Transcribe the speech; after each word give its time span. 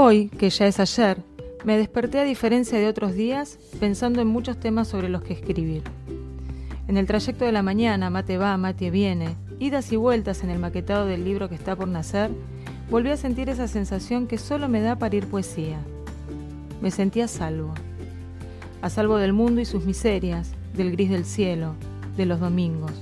Hoy, 0.00 0.28
que 0.28 0.48
ya 0.48 0.68
es 0.68 0.78
ayer, 0.78 1.24
me 1.64 1.76
desperté 1.76 2.20
a 2.20 2.24
diferencia 2.24 2.78
de 2.78 2.86
otros 2.86 3.14
días 3.14 3.58
pensando 3.80 4.20
en 4.20 4.28
muchos 4.28 4.60
temas 4.60 4.86
sobre 4.86 5.08
los 5.08 5.22
que 5.22 5.32
escribir. 5.32 5.82
En 6.86 6.96
el 6.96 7.08
trayecto 7.08 7.44
de 7.44 7.50
la 7.50 7.64
mañana, 7.64 8.08
mate 8.08 8.38
va, 8.38 8.56
mate 8.58 8.92
viene, 8.92 9.34
idas 9.58 9.90
y 9.90 9.96
vueltas 9.96 10.44
en 10.44 10.50
el 10.50 10.60
maquetado 10.60 11.04
del 11.04 11.24
libro 11.24 11.48
que 11.48 11.56
está 11.56 11.74
por 11.74 11.88
nacer, 11.88 12.30
volví 12.88 13.10
a 13.10 13.16
sentir 13.16 13.48
esa 13.48 13.66
sensación 13.66 14.28
que 14.28 14.38
solo 14.38 14.68
me 14.68 14.82
da 14.82 14.94
parir 14.94 15.26
poesía. 15.26 15.80
Me 16.80 16.92
sentía 16.92 17.24
a 17.24 17.28
salvo. 17.28 17.74
A 18.82 18.90
salvo 18.90 19.16
del 19.16 19.32
mundo 19.32 19.60
y 19.60 19.64
sus 19.64 19.84
miserias, 19.84 20.52
del 20.74 20.92
gris 20.92 21.10
del 21.10 21.24
cielo, 21.24 21.74
de 22.16 22.24
los 22.24 22.38
domingos, 22.38 22.92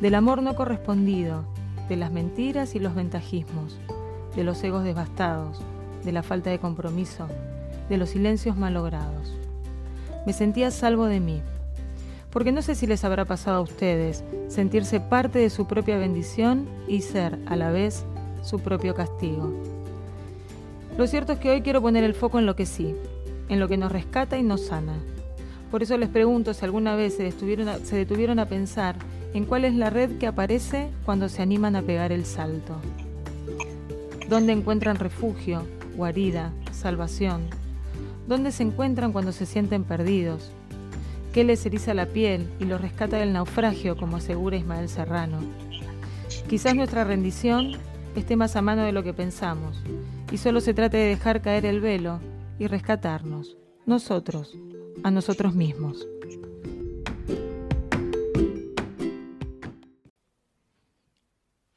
del 0.00 0.14
amor 0.14 0.42
no 0.42 0.56
correspondido, 0.56 1.44
de 1.90 1.96
las 1.96 2.10
mentiras 2.10 2.74
y 2.74 2.78
los 2.78 2.94
ventajismos, 2.94 3.76
de 4.34 4.44
los 4.44 4.64
egos 4.64 4.82
devastados, 4.82 5.60
de 6.04 6.12
la 6.12 6.22
falta 6.22 6.50
de 6.50 6.58
compromiso, 6.58 7.28
de 7.88 7.96
los 7.96 8.10
silencios 8.10 8.56
malogrados. 8.56 9.32
Me 10.26 10.32
sentía 10.32 10.70
salvo 10.70 11.06
de 11.06 11.20
mí, 11.20 11.42
porque 12.30 12.52
no 12.52 12.62
sé 12.62 12.74
si 12.74 12.86
les 12.86 13.04
habrá 13.04 13.24
pasado 13.24 13.58
a 13.58 13.62
ustedes 13.62 14.24
sentirse 14.48 15.00
parte 15.00 15.38
de 15.38 15.50
su 15.50 15.66
propia 15.66 15.98
bendición 15.98 16.66
y 16.88 17.02
ser, 17.02 17.38
a 17.46 17.56
la 17.56 17.70
vez, 17.70 18.04
su 18.42 18.60
propio 18.60 18.94
castigo. 18.94 19.52
Lo 20.96 21.06
cierto 21.06 21.32
es 21.32 21.38
que 21.38 21.50
hoy 21.50 21.62
quiero 21.62 21.82
poner 21.82 22.04
el 22.04 22.14
foco 22.14 22.38
en 22.38 22.46
lo 22.46 22.56
que 22.56 22.66
sí, 22.66 22.94
en 23.48 23.60
lo 23.60 23.68
que 23.68 23.76
nos 23.76 23.92
rescata 23.92 24.38
y 24.38 24.42
nos 24.42 24.66
sana. 24.66 24.94
Por 25.70 25.82
eso 25.82 25.96
les 25.96 26.08
pregunto 26.08 26.52
si 26.52 26.64
alguna 26.64 26.96
vez 26.96 27.16
se 27.16 27.24
detuvieron 27.96 28.38
a, 28.38 28.46
pensar 28.46 28.96
en 29.32 29.46
cuál 29.46 29.64
es 29.64 29.74
la 29.74 29.88
red 29.88 30.18
que 30.18 30.26
aparece 30.26 30.90
cuando 31.04 31.28
se 31.30 31.40
animan 31.40 31.76
a 31.76 31.82
pegar 31.82 32.12
el 32.12 32.26
salto. 32.26 32.76
¿Dónde 34.28 34.52
encuentran 34.52 34.96
refugio, 34.96 35.62
guarida, 35.96 36.52
salvación? 36.72 37.42
¿Dónde 38.26 38.52
se 38.52 38.62
encuentran 38.62 39.12
cuando 39.12 39.32
se 39.32 39.46
sienten 39.46 39.84
perdidos? 39.84 40.50
¿Qué 41.32 41.44
les 41.44 41.64
eriza 41.64 41.94
la 41.94 42.06
piel 42.06 42.46
y 42.60 42.64
los 42.64 42.80
rescata 42.80 43.16
del 43.16 43.32
naufragio, 43.32 43.96
como 43.96 44.16
asegura 44.16 44.56
Ismael 44.56 44.88
Serrano? 44.88 45.38
Quizás 46.48 46.74
nuestra 46.74 47.04
rendición 47.04 47.72
esté 48.14 48.36
más 48.36 48.56
a 48.56 48.62
mano 48.62 48.82
de 48.82 48.92
lo 48.92 49.02
que 49.02 49.14
pensamos, 49.14 49.82
y 50.30 50.36
solo 50.36 50.60
se 50.60 50.74
trate 50.74 50.96
de 50.98 51.08
dejar 51.08 51.40
caer 51.40 51.66
el 51.66 51.80
velo 51.80 52.20
y 52.58 52.66
rescatarnos, 52.66 53.56
nosotros, 53.86 54.56
a 55.02 55.10
nosotros 55.10 55.54
mismos. 55.54 56.06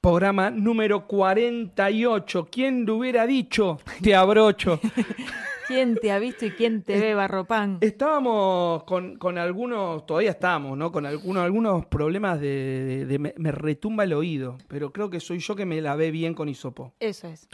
Programa 0.09 0.51
número 0.51 1.07
48. 1.07 2.47
¿Quién 2.51 2.85
lo 2.85 2.97
hubiera 2.97 3.25
dicho? 3.25 3.79
Te 4.03 4.13
abrocho. 4.13 4.79
¿Quién 5.67 5.95
te 5.95 6.11
ha 6.11 6.19
visto 6.19 6.45
y 6.45 6.51
quién 6.51 6.83
te 6.83 6.99
ve, 6.99 7.15
Barropán? 7.15 7.79
Estábamos 7.81 8.83
con, 8.83 9.15
con 9.17 9.39
algunos, 9.39 10.05
todavía 10.05 10.29
estamos, 10.29 10.77
¿no? 10.77 10.91
Con 10.91 11.07
algunos, 11.07 11.43
algunos 11.43 11.87
problemas 11.87 12.39
de, 12.39 12.47
de- 12.85 13.05
de- 13.07 13.17
me, 13.17 13.33
me 13.37 13.51
retumba 13.51 14.03
el 14.03 14.13
oído, 14.13 14.59
pero 14.67 14.93
creo 14.93 15.09
que 15.09 15.19
soy 15.19 15.39
yo 15.39 15.55
que 15.55 15.65
me 15.65 15.81
la 15.81 15.95
ve 15.95 16.11
bien 16.11 16.35
con 16.35 16.49
hisopo. 16.49 16.93
Eso 16.99 17.27
es. 17.27 17.49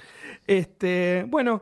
Este, 0.46 1.26
bueno, 1.30 1.62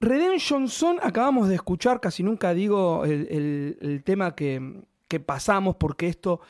Redemption 0.00 0.66
Son, 0.66 0.98
acabamos 1.04 1.48
de 1.48 1.54
escuchar, 1.54 2.00
casi 2.00 2.24
nunca 2.24 2.52
digo 2.52 3.04
el, 3.04 3.28
el- 3.30 3.78
el 3.80 4.02
tema 4.02 4.34
que, 4.34 4.82
que 5.06 5.20
pasamos, 5.20 5.76
porque 5.76 6.08
esto, 6.08 6.40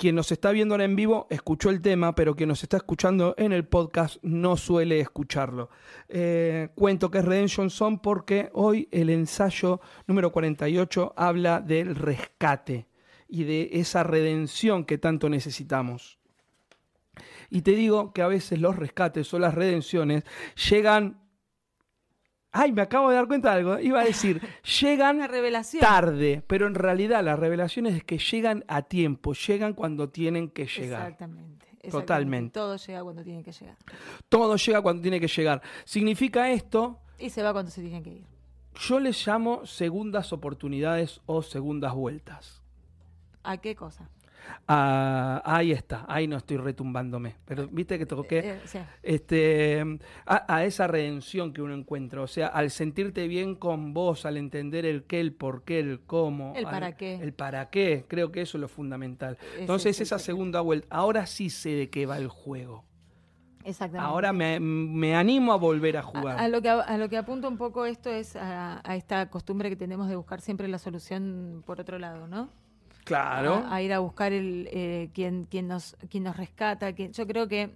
quien 0.00 0.14
nos 0.14 0.32
está 0.32 0.50
viendo 0.50 0.72
ahora 0.72 0.84
en 0.84 0.96
vivo, 0.96 1.26
escuchó 1.28 1.68
el 1.68 1.82
tema, 1.82 2.14
pero 2.14 2.34
quien 2.34 2.48
nos 2.48 2.62
está 2.62 2.78
escuchando 2.78 3.34
en 3.36 3.52
el 3.52 3.66
podcast 3.66 4.16
no 4.22 4.56
suele 4.56 4.98
escucharlo. 4.98 5.68
Eh, 6.08 6.70
cuento 6.74 7.10
que 7.10 7.18
es 7.18 7.24
Redemption 7.26 7.68
Son 7.68 7.98
porque 7.98 8.48
hoy 8.54 8.88
el 8.92 9.10
ensayo 9.10 9.82
número 10.06 10.32
48 10.32 11.12
habla 11.18 11.60
del 11.60 11.94
rescate 11.94 12.88
y 13.28 13.44
de 13.44 13.68
esa 13.74 14.02
redención 14.02 14.86
que 14.86 14.96
tanto 14.96 15.28
necesitamos. 15.28 16.18
Y 17.50 17.60
te 17.60 17.72
digo 17.72 18.14
que 18.14 18.22
a 18.22 18.28
veces 18.28 18.58
los 18.58 18.76
rescates 18.76 19.34
o 19.34 19.38
las 19.38 19.54
redenciones 19.54 20.24
llegan. 20.70 21.20
Ay, 22.52 22.72
me 22.72 22.82
acabo 22.82 23.10
de 23.10 23.16
dar 23.16 23.26
cuenta 23.28 23.50
de 23.52 23.58
algo. 23.60 23.78
Iba 23.78 24.00
a 24.00 24.04
decir, 24.04 24.40
llegan 24.80 25.26
revelación. 25.28 25.80
tarde, 25.80 26.42
pero 26.46 26.66
en 26.66 26.74
realidad 26.74 27.22
las 27.24 27.38
revelaciones 27.38 27.94
es 27.94 28.04
que 28.04 28.18
llegan 28.18 28.64
a 28.66 28.82
tiempo, 28.82 29.34
llegan 29.34 29.72
cuando 29.74 30.08
tienen 30.08 30.50
que 30.50 30.66
llegar. 30.66 31.02
Exactamente, 31.02 31.66
exactamente. 31.66 31.90
Totalmente. 31.90 32.52
Todo 32.54 32.76
llega 32.76 33.02
cuando 33.04 33.22
tiene 33.22 33.42
que 33.44 33.52
llegar. 33.52 33.76
Todo 34.28 34.56
llega 34.56 34.82
cuando 34.82 35.00
tiene 35.02 35.20
que 35.20 35.28
llegar. 35.28 35.62
Significa 35.84 36.50
esto, 36.50 36.98
Y 37.18 37.30
se 37.30 37.42
va 37.42 37.52
cuando 37.52 37.70
se 37.70 37.82
tiene 37.82 38.02
que 38.02 38.10
ir. 38.10 38.24
yo 38.74 38.98
les 38.98 39.24
llamo 39.26 39.64
segundas 39.64 40.32
oportunidades 40.32 41.20
o 41.26 41.42
segundas 41.42 41.94
vueltas. 41.94 42.62
¿A 43.44 43.58
qué 43.58 43.74
cosa? 43.76 44.08
Ah, 44.66 45.42
ahí 45.44 45.72
está, 45.72 46.04
ahí 46.08 46.26
no 46.26 46.36
estoy 46.36 46.56
retumbándome. 46.58 47.36
Pero 47.44 47.68
viste 47.68 47.98
que 47.98 48.06
toqué. 48.06 48.38
Eh, 48.38 48.50
eh, 48.50 48.60
sea, 48.66 48.96
este, 49.02 49.82
a, 50.26 50.54
a 50.56 50.64
esa 50.64 50.86
redención 50.86 51.52
que 51.52 51.62
uno 51.62 51.74
encuentra. 51.74 52.22
O 52.22 52.26
sea, 52.26 52.46
al 52.48 52.70
sentirte 52.70 53.28
bien 53.28 53.54
con 53.54 53.92
vos, 53.94 54.26
al 54.26 54.36
entender 54.36 54.84
el 54.86 55.04
qué, 55.04 55.20
el 55.20 55.32
por 55.32 55.64
qué, 55.64 55.80
el 55.80 56.00
cómo. 56.00 56.52
El 56.56 56.66
al- 56.66 56.70
para 56.70 56.96
qué. 56.96 57.14
El 57.16 57.32
para 57.32 57.70
qué. 57.70 58.04
Creo 58.08 58.32
que 58.32 58.42
eso 58.42 58.58
es 58.58 58.60
lo 58.62 58.68
fundamental. 58.68 59.36
Ese 59.52 59.60
Entonces, 59.60 60.00
esa 60.00 60.18
segunda 60.18 60.60
vuelta. 60.60 60.86
Ahora 60.90 61.26
sí 61.26 61.50
sé 61.50 61.70
de 61.70 61.90
qué 61.90 62.06
va 62.06 62.18
el 62.18 62.28
juego. 62.28 62.84
exactamente. 63.64 64.06
Ahora 64.08 64.32
me, 64.32 64.58
me 64.60 65.14
animo 65.14 65.52
a 65.52 65.56
volver 65.56 65.96
a 65.96 66.02
jugar. 66.02 66.38
A, 66.38 66.44
a 66.44 66.48
lo 66.48 66.62
que, 66.62 66.68
a 66.70 66.96
lo 66.96 67.08
que 67.08 67.16
apunta 67.18 67.46
un 67.48 67.58
poco 67.58 67.84
esto 67.86 68.10
es 68.10 68.36
a, 68.36 68.80
a 68.88 68.96
esta 68.96 69.28
costumbre 69.28 69.68
que 69.68 69.76
tenemos 69.76 70.08
de 70.08 70.16
buscar 70.16 70.40
siempre 70.40 70.66
la 70.68 70.78
solución 70.78 71.62
por 71.66 71.80
otro 71.80 71.98
lado, 71.98 72.26
¿no? 72.26 72.48
Claro. 73.10 73.66
A, 73.68 73.82
ir 73.82 73.92
a 73.92 73.98
buscar 73.98 74.32
el 74.32 74.68
eh, 74.72 75.10
quien, 75.12 75.44
quien, 75.44 75.68
nos, 75.68 75.96
quien 76.08 76.24
nos 76.24 76.36
rescata. 76.36 76.92
Quien, 76.92 77.12
yo 77.12 77.26
creo 77.26 77.48
que 77.48 77.70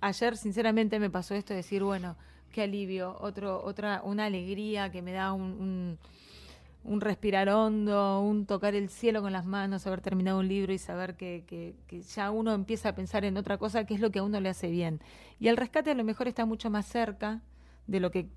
ayer, 0.00 0.36
sinceramente, 0.36 0.98
me 0.98 1.10
pasó 1.10 1.34
esto 1.34 1.52
de 1.52 1.58
decir, 1.58 1.82
bueno, 1.82 2.16
qué 2.52 2.62
alivio, 2.62 3.16
otro, 3.20 3.62
otra, 3.64 4.00
una 4.04 4.26
alegría 4.26 4.90
que 4.90 5.02
me 5.02 5.12
da 5.12 5.32
un, 5.32 5.42
un, 5.42 5.98
un 6.84 7.00
respirar 7.00 7.48
hondo, 7.48 8.20
un 8.20 8.46
tocar 8.46 8.74
el 8.74 8.88
cielo 8.88 9.20
con 9.20 9.32
las 9.32 9.44
manos, 9.44 9.86
haber 9.86 10.00
terminado 10.00 10.38
un 10.38 10.48
libro 10.48 10.72
y 10.72 10.78
saber 10.78 11.16
que, 11.16 11.44
que, 11.46 11.74
que 11.86 12.02
ya 12.02 12.30
uno 12.30 12.54
empieza 12.54 12.90
a 12.90 12.94
pensar 12.94 13.24
en 13.24 13.36
otra 13.36 13.58
cosa 13.58 13.84
que 13.84 13.94
es 13.94 14.00
lo 14.00 14.10
que 14.10 14.20
a 14.20 14.22
uno 14.22 14.40
le 14.40 14.48
hace 14.48 14.70
bien. 14.70 15.00
Y 15.38 15.48
el 15.48 15.56
rescate 15.56 15.90
a 15.90 15.94
lo 15.94 16.04
mejor 16.04 16.28
está 16.28 16.46
mucho 16.46 16.70
más 16.70 16.86
cerca 16.86 17.42
de 17.86 18.00
lo 18.00 18.10
que 18.10 18.28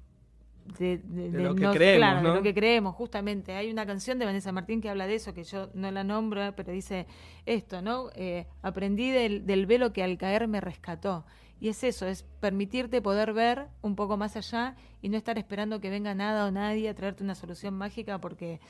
de, 0.78 0.98
de- 1.00 1.30
De 1.32 1.38
de 1.38 1.44
lo 1.44 1.56
que 1.56 1.62
nos- 1.64 1.76
creemos, 1.76 1.98
claro, 1.98 2.22
¿no? 2.22 2.30
de 2.30 2.36
lo 2.36 2.44
que 2.44 2.54
creemos, 2.54 2.96
justamente. 2.96 3.56
Hay 3.56 3.72
una 3.72 3.86
canción 3.86 4.20
de 4.20 4.26
Vanessa 4.26 4.52
Martín 4.52 4.82
que 4.82 4.90
habla 4.90 5.08
de 5.08 5.16
eso, 5.16 5.34
que 5.34 5.44
yo 5.44 5.70
no 5.74 5.90
la 5.92 6.04
nombro, 6.04 6.54
pero 6.56 6.72
dice 6.72 7.08
esto, 7.46 7.82
¿no? 7.82 8.10
Eh, 8.16 8.46
aprendí 8.62 9.10
del, 9.12 9.46
del 9.46 9.66
velo 9.66 9.92
que 9.94 10.04
al 10.04 10.18
caer 10.18 10.48
me 10.48 10.62
rescató. 10.62 11.26
Y 11.62 11.68
es 11.70 11.84
eso, 11.84 12.06
es 12.08 12.24
permitirte 12.40 13.02
poder 13.02 13.34
ver 13.34 13.68
un 13.82 13.96
poco 13.96 14.16
más 14.16 14.38
allá 14.38 14.76
y 15.02 15.10
no 15.10 15.18
estar 15.18 15.38
esperando 15.38 15.82
que 15.82 15.90
venga 15.90 16.14
nada 16.16 16.46
o 16.46 16.52
nadie 16.52 16.88
a 16.88 16.94
traerte 16.96 17.24
una 17.24 17.36
solución 17.36 17.74
mágica, 17.74 18.18
porque 18.20 18.62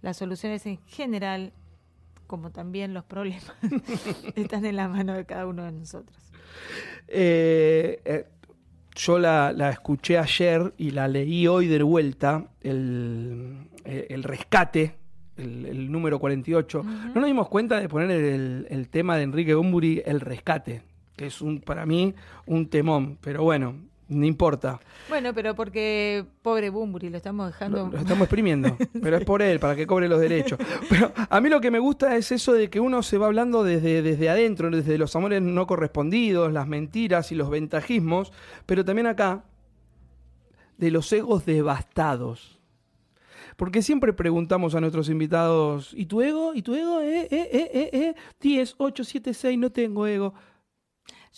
las 0.00 0.16
soluciones 0.16 0.64
en 0.64 0.78
general, 0.86 1.52
como 2.26 2.50
también 2.50 2.94
los 2.94 3.04
problemas, 3.04 3.52
están 4.36 4.64
en 4.64 4.76
la 4.76 4.88
mano 4.88 5.12
de 5.12 5.26
cada 5.26 5.46
uno 5.46 5.64
de 5.64 5.72
nosotros. 5.72 6.16
Eh, 7.08 8.00
eh, 8.04 8.26
yo 9.00 9.18
la, 9.18 9.52
la 9.52 9.70
escuché 9.70 10.18
ayer 10.18 10.74
y 10.76 10.90
la 10.90 11.08
leí 11.08 11.46
hoy 11.46 11.66
de 11.66 11.82
vuelta, 11.82 12.44
el, 12.60 13.56
eh, 13.84 14.08
el 14.10 14.22
rescate, 14.22 14.96
el, 15.36 15.64
el 15.66 15.90
número 15.90 16.18
48. 16.18 16.82
No 16.82 17.14
nos 17.14 17.24
dimos 17.24 17.48
cuenta 17.48 17.80
de 17.80 17.88
poner 17.88 18.10
el, 18.10 18.66
el 18.68 18.88
tema 18.88 19.16
de 19.16 19.22
Enrique 19.22 19.54
Bumburi, 19.54 20.02
el 20.04 20.20
rescate, 20.20 20.82
que 21.16 21.26
es 21.26 21.40
un 21.40 21.60
para 21.60 21.86
mí 21.86 22.14
un 22.44 22.68
temón, 22.68 23.16
pero 23.22 23.42
bueno, 23.42 23.74
no 24.10 24.26
importa. 24.26 24.80
Bueno, 25.08 25.32
pero 25.32 25.54
porque 25.54 26.26
pobre 26.42 26.68
Bumburi, 26.68 27.08
lo 27.08 27.16
estamos 27.16 27.46
dejando... 27.46 27.86
Lo, 27.86 27.92
lo 27.92 27.98
estamos 27.98 28.22
exprimiendo, 28.22 28.76
pero 29.02 29.16
es 29.16 29.24
por 29.24 29.40
él, 29.40 29.58
para 29.58 29.74
que 29.76 29.86
cobre 29.86 30.08
los 30.08 30.20
derechos. 30.20 30.58
Pero 30.88 31.12
a 31.28 31.40
mí 31.40 31.48
lo 31.48 31.60
que 31.60 31.70
me 31.70 31.78
gusta 31.78 32.16
es 32.16 32.32
eso 32.32 32.52
de 32.52 32.68
que 32.68 32.80
uno 32.80 33.02
se 33.02 33.16
va 33.18 33.26
hablando 33.26 33.64
desde, 33.64 34.02
desde 34.02 34.28
adentro, 34.28 34.70
desde 34.70 34.98
los 34.98 35.14
amores 35.16 35.40
no 35.40 35.66
correspondidos, 35.66 36.52
las 36.52 36.66
mentiras 36.66 37.32
y 37.32 37.36
los 37.36 37.48
ventajismos, 37.48 38.32
pero 38.66 38.84
también 38.84 39.06
acá 39.06 39.44
de 40.76 40.90
los 40.90 41.12
egos 41.12 41.46
devastados. 41.46 42.58
Porque 43.56 43.82
siempre 43.82 44.12
preguntamos 44.12 44.74
a 44.74 44.80
nuestros 44.80 45.10
invitados, 45.10 45.92
¿y 45.94 46.06
tu 46.06 46.22
ego? 46.22 46.54
¿Y 46.54 46.62
tu 46.62 46.74
ego? 46.74 47.00
¿Eh? 47.00 47.28
¿Eh? 47.30 47.48
¿Eh? 47.52 47.70
¿Eh? 47.72 47.90
¿Eh? 47.92 48.14
10, 48.40 48.74
8, 48.78 49.04
7, 49.04 49.34
6, 49.34 49.58
no 49.58 49.70
tengo 49.70 50.06
ego. 50.06 50.34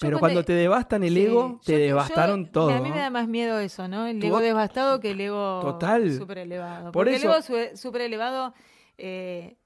Pero 0.00 0.18
cuando- 0.18 0.36
cuando 0.36 0.44
te 0.46 0.52
devastan 0.54 1.02
el 1.04 1.14
Sí, 1.14 1.26
ego, 1.26 1.60
te 1.64 1.72
yo- 1.72 1.78
devastaron 1.78 2.46
yo- 2.46 2.50
todo. 2.52 2.70
A 2.70 2.80
mí 2.80 2.90
me 2.90 2.98
da 2.98 3.10
más 3.10 3.28
miedo 3.28 3.58
eso, 3.58 3.88
¿no? 3.88 4.06
El 4.06 4.22
ego 4.24 4.40
devastado 4.40 5.00
que 5.00 5.10
el 5.10 5.20
ego 5.20 5.60
Total. 5.60 6.10
súper 6.12 6.38
elevado. 6.38 6.84
Por 6.92 7.04
Porque 7.04 7.16
eso- 7.16 7.28
el 7.28 7.32
ego 7.34 7.42
su- 7.72 7.76
súper 7.76 8.02
elevado, 8.02 8.54
eh, 8.98 9.56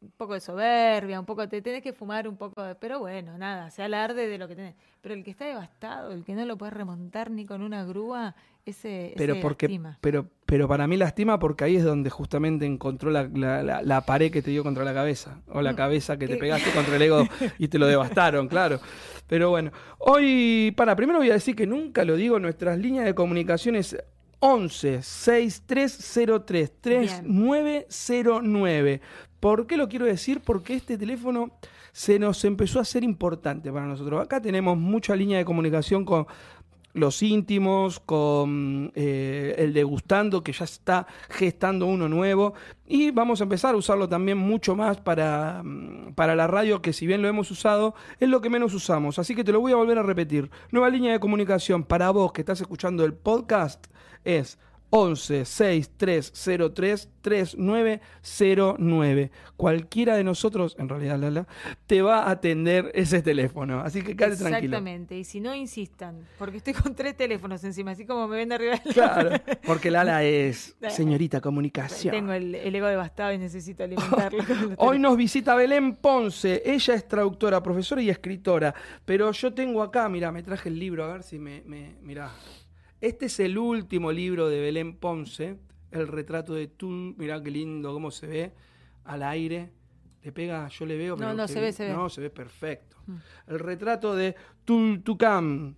un 0.00 0.10
poco 0.16 0.34
de 0.34 0.40
soberbia, 0.40 1.18
un 1.18 1.26
poco, 1.26 1.48
te 1.48 1.62
tenés 1.62 1.82
que 1.82 1.92
fumar 1.92 2.28
un 2.28 2.36
poco, 2.36 2.62
de, 2.62 2.74
pero 2.74 2.98
bueno, 2.98 3.38
nada, 3.38 3.70
se 3.70 3.82
alarde 3.82 4.28
de 4.28 4.36
lo 4.38 4.48
que 4.48 4.54
tenés. 4.56 4.74
Pero 5.00 5.14
el 5.14 5.24
que 5.24 5.30
está 5.30 5.44
devastado, 5.46 6.12
el 6.12 6.24
que 6.24 6.34
no 6.34 6.44
lo 6.44 6.56
puede 6.58 6.70
remontar 6.72 7.30
ni 7.30 7.44
con 7.46 7.62
una 7.62 7.84
grúa, 7.84 8.34
ese, 8.64 9.12
pero 9.16 9.32
ese 9.34 9.42
porque, 9.42 9.66
lastima. 9.68 9.98
Pero, 10.00 10.28
pero 10.46 10.68
para 10.68 10.86
mí 10.86 10.96
lastima 10.96 11.38
porque 11.38 11.64
ahí 11.64 11.76
es 11.76 11.84
donde 11.84 12.10
justamente 12.10 12.64
encontró 12.66 13.10
la, 13.10 13.28
la- 13.34 13.62
la- 13.62 13.82
la 13.82 14.00
pared 14.06 14.30
que 14.30 14.42
te 14.42 14.50
dio 14.50 14.62
contra 14.62 14.84
la 14.84 14.94
cabeza, 14.94 15.40
o 15.48 15.60
la 15.62 15.72
Mm, 15.72 15.76
cabeza 15.76 16.16
que 16.18 16.26
te 16.28 16.34
¿qué? 16.34 16.40
pegaste 16.40 16.70
contra 16.70 16.96
el 16.96 17.02
ego 17.02 17.26
y 17.58 17.68
te 17.68 17.78
lo 17.78 17.86
devastaron, 17.86 18.48
claro. 18.48 18.78
Pero 19.26 19.50
bueno, 19.50 19.72
hoy, 19.98 20.72
para, 20.76 20.94
primero 20.94 21.18
voy 21.18 21.30
a 21.30 21.34
decir 21.34 21.56
que 21.56 21.66
nunca 21.66 22.04
lo 22.04 22.16
digo, 22.16 22.38
nuestras 22.38 22.78
líneas 22.78 23.04
de 23.06 23.14
comunicación 23.14 23.76
es 23.76 23.96
11 24.40 25.02
6303 25.02 26.72
3909. 26.80 29.00
¿Por 29.40 29.66
qué 29.66 29.76
lo 29.76 29.88
quiero 29.88 30.06
decir? 30.06 30.40
Porque 30.40 30.74
este 30.74 30.96
teléfono 30.98 31.50
se 31.92 32.18
nos 32.18 32.44
empezó 32.44 32.78
a 32.78 32.82
hacer 32.82 33.02
importante 33.04 33.72
para 33.72 33.86
nosotros. 33.86 34.22
Acá 34.22 34.40
tenemos 34.40 34.76
mucha 34.78 35.14
línea 35.16 35.38
de 35.38 35.44
comunicación 35.44 36.04
con 36.04 36.26
los 36.94 37.22
íntimos, 37.22 38.00
con 38.00 38.92
eh, 38.94 39.54
el 39.58 39.72
degustando, 39.72 40.42
que 40.42 40.52
ya 40.52 40.64
está 40.64 41.06
gestando 41.30 41.86
uno 41.86 42.08
nuevo. 42.08 42.54
Y 42.86 43.10
vamos 43.10 43.40
a 43.40 43.44
empezar 43.44 43.74
a 43.74 43.78
usarlo 43.78 44.08
también 44.08 44.38
mucho 44.38 44.76
más 44.76 45.00
para, 45.00 45.62
mm, 45.64 46.14
para 46.14 46.34
la 46.34 46.46
radio, 46.46 46.82
que 46.82 46.92
si 46.92 47.06
bien 47.06 47.22
lo 47.22 47.28
hemos 47.28 47.50
usado, 47.50 47.94
es 48.20 48.28
lo 48.28 48.40
que 48.40 48.50
menos 48.50 48.74
usamos. 48.74 49.18
Así 49.18 49.34
que 49.34 49.44
te 49.44 49.52
lo 49.52 49.60
voy 49.60 49.72
a 49.72 49.76
volver 49.76 49.98
a 49.98 50.02
repetir. 50.02 50.50
Nueva 50.70 50.90
línea 50.90 51.12
de 51.12 51.20
comunicación 51.20 51.84
para 51.84 52.10
vos 52.10 52.32
que 52.32 52.42
estás 52.42 52.60
escuchando 52.60 53.04
el 53.04 53.14
podcast 53.14 53.86
es 54.24 54.58
11 54.94 55.46
6303 55.46 57.08
3909. 57.22 59.30
Cualquiera 59.56 60.16
de 60.16 60.24
nosotros, 60.24 60.76
en 60.78 60.90
realidad, 60.90 61.18
Lala, 61.18 61.46
te 61.86 62.02
va 62.02 62.24
a 62.24 62.32
atender 62.32 62.92
ese 62.94 63.22
teléfono. 63.22 63.80
Así 63.80 64.02
que 64.02 64.14
quédate 64.14 64.36
tranquilo. 64.36 64.76
Exactamente, 64.76 65.16
y 65.16 65.24
si 65.24 65.40
no 65.40 65.54
insistan, 65.54 66.28
porque 66.38 66.58
estoy 66.58 66.74
con 66.74 66.94
tres 66.94 67.16
teléfonos 67.16 67.64
encima, 67.64 67.92
así 67.92 68.04
como 68.04 68.28
me 68.28 68.36
ven 68.36 68.50
de 68.50 68.56
arriba 68.56 68.78
del 68.84 68.92
Claro, 68.92 69.30
porque 69.64 69.90
Lala 69.90 70.24
es 70.24 70.76
señorita 70.90 71.40
comunicación. 71.40 72.12
Tengo 72.12 72.34
el, 72.34 72.54
el 72.54 72.74
ego 72.74 72.88
devastado 72.88 73.32
y 73.32 73.38
necesito 73.38 73.84
alimentarlo. 73.84 74.44
Hoy 74.76 74.98
nos 74.98 75.16
visita 75.16 75.54
Belén 75.54 75.96
Ponce. 75.96 76.60
Ella 76.66 76.94
es 76.94 77.08
traductora, 77.08 77.62
profesora 77.62 78.02
y 78.02 78.10
escritora. 78.10 78.74
Pero 79.06 79.32
yo 79.32 79.54
tengo 79.54 79.82
acá, 79.82 80.06
mira, 80.10 80.30
me 80.30 80.42
traje 80.42 80.68
el 80.68 80.78
libro, 80.78 81.04
a 81.04 81.14
ver 81.14 81.22
si 81.22 81.38
me. 81.38 81.62
me 81.64 81.94
mirá. 82.02 82.30
Este 83.02 83.26
es 83.26 83.40
el 83.40 83.58
último 83.58 84.12
libro 84.12 84.48
de 84.48 84.60
Belén 84.60 84.94
Ponce. 84.94 85.58
El 85.90 86.06
retrato 86.06 86.54
de 86.54 86.68
Tul. 86.68 87.16
Mirá 87.18 87.42
qué 87.42 87.50
lindo, 87.50 87.92
cómo 87.92 88.12
se 88.12 88.28
ve 88.28 88.52
al 89.04 89.24
aire. 89.24 89.70
¿Le 90.22 90.30
pega? 90.30 90.68
Yo 90.68 90.86
le 90.86 90.96
veo. 90.96 91.14
No, 91.16 91.18
pero 91.18 91.34
no, 91.34 91.46
que- 91.46 91.52
se 91.52 91.60
ve, 91.60 91.72
se 91.72 91.88
ve. 91.88 91.92
No, 91.92 92.08
se 92.08 92.20
ve 92.20 92.30
perfecto. 92.30 92.96
Mm. 93.08 93.16
El 93.48 93.58
retrato 93.58 94.14
de 94.14 94.36
Tultucán. 94.64 95.74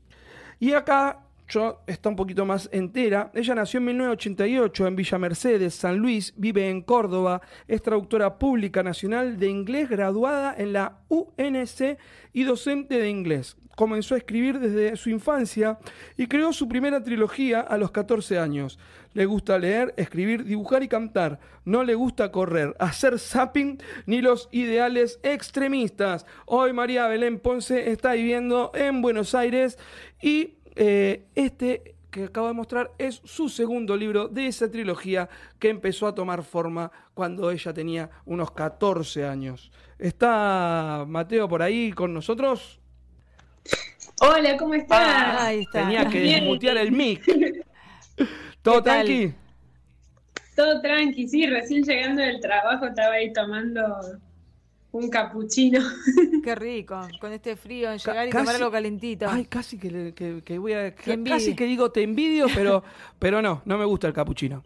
Y 0.61 0.73
acá 0.73 1.21
yo 1.49 1.81
está 1.87 2.11
un 2.11 2.17
poquito 2.17 2.45
más 2.45 2.69
entera. 2.73 3.31
Ella 3.35 3.55
nació 3.55 3.79
en 3.79 3.87
1988 3.87 4.87
en 4.87 4.97
Villa 4.97 5.19
Mercedes, 5.19 5.75
San 5.75 5.97
Luis, 5.97 6.35
vive 6.37 6.69
en 6.69 6.83
Córdoba, 6.83 7.41
es 7.67 7.81
traductora 7.81 8.39
pública 8.39 8.83
nacional 8.83 9.39
de 9.39 9.49
inglés, 9.49 9.89
graduada 9.89 10.55
en 10.57 10.75
la 10.75 10.99
UNC 11.09 11.97
y 12.35 12.45
docente 12.45 12.99
de 12.99 13.09
inglés. 13.09 13.57
Comenzó 13.77 14.15
a 14.15 14.19
escribir 14.19 14.59
desde 14.59 14.97
su 14.97 15.11
infancia 15.11 15.79
y 16.17 16.27
creó 16.27 16.53
su 16.53 16.69
primera 16.69 17.03
trilogía 17.03 17.61
a 17.61 17.77
los 17.77 17.91
14 17.91 18.39
años. 18.39 18.79
Le 19.13 19.27
gusta 19.27 19.59
leer, 19.59 19.95
escribir, 19.97 20.45
dibujar 20.45 20.83
y 20.83 20.89
cantar. 20.89 21.39
No 21.65 21.85
le 21.85 21.95
gusta 21.95 22.33
correr, 22.33 22.75
hacer 22.79 23.19
zapping 23.19 23.79
ni 24.07 24.21
los 24.21 24.49
ideales 24.53 25.21
extremistas. 25.23 26.27
Hoy 26.47 26.73
María 26.73 27.07
Belén 27.07 27.39
Ponce 27.39 27.91
está 27.91 28.13
viviendo 28.13 28.73
en 28.75 29.03
Buenos 29.03 29.35
Aires 29.35 29.79
y 30.21 30.55
eh, 30.77 31.27
este 31.35 31.95
que 32.15 32.25
acabo 32.25 32.47
de 32.47 32.53
mostrar 32.53 32.93
es 32.97 33.21
su 33.25 33.49
segundo 33.49 33.97
libro 33.97 34.29
de 34.29 34.47
esa 34.47 34.71
trilogía 34.71 35.29
que 35.59 35.69
empezó 35.69 36.07
a 36.07 36.15
tomar 36.15 36.45
forma 36.45 36.93
cuando 37.13 37.51
ella 37.51 37.75
tenía 37.75 38.09
unos 38.25 38.53
14 38.53 39.27
años. 39.27 39.73
¿Está 39.99 41.05
Mateo 41.09 41.49
por 41.49 41.61
ahí 41.61 41.91
con 41.91 42.15
nosotros? 42.15 42.81
Hola, 44.21 44.57
¿cómo 44.57 44.75
estás? 44.75 44.99
Ah, 45.01 45.47
ahí 45.47 45.61
está. 45.63 45.83
Tenía 45.83 46.09
que 46.09 46.21
desmutear 46.21 46.77
el 46.79 46.93
mic. 46.93 47.23
¿Todo 48.63 48.83
tranqui? 48.83 49.33
Todo 50.57 50.81
tranqui, 50.81 51.27
sí, 51.29 51.47
recién 51.47 51.83
llegando 51.83 52.23
del 52.23 52.41
trabajo 52.41 52.87
estaba 52.87 53.15
ahí 53.15 53.33
tomando 53.33 53.83
un 54.93 55.11
capuchino. 55.11 55.81
Qué 56.45 56.55
rico, 56.55 57.01
con 57.21 57.33
este 57.33 57.57
frío, 57.57 57.93
llegar 57.97 58.29
y 58.29 58.31
casi- 58.31 58.45
tomar 58.45 58.55
algo 58.55 58.71
calentito. 58.71 59.27
Ay, 59.29 59.47
casi 59.47 59.79
que, 59.79 59.91
le- 59.91 60.15
que- 60.15 60.43
que 60.45 60.59
voy 60.59 60.75
a. 60.75 60.95
Casi 60.95 61.57
que 61.57 61.65
digo 61.65 61.91
te 61.91 62.03
envidio, 62.03 62.47
pero, 62.55 62.85
pero 63.19 63.43
no, 63.43 63.63
no 63.65 63.77
me 63.79 63.85
gusta 63.85 64.07
el 64.07 64.13
capuchino. 64.15 64.63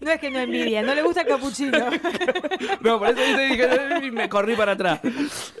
No 0.00 0.10
es 0.10 0.20
que 0.20 0.30
no 0.30 0.38
envidia, 0.40 0.82
no 0.82 0.94
le 0.94 1.02
gusta 1.02 1.22
el 1.22 1.28
capuchino. 1.28 1.72
No, 2.80 2.98
por 2.98 3.08
eso 3.08 3.16
te 3.36 3.46
dije 3.46 3.68
y 4.02 4.10
me 4.10 4.28
corrí 4.28 4.56
para 4.56 4.72
atrás. 4.72 5.00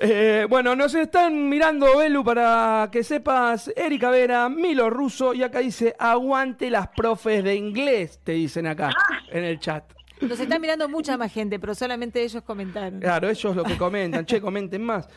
Eh, 0.00 0.46
bueno, 0.48 0.74
nos 0.74 0.94
están 0.94 1.48
mirando, 1.48 1.96
Belu, 1.96 2.24
para 2.24 2.88
que 2.90 3.04
sepas, 3.04 3.70
Erika 3.76 4.10
Vera, 4.10 4.48
Milo 4.48 4.90
Russo, 4.90 5.34
y 5.34 5.42
acá 5.42 5.60
dice, 5.60 5.94
aguante 5.98 6.70
las 6.70 6.88
profes 6.88 7.44
de 7.44 7.54
inglés, 7.54 8.20
te 8.24 8.32
dicen 8.32 8.66
acá, 8.66 8.90
en 9.30 9.44
el 9.44 9.60
chat. 9.60 9.84
Nos 10.20 10.38
está 10.38 10.58
mirando 10.58 10.88
mucha 10.88 11.16
más 11.16 11.32
gente, 11.32 11.58
pero 11.58 11.74
solamente 11.74 12.22
ellos 12.22 12.42
comentaron. 12.42 13.00
Claro, 13.00 13.28
ellos 13.28 13.56
lo 13.56 13.64
que 13.64 13.76
comentan, 13.76 14.24
che, 14.24 14.40
comenten 14.40 14.82
más. 14.82 15.08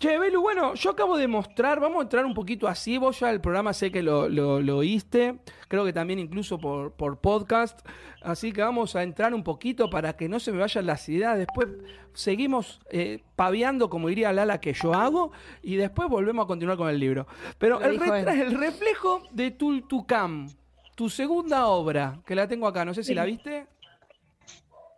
Che, 0.00 0.18
Belu, 0.18 0.40
bueno, 0.40 0.72
yo 0.72 0.92
acabo 0.92 1.18
de 1.18 1.28
mostrar, 1.28 1.78
vamos 1.78 1.98
a 1.98 2.02
entrar 2.04 2.24
un 2.24 2.32
poquito 2.32 2.66
así, 2.66 2.96
vos 2.96 3.20
ya 3.20 3.28
el 3.28 3.42
programa 3.42 3.74
sé 3.74 3.92
que 3.92 4.02
lo, 4.02 4.30
lo, 4.30 4.58
lo 4.62 4.78
oíste, 4.78 5.40
creo 5.68 5.84
que 5.84 5.92
también 5.92 6.18
incluso 6.18 6.58
por, 6.58 6.92
por 6.94 7.18
podcast, 7.18 7.86
así 8.22 8.50
que 8.50 8.62
vamos 8.62 8.96
a 8.96 9.02
entrar 9.02 9.34
un 9.34 9.44
poquito 9.44 9.90
para 9.90 10.16
que 10.16 10.26
no 10.26 10.40
se 10.40 10.52
me 10.52 10.58
vayan 10.60 10.86
las 10.86 11.06
ideas, 11.10 11.36
después 11.36 11.68
seguimos 12.14 12.80
eh, 12.90 13.22
paviando, 13.36 13.90
como 13.90 14.08
diría 14.08 14.32
Lala, 14.32 14.58
que 14.58 14.72
yo 14.72 14.94
hago, 14.94 15.32
y 15.60 15.76
después 15.76 16.08
volvemos 16.08 16.44
a 16.44 16.48
continuar 16.48 16.78
con 16.78 16.88
el 16.88 16.98
libro. 16.98 17.26
Pero 17.58 17.78
Lo 17.78 17.84
el, 17.84 18.26
el 18.26 18.58
reflejo 18.58 19.22
de 19.32 19.50
Tultucam, 19.50 20.48
tu 20.94 21.10
segunda 21.10 21.66
obra, 21.66 22.20
que 22.24 22.34
la 22.34 22.48
tengo 22.48 22.66
acá, 22.66 22.86
no 22.86 22.94
sé 22.94 23.04
si 23.04 23.12
la 23.12 23.26
viste. 23.26 23.66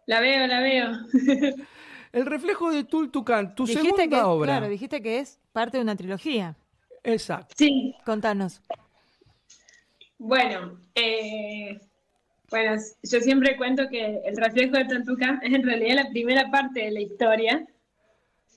La 0.06 0.20
veo, 0.20 0.46
la 0.46 0.60
veo. 0.60 0.90
El 2.12 2.26
reflejo 2.26 2.70
de 2.70 2.84
Tultucam, 2.84 3.54
tu 3.54 3.64
dijiste 3.64 3.90
segunda 3.90 4.16
que, 4.16 4.22
obra. 4.22 4.46
Claro, 4.46 4.68
dijiste 4.68 5.00
que 5.00 5.18
es 5.20 5.40
parte 5.52 5.78
de 5.78 5.82
una 5.82 5.96
trilogía. 5.96 6.56
Exacto. 7.02 7.54
Sí, 7.56 7.94
Contanos. 8.04 8.60
bueno, 10.18 10.78
eh, 10.94 11.80
bueno, 12.50 12.80
yo 13.02 13.20
siempre 13.20 13.56
cuento 13.56 13.88
que 13.88 14.20
el 14.24 14.36
reflejo 14.36 14.76
de 14.76 14.84
Tantucán 14.84 15.40
es 15.42 15.54
en 15.54 15.62
realidad 15.62 16.04
la 16.04 16.10
primera 16.10 16.50
parte 16.50 16.84
de 16.84 16.90
la 16.90 17.00
historia. 17.00 17.66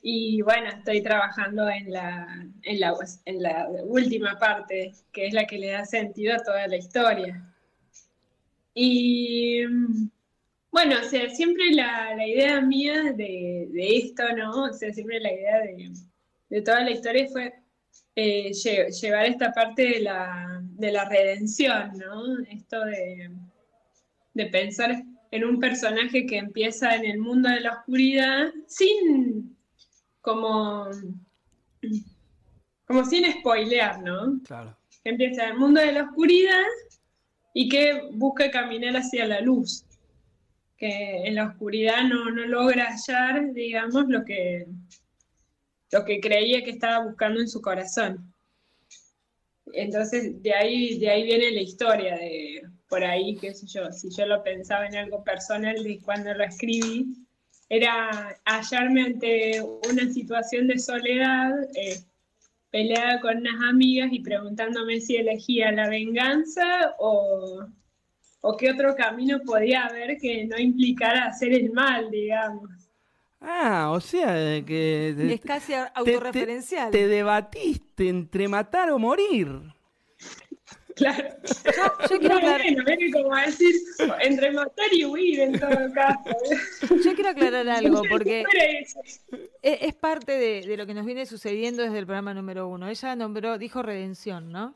Y 0.02 0.42
bueno, 0.42 0.68
estoy 0.70 1.02
trabajando 1.02 1.68
en 1.70 1.92
la, 1.92 2.28
en 2.62 2.80
la, 2.80 2.94
en 3.24 3.42
la 3.42 3.68
última 3.86 4.38
parte, 4.38 4.94
que 5.14 5.28
es 5.28 5.34
la 5.34 5.48
que 5.48 5.58
le 5.58 5.72
da 5.72 5.86
sentido 5.86 6.36
a 6.36 6.44
toda 6.44 6.68
la 6.68 6.76
historia. 6.76 7.42
Y 8.74 9.66
mm, 9.66 10.10
bueno, 10.76 10.96
o 11.04 11.10
sea, 11.10 11.30
siempre 11.30 11.72
la, 11.72 12.14
la 12.16 12.28
idea 12.28 12.62
mía 12.62 12.96
de, 13.22 13.68
de 13.72 13.98
esto, 13.98 14.24
¿no? 14.36 14.66
O 14.66 14.74
sea, 14.74 14.92
siempre 14.94 15.20
la 15.20 15.32
idea 15.32 15.60
de, 15.62 15.92
de 16.50 16.62
toda 16.62 16.82
la 16.84 16.92
historia 16.92 17.28
fue 17.32 17.54
eh, 18.16 18.50
lle- 18.52 18.90
llevar 19.02 19.26
esta 19.26 19.52
parte 19.54 19.84
de 19.84 20.00
la, 20.02 20.60
de 20.64 20.92
la 20.92 21.06
redención, 21.10 21.94
¿no? 21.98 22.40
Esto 22.50 22.84
de, 22.86 23.32
de 24.34 24.46
pensar 24.48 24.92
en 25.32 25.44
un 25.46 25.60
personaje 25.60 26.26
que 26.26 26.38
empieza 26.38 26.96
en 26.96 27.06
el 27.06 27.20
mundo 27.20 27.50
de 27.50 27.62
la 27.62 27.72
oscuridad 27.80 28.52
sin 28.68 29.58
como, 30.22 30.88
como 32.88 33.06
sin 33.06 33.32
spoilear, 33.40 34.02
¿no? 34.02 34.40
Claro. 34.44 34.76
que 35.04 35.10
empieza 35.12 35.44
en 35.46 35.52
el 35.54 35.58
mundo 35.58 35.82
de 35.82 35.92
la 35.94 36.04
oscuridad 36.04 36.64
y 37.54 37.70
que 37.70 38.02
busca 38.14 38.52
caminar 38.52 38.96
hacia 38.98 39.26
la 39.28 39.42
luz, 39.42 39.86
que 40.78 41.24
en 41.26 41.36
la 41.36 41.48
oscuridad 41.48 42.04
no, 42.04 42.30
no 42.32 42.46
logra 42.46 42.90
hallar, 42.90 43.54
digamos, 43.54 44.08
lo 44.08 44.26
que, 44.26 44.66
lo 45.92 46.04
que 46.04 46.20
creía 46.20 46.64
que 46.64 46.72
estaba 46.72 47.06
buscando 47.06 47.40
en 47.40 47.48
su 47.48 47.62
corazón. 47.62 48.34
Entonces, 49.74 50.42
de 50.42 50.54
ahí, 50.54 51.00
de 51.00 51.10
ahí 51.10 51.24
viene 51.24 51.52
la 51.52 51.62
historia, 51.62 52.16
de 52.18 52.62
por 52.88 53.04
ahí, 53.04 53.36
qué 53.36 53.54
sé 53.54 53.66
yo, 53.68 53.92
si 53.92 54.10
yo 54.16 54.26
lo 54.26 54.44
pensaba 54.44 54.86
en 54.86 54.96
algo 54.96 55.24
personal 55.24 55.84
de 55.84 56.00
cuando 56.02 56.34
lo 56.34 56.44
escribí, 56.44 57.06
era 57.70 58.38
hallarme 58.46 59.02
ante 59.04 59.62
una 59.62 60.12
situación 60.12 60.68
de 60.68 60.78
soledad, 60.78 61.52
eh, 61.76 62.00
peleada 62.70 63.20
con 63.22 63.38
unas 63.38 63.70
amigas 63.70 64.10
y 64.12 64.20
preguntándome 64.20 65.00
si 65.00 65.16
elegía 65.16 65.72
la 65.72 65.90
venganza 65.90 66.94
o, 67.00 67.66
o 68.48 68.56
qué 68.56 68.70
otro 68.70 68.96
camino 68.96 69.40
podía 69.44 69.86
haber 69.86 70.18
que 70.20 70.46
no 70.46 70.58
implicara 70.58 71.26
hacer 71.26 71.52
el 71.52 71.72
mal, 71.72 72.12
digamos. 72.12 72.70
Ah, 73.42 73.90
o 73.92 74.00
sea, 74.00 74.64
que... 74.64 75.16
y 75.18 75.34
es 75.34 75.42
casi 75.42 75.74
autorreferencial. 75.74 76.92
Te, 76.92 77.08
debatiste 77.08 78.08
entre 78.08 78.48
matar 78.48 78.92
o 78.92 79.00
morir. 79.00 79.48
Claro. 80.96 81.28
Yo, 82.10 82.20
quiero 82.20 82.38
aclarar... 82.38 82.62
como 83.12 83.36
decir, 83.36 83.76
entre 84.22 84.52
matar 84.52 84.94
y 84.94 85.06
huir 85.06 85.40
en 85.40 85.60
todo 85.60 85.92
caso. 85.94 86.30
Yo 87.04 87.16
quiero 87.16 87.32
aclarar 87.32 87.68
algo, 87.70 88.04
porque 88.10 88.44
e, 89.64 89.88
es, 89.88 89.96
parte 89.96 90.34
de, 90.34 90.62
de, 90.68 90.78
lo 90.78 90.86
que 90.86 90.94
nos 90.94 91.06
viene 91.06 91.26
sucediendo 91.26 91.82
desde 91.82 91.98
el 91.98 92.06
programa 92.06 92.36
número 92.36 92.68
uno. 92.68 92.88
Ella 92.88 93.16
nombró, 93.16 93.58
dijo 93.58 93.82
redención, 93.82 94.52
¿no? 94.52 94.76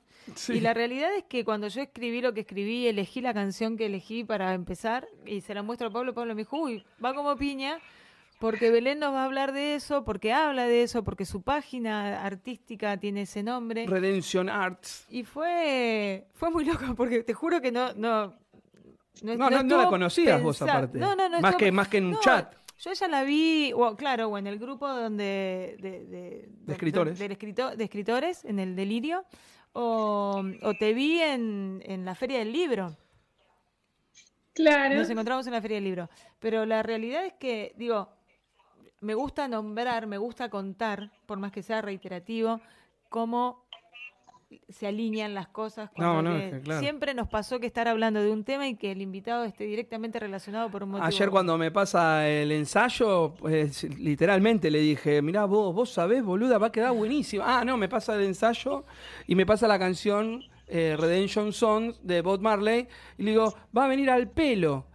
Y 0.50 0.60
la 0.60 0.74
realidad 0.74 1.14
es 1.16 1.24
que 1.26 1.44
cuando 1.44 1.68
yo 1.68 1.82
escribí 1.82 2.22
lo 2.22 2.34
que 2.34 2.42
escribí, 2.42 2.88
elegí 2.88 3.22
la 3.22 3.34
canción 3.34 3.78
que 3.78 3.86
elegí 3.86 4.24
para 4.24 4.54
empezar 4.54 5.08
y 5.26 5.42
se 5.42 5.54
la 5.54 5.64
muestro 5.64 5.88
a 5.88 5.92
Pablo, 5.92 6.14
Pablo 6.14 6.36
me 6.36 6.42
dijo, 6.42 6.58
uy, 6.58 6.84
va 7.04 7.14
como 7.14 7.36
piña, 7.36 7.80
porque 8.40 8.72
Belén 8.72 9.00
nos 9.00 9.14
va 9.14 9.24
a 9.24 9.26
hablar 9.26 9.52
de 9.52 9.76
eso, 9.76 10.04
porque 10.06 10.32
habla 10.32 10.66
de 10.66 10.84
eso, 10.84 11.04
porque 11.04 11.26
su 11.26 11.42
página 11.42 12.24
artística 12.24 12.98
tiene 12.98 13.24
ese 13.24 13.44
nombre. 13.44 13.86
Redemption 13.86 14.50
Arts. 14.50 15.06
Y 15.10 15.24
fue, 15.24 16.28
fue 16.34 16.50
muy 16.50 16.66
loco, 16.66 16.96
porque 16.96 17.24
te 17.24 17.34
juro 17.34 17.62
que 17.62 17.72
no... 17.72 17.94
No, 17.94 18.34
no, 19.22 19.36
no, 19.36 19.78
la 19.78 19.88
conocías 19.88 20.42
vos 20.42 20.62
aparte. 20.62 20.98
No, 20.98 21.14
no, 21.14 21.28
no. 21.28 21.42
Más, 21.42 21.58
que, 21.58 21.72
más 21.74 21.90
que 21.90 21.98
en 21.98 22.06
un 22.06 22.20
chat. 22.20 22.54
Yo 22.80 22.94
ya 22.94 23.10
la 23.10 23.26
vi, 23.26 23.74
o, 23.76 23.96
claro, 23.98 24.30
o 24.30 24.38
en 24.38 24.48
el 24.48 24.58
grupo 24.58 24.88
donde 24.88 25.76
de, 25.82 26.06
de, 26.06 26.74
escritores. 26.74 27.20
De, 27.20 27.28
de, 27.28 27.84
escritores, 27.84 28.46
en 28.46 28.60
el 28.60 28.78
Delirio 28.78 29.26
o, 29.74 30.44
te 30.80 30.94
vi 30.94 31.22
en, 31.22 31.82
en, 31.86 32.06
la 32.06 32.16
Feria 32.16 32.40
del 32.40 32.52
Libro. 32.52 32.98
Claro. 34.54 34.96
Nos 34.96 35.10
encontramos 35.10 35.48
en 35.48 35.54
la 35.54 35.62
Feria 35.62 35.76
del 35.76 35.86
Libro. 35.86 36.10
Pero 36.40 36.66
la 36.66 36.84
realidad 36.84 37.26
es 37.26 37.34
que, 37.34 37.74
digo, 37.78 38.10
me 39.02 39.14
gusta 39.14 39.48
nombrar, 39.48 40.08
me 40.08 40.18
gusta 40.18 40.50
contar, 40.50 41.12
por 41.26 41.40
más 41.40 41.52
que 41.52 41.64
sea 41.64 41.82
reiterativo, 41.82 42.60
cómo 43.10 43.66
se 44.70 44.88
alinean 44.88 45.34
las 45.34 45.48
cosas. 45.48 45.90
No, 45.96 46.22
no, 46.22 46.40
Siempre 46.80 47.14
nos 47.14 47.28
pasó 47.28 47.60
que 47.60 47.68
estar 47.68 47.88
hablando 47.88 48.22
de 48.22 48.32
un 48.32 48.44
tema 48.44 48.68
y 48.68 48.76
que 48.76 48.92
el 48.92 49.02
invitado 49.02 49.44
esté 49.44 49.66
directamente 49.66 50.20
relacionado 50.20 50.70
por 50.70 50.84
un 50.84 50.92
motivo. 50.92 51.06
Ayer 51.06 51.30
cuando 51.30 51.58
me 51.58 51.72
pasa 51.72 52.28
el 52.28 52.52
ensayo, 52.52 53.34
pues, 53.36 53.84
literalmente 53.84 54.72
le 54.72 54.80
dije, 54.80 55.22
mirá 55.22 55.46
vos, 55.46 55.74
vos 55.74 55.92
sabés, 55.92 56.24
boluda, 56.24 56.58
va 56.58 56.68
a 56.68 56.72
quedar 56.72 56.94
buenísimo. 56.94 57.44
Ah, 57.46 57.64
no, 57.66 57.78
me 57.78 57.90
pasa 57.90 58.16
el 58.16 58.24
ensayo 58.24 58.86
y 59.28 59.36
me 59.36 59.46
pasa 59.46 59.68
la 59.68 59.78
canción 59.78 60.44
eh, 60.68 60.96
Redemption 60.98 61.54
Song 61.54 61.94
de 62.02 62.22
Bob 62.22 62.42
Marley 62.42 62.88
y 63.18 63.24
le 63.24 63.32
digo, 63.32 63.54
va 63.76 63.86
a 63.86 63.88
venir 63.88 64.10
al 64.10 64.30
pelo. 64.30 64.88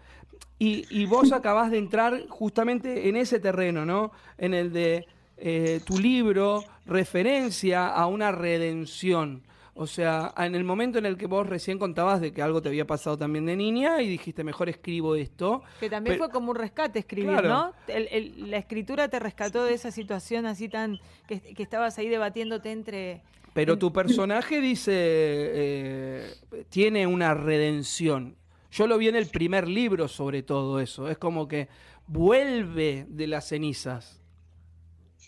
Y, 0.58 0.84
y 0.90 1.06
vos 1.06 1.32
acabás 1.32 1.70
de 1.70 1.78
entrar 1.78 2.26
justamente 2.28 3.08
en 3.08 3.16
ese 3.16 3.38
terreno, 3.38 3.84
¿no? 3.84 4.12
En 4.38 4.54
el 4.54 4.72
de 4.72 5.06
eh, 5.36 5.80
tu 5.84 5.98
libro 5.98 6.62
referencia 6.86 7.88
a 7.88 8.06
una 8.06 8.32
redención. 8.32 9.42
O 9.76 9.88
sea, 9.88 10.32
en 10.38 10.54
el 10.54 10.62
momento 10.62 10.98
en 10.98 11.06
el 11.06 11.16
que 11.16 11.26
vos 11.26 11.48
recién 11.48 11.78
contabas 11.78 12.20
de 12.20 12.32
que 12.32 12.42
algo 12.42 12.62
te 12.62 12.68
había 12.68 12.86
pasado 12.86 13.18
también 13.18 13.44
de 13.44 13.56
niña 13.56 14.00
y 14.02 14.08
dijiste, 14.08 14.44
mejor 14.44 14.68
escribo 14.68 15.16
esto. 15.16 15.62
Que 15.80 15.90
también 15.90 16.16
fue 16.16 16.30
como 16.30 16.52
un 16.52 16.56
rescate 16.56 17.00
escribir, 17.00 17.42
¿no? 17.42 17.72
la 17.88 18.56
escritura 18.56 19.08
te 19.08 19.18
rescató 19.18 19.64
de 19.64 19.74
esa 19.74 19.90
situación 19.90 20.46
así 20.46 20.68
tan. 20.68 21.00
que, 21.26 21.42
estabas 21.58 21.98
ahí 21.98 22.08
debatiéndote 22.08 22.70
entre. 22.70 23.22
Pero 23.52 23.76
tu 23.76 23.92
personaje 23.92 24.60
dice. 24.60 24.92
Eh, 24.94 26.34
tiene 26.68 27.08
una 27.08 27.34
redención. 27.34 28.36
Yo 28.70 28.86
lo 28.86 28.96
vi 28.96 29.08
en 29.08 29.16
el 29.16 29.26
primer 29.26 29.68
libro 29.68 30.06
sobre 30.06 30.42
todo 30.42 30.78
eso. 30.78 31.08
Es 31.08 31.18
como 31.18 31.48
que 31.48 31.68
vuelve 32.06 33.06
de 33.08 33.26
las 33.26 33.48
cenizas. 33.48 34.23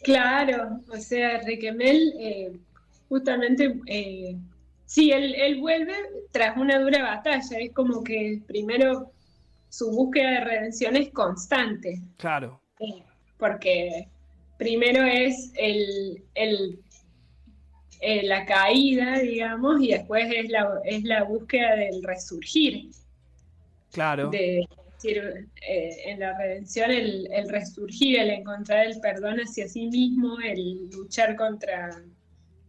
Claro, 0.06 0.82
o 0.88 0.96
sea, 0.98 1.40
Requemel 1.40 2.14
eh, 2.20 2.56
justamente, 3.08 3.75
eh, 3.86 4.36
sí, 4.84 5.10
él, 5.10 5.58
vuelve 5.58 5.94
tras 6.30 6.56
una 6.56 6.78
dura 6.78 7.02
batalla, 7.02 7.58
es 7.58 7.72
como 7.72 8.04
que 8.04 8.40
primero 8.46 9.10
su 9.68 9.90
búsqueda 9.90 10.30
de 10.30 10.44
redención 10.44 10.94
es 10.94 11.10
constante. 11.10 12.00
Claro. 12.18 12.60
Eh, 12.78 13.02
porque 13.36 14.06
primero 14.58 15.02
es 15.02 15.50
el, 15.56 16.22
el 16.36 16.78
la 18.28 18.46
caída, 18.46 19.18
digamos, 19.18 19.82
y 19.82 19.88
después 19.88 20.32
es 20.32 20.48
la, 20.50 20.82
es 20.84 21.02
la 21.02 21.25
búsqueda 21.25 21.75
del 21.75 22.00
resurgir. 22.04 22.90
Claro. 23.90 24.30
De, 24.30 24.68
decir, 25.06 25.48
eh, 25.68 25.96
en 26.06 26.20
la 26.20 26.36
redención 26.36 26.90
el, 26.90 27.28
resurgir, 27.48 28.18
el 28.18 28.30
encontrar 28.30 28.86
el 28.86 29.00
perdón 29.00 29.38
hacia 29.38 29.68
sí 29.68 29.86
mismo, 29.86 30.38
el 30.40 30.88
luchar 30.90 31.36
contra 31.36 32.02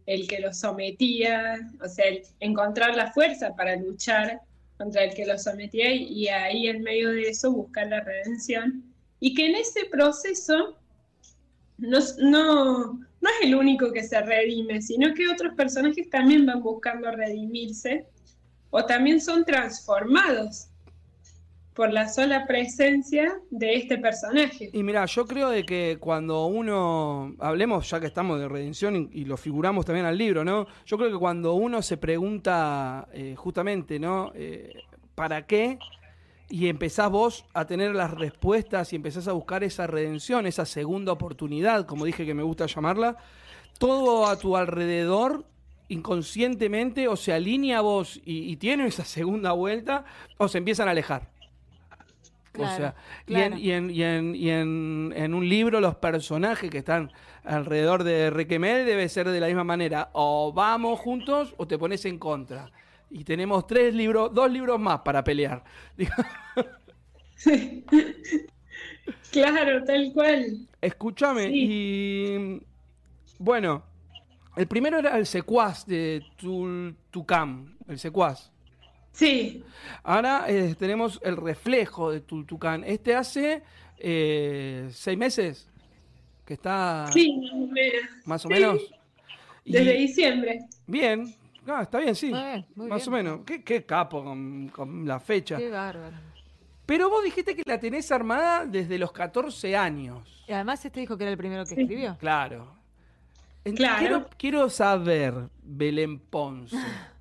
el 0.06 0.26
que 0.26 0.40
lo 0.40 0.52
sometía, 0.54 1.56
o 1.84 1.88
sea, 1.88 2.06
encontrar 2.40 2.96
la 2.96 3.12
fuerza 3.12 3.54
para 3.54 3.76
luchar 3.76 4.40
contra 4.78 5.04
el 5.04 5.14
que 5.14 5.26
lo 5.26 5.36
sometía 5.36 5.92
y, 5.92 6.28
ahí 6.28 6.68
en 6.68 6.82
medio 6.82 7.10
de 7.10 7.22
eso 7.22 7.52
buscar 7.52 7.88
la 7.88 8.00
redención. 8.00 8.84
Y 9.20 9.34
que 9.34 9.46
en 9.46 9.56
ese 9.56 9.86
proceso 9.86 10.78
no, 11.76 11.98
no, 12.18 12.94
no 12.94 13.30
es 13.30 13.46
el 13.46 13.54
único 13.54 13.92
que 13.92 14.02
se 14.02 14.20
redime, 14.20 14.80
sino 14.80 15.12
que 15.14 15.28
otros 15.28 15.54
personajes 15.54 16.08
también 16.08 16.46
van 16.46 16.62
buscando 16.62 17.10
redimirse 17.10 18.06
o 18.70 18.84
también 18.84 19.20
son 19.20 19.44
transformados 19.44 20.68
por 21.78 21.92
la 21.92 22.08
sola 22.08 22.44
presencia 22.44 23.38
de 23.52 23.76
este 23.76 23.98
personaje. 23.98 24.68
Y 24.72 24.82
mira, 24.82 25.06
yo 25.06 25.24
creo 25.26 25.48
de 25.48 25.64
que 25.64 25.96
cuando 26.00 26.46
uno, 26.46 27.36
hablemos 27.38 27.88
ya 27.88 28.00
que 28.00 28.08
estamos 28.08 28.40
de 28.40 28.48
redención 28.48 29.08
y, 29.12 29.24
lo 29.26 29.36
figuramos 29.36 29.86
también 29.86 30.04
al 30.04 30.18
libro, 30.18 30.44
¿no? 30.44 30.66
Yo 30.84 30.98
creo 30.98 31.08
que 31.08 31.18
cuando 31.18 31.54
uno 31.54 31.80
se 31.80 31.96
pregunta 31.96 33.06
eh, 33.12 33.36
justamente, 33.36 34.00
¿no? 34.00 34.32
Eh, 34.34 34.72
¿Para 35.14 35.46
qué? 35.46 35.78
Y 36.48 36.66
empezás 36.66 37.12
vos 37.12 37.44
a 37.54 37.64
tener 37.64 37.94
las 37.94 38.10
respuestas 38.10 38.92
y 38.92 38.96
empezás 38.96 39.28
a 39.28 39.32
buscar 39.32 39.62
esa 39.62 39.86
redención, 39.86 40.48
esa 40.48 40.66
segunda 40.66 41.12
oportunidad, 41.12 41.86
como 41.86 42.06
dije 42.06 42.26
que 42.26 42.34
me 42.34 42.42
gusta 42.42 42.66
llamarla, 42.66 43.18
todo 43.78 44.26
a 44.26 44.36
tu 44.36 44.56
alrededor 44.56 45.44
inconscientemente 45.86 47.06
o 47.06 47.14
se 47.14 47.32
alinea 47.32 47.78
a 47.78 47.82
vos 47.82 48.20
y, 48.24 48.50
y 48.50 48.56
tiene 48.56 48.84
esa 48.88 49.04
segunda 49.04 49.52
vuelta 49.52 50.04
o 50.38 50.48
se 50.48 50.58
empiezan 50.58 50.88
a 50.88 50.90
alejar 50.90 51.37
o 52.58 52.76
sea, 52.76 52.94
y, 53.26 53.36
en, 53.36 53.58
y, 53.58 53.72
en, 53.72 53.90
y, 54.34 54.50
en, 54.50 55.34
un 55.34 55.48
libro 55.48 55.80
los 55.80 55.96
personajes 55.96 56.70
que 56.70 56.78
están 56.78 57.12
alrededor 57.44 58.04
de 58.04 58.30
Requemel 58.30 58.86
debe 58.86 59.08
ser 59.08 59.28
de 59.28 59.40
la 59.40 59.46
misma 59.46 59.64
manera. 59.64 60.10
O 60.12 60.52
vamos 60.52 61.00
juntos 61.00 61.54
o 61.56 61.66
te 61.66 61.78
pones 61.78 62.04
en 62.04 62.18
contra. 62.18 62.70
Y 63.10 63.24
tenemos 63.24 63.66
tres 63.66 63.94
libros, 63.94 64.34
dos 64.34 64.50
libros 64.50 64.78
más 64.78 65.00
para 65.00 65.24
pelear. 65.24 65.64
claro, 69.30 69.84
tal 69.84 70.12
cual. 70.12 70.68
Escúchame, 70.80 71.48
y 71.50 72.60
bueno, 73.38 73.82
el 74.56 74.66
primero 74.66 74.98
era 74.98 75.16
el 75.16 75.26
secuaz 75.26 75.86
de 75.86 76.22
Tultucam, 76.36 77.76
el 77.86 77.98
secuaz. 77.98 78.50
Sí. 79.12 79.64
Ahora 80.02 80.44
eh, 80.48 80.74
tenemos 80.78 81.20
el 81.22 81.36
reflejo 81.36 82.10
de 82.10 82.20
Tultucán. 82.20 82.84
Este 82.84 83.14
hace 83.14 83.62
eh, 83.98 84.88
seis 84.92 85.18
meses 85.18 85.68
que 86.44 86.54
está. 86.54 87.10
Sí, 87.12 87.36
más 87.36 87.52
o 87.52 87.56
menos. 87.66 88.02
Más 88.24 88.46
o 88.46 88.48
menos. 88.48 88.94
Desde 89.64 89.92
diciembre. 89.94 90.60
Bien. 90.86 91.34
Ah, 91.66 91.82
está 91.82 91.98
bien, 91.98 92.14
sí. 92.14 92.32
más 92.76 93.06
o 93.06 93.10
menos. 93.10 93.40
Qué, 93.44 93.84
capo 93.84 94.24
con, 94.24 95.06
la 95.06 95.20
fecha. 95.20 95.58
Qué 95.58 95.68
bárbaro. 95.68 96.16
Pero 96.86 97.10
vos 97.10 97.22
dijiste 97.22 97.54
que 97.54 97.62
la 97.66 97.78
tenés 97.78 98.10
armada 98.10 98.64
desde 98.64 98.96
los 98.96 99.12
14 99.12 99.76
años. 99.76 100.44
Y 100.48 100.52
además 100.52 100.82
este 100.82 101.00
dijo 101.00 101.18
que 101.18 101.24
era 101.24 101.30
el 101.30 101.36
primero 101.36 101.66
que 101.66 101.74
escribió. 101.74 102.16
Claro. 102.18 102.74
claro. 103.76 103.98
Quiero, 103.98 104.26
quiero 104.38 104.70
saber, 104.70 105.34
Belén 105.62 106.18
Ponce. 106.18 106.76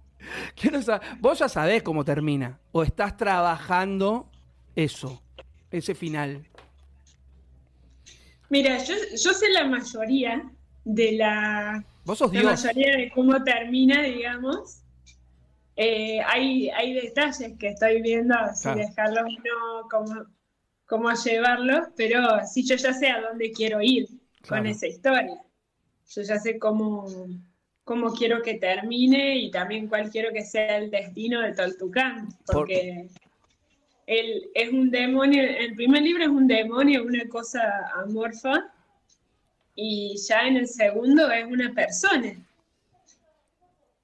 Vos 1.19 1.39
ya 1.39 1.50
sabés 1.50 1.83
cómo 1.83 2.03
termina. 2.03 2.59
O 2.71 2.83
estás 2.83 3.17
trabajando 3.17 4.29
eso, 4.75 5.21
ese 5.71 5.95
final. 5.95 6.45
Mira, 8.50 8.77
yo, 8.77 9.33
sé 9.33 9.50
la 9.50 9.65
mayoría 9.65 10.50
de 10.86 11.12
la. 11.13 11.83
Vos 12.05 12.19
sos 12.19 12.33
la 12.33 12.43
mayoría 12.43 12.97
de 12.97 13.12
cómo 13.12 13.43
termina, 13.43 14.01
digamos. 14.01 14.83
Eh, 15.75 16.19
hay, 16.25 16.69
hay 16.69 16.93
detalles 16.93 17.53
que 17.59 17.67
estoy 17.67 18.01
viendo, 18.01 18.36
si 18.55 18.69
dejarlos 18.74 19.25
no, 19.25 19.88
cómo, 19.91 20.25
cómo 20.88 21.12
llevarlos, 21.13 21.89
pero 21.95 22.19
sí 22.51 22.65
yo 22.65 22.75
ya 22.75 22.93
sé 22.93 23.09
a 23.09 23.21
dónde 23.21 23.51
quiero 23.51 23.79
ir 23.81 24.07
con 24.47 24.65
esa 24.65 24.88
historia. 24.88 25.39
Yo 26.09 26.21
ya 26.24 26.39
sé 26.39 26.57
cómo, 26.57 27.05
cómo 27.88 28.13
quiero 28.13 28.41
que 28.41 28.56
termine 28.56 29.38
y 29.38 29.50
también 29.50 29.88
cuál 29.88 30.12
quiero 30.12 30.34
que 30.34 30.44
sea 30.44 30.77
el 30.77 30.91
destino 30.91 31.39
de 31.39 31.53
Toltucán, 31.53 32.27
porque 32.46 33.08
él 34.06 34.50
es 34.53 34.74
un 34.74 34.91
demonio, 34.91 35.41
el 35.41 35.74
primer 35.74 36.03
libro 36.03 36.24
es 36.24 36.29
un 36.29 36.48
demonio, 36.48 37.06
una 37.06 37.25
cosa 37.29 37.62
amorfa, 37.96 38.74
y 39.74 40.17
ya 40.17 40.48
en 40.48 40.58
el 40.58 40.67
segundo 40.67 41.32
es 41.32 41.46
una 41.46 41.74
persona. 41.74 42.36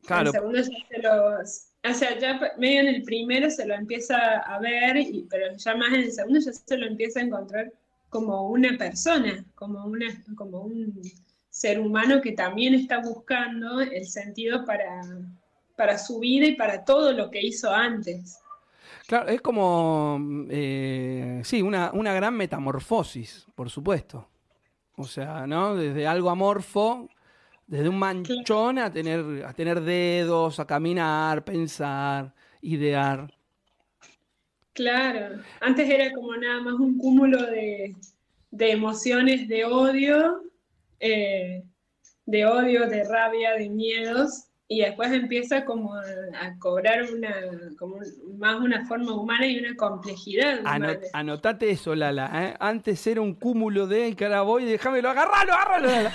Claro. 0.05 0.21
En 0.21 0.27
el 0.27 0.31
segundo 0.31 0.59
ya 0.59 0.87
se 0.87 1.01
lo, 1.01 1.39
o 1.39 1.93
sea, 1.93 2.17
ya 2.19 2.39
medio 2.57 2.79
en 2.79 2.87
el 2.87 3.03
primero 3.03 3.49
se 3.49 3.65
lo 3.65 3.73
empieza 3.73 4.37
a 4.37 4.59
ver, 4.59 4.95
y, 4.95 5.27
pero 5.29 5.57
ya 5.57 5.75
más 5.75 5.89
en 5.89 6.03
el 6.03 6.11
segundo 6.13 6.39
ya 6.39 6.53
se 6.53 6.77
lo 6.77 6.87
empieza 6.87 7.19
a 7.19 7.23
encontrar 7.23 7.73
como 8.09 8.47
una 8.47 8.77
persona, 8.77 9.43
como, 9.55 9.83
una, 9.83 10.23
como 10.37 10.61
un 10.61 11.01
ser 11.53 11.79
humano 11.79 12.19
que 12.19 12.31
también 12.31 12.73
está 12.73 12.99
buscando 12.99 13.79
el 13.79 14.07
sentido 14.07 14.65
para, 14.65 15.01
para 15.75 15.99
su 15.99 16.19
vida 16.19 16.47
y 16.47 16.55
para 16.55 16.83
todo 16.83 17.13
lo 17.13 17.29
que 17.29 17.45
hizo 17.45 17.71
antes. 17.71 18.39
Claro, 19.05 19.29
es 19.29 19.39
como, 19.39 20.47
eh, 20.49 21.41
sí, 21.43 21.61
una, 21.61 21.91
una 21.93 22.11
gran 22.11 22.33
metamorfosis, 22.33 23.45
por 23.53 23.69
supuesto. 23.69 24.27
O 24.95 25.03
sea, 25.03 25.45
¿no? 25.45 25.75
Desde 25.75 26.07
algo 26.07 26.31
amorfo, 26.31 27.07
desde 27.67 27.87
un 27.87 27.99
manchón 27.99 28.79
a 28.79 28.91
tener, 28.91 29.45
a 29.45 29.53
tener 29.53 29.81
dedos, 29.81 30.59
a 30.59 30.65
caminar, 30.65 31.45
pensar, 31.45 32.33
idear. 32.61 33.31
Claro, 34.73 35.39
antes 35.61 35.87
era 35.87 36.11
como 36.13 36.35
nada 36.35 36.61
más 36.61 36.73
un 36.73 36.97
cúmulo 36.97 37.43
de, 37.43 37.95
de 38.49 38.71
emociones 38.71 39.47
de 39.47 39.65
odio, 39.65 40.41
eh, 41.03 41.63
de 42.25 42.45
odio, 42.45 42.87
de 42.87 43.03
rabia, 43.03 43.53
de 43.53 43.69
miedos, 43.69 44.47
y 44.67 44.81
después 44.81 45.11
empieza 45.11 45.65
como 45.65 45.93
a, 45.93 46.57
cobrar 46.57 47.03
una, 47.13 47.35
como 47.77 47.97
más 48.37 48.59
una 48.59 48.85
forma 48.85 49.13
humana 49.13 49.45
y 49.45 49.59
una 49.59 49.75
complejidad. 49.75 50.61
Ano- 50.63 50.85
humana. 50.85 50.99
anotate 51.11 51.69
eso, 51.69 51.93
Lala. 51.93 52.31
¿eh? 52.33 52.55
Antes 52.59 53.05
era 53.05 53.21
un 53.21 53.35
cúmulo 53.35 53.85
de 53.85 54.09
y 54.09 54.15
que 54.15 54.25
ahora 54.25 54.41
voy, 54.41 54.65
déjamelo, 54.65 55.09
agarralo, 55.09 55.53
agarralo, 55.53 55.87
Lala. 55.87 56.13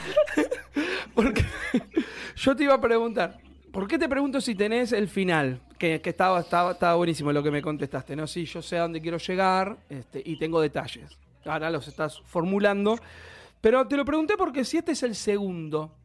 Porque 1.14 1.44
yo 2.36 2.56
te 2.56 2.64
iba 2.64 2.74
a 2.74 2.80
preguntar, 2.80 3.38
¿por 3.70 3.86
qué 3.86 3.98
te 3.98 4.08
pregunto 4.08 4.40
si 4.40 4.54
tenés 4.54 4.92
el 4.92 5.08
final? 5.08 5.60
Que, 5.78 6.00
que 6.00 6.10
estaba, 6.10 6.40
estaba, 6.40 6.72
estaba 6.72 6.96
buenísimo 6.96 7.32
lo 7.32 7.42
que 7.42 7.50
me 7.52 7.62
contestaste, 7.62 8.16
¿no? 8.16 8.26
Sí, 8.26 8.46
yo 8.46 8.62
sé 8.62 8.78
a 8.78 8.82
dónde 8.82 9.00
quiero 9.00 9.18
llegar 9.18 9.76
este, 9.88 10.22
y 10.24 10.36
tengo 10.38 10.60
detalles. 10.60 11.16
Ahora 11.44 11.70
los 11.70 11.86
estás 11.86 12.20
formulando. 12.24 12.98
Pero 13.60 13.86
te 13.88 13.96
lo 13.96 14.04
pregunté 14.04 14.36
porque 14.36 14.64
si 14.64 14.78
este 14.78 14.92
es 14.92 15.02
el 15.02 15.14
segundo, 15.14 15.96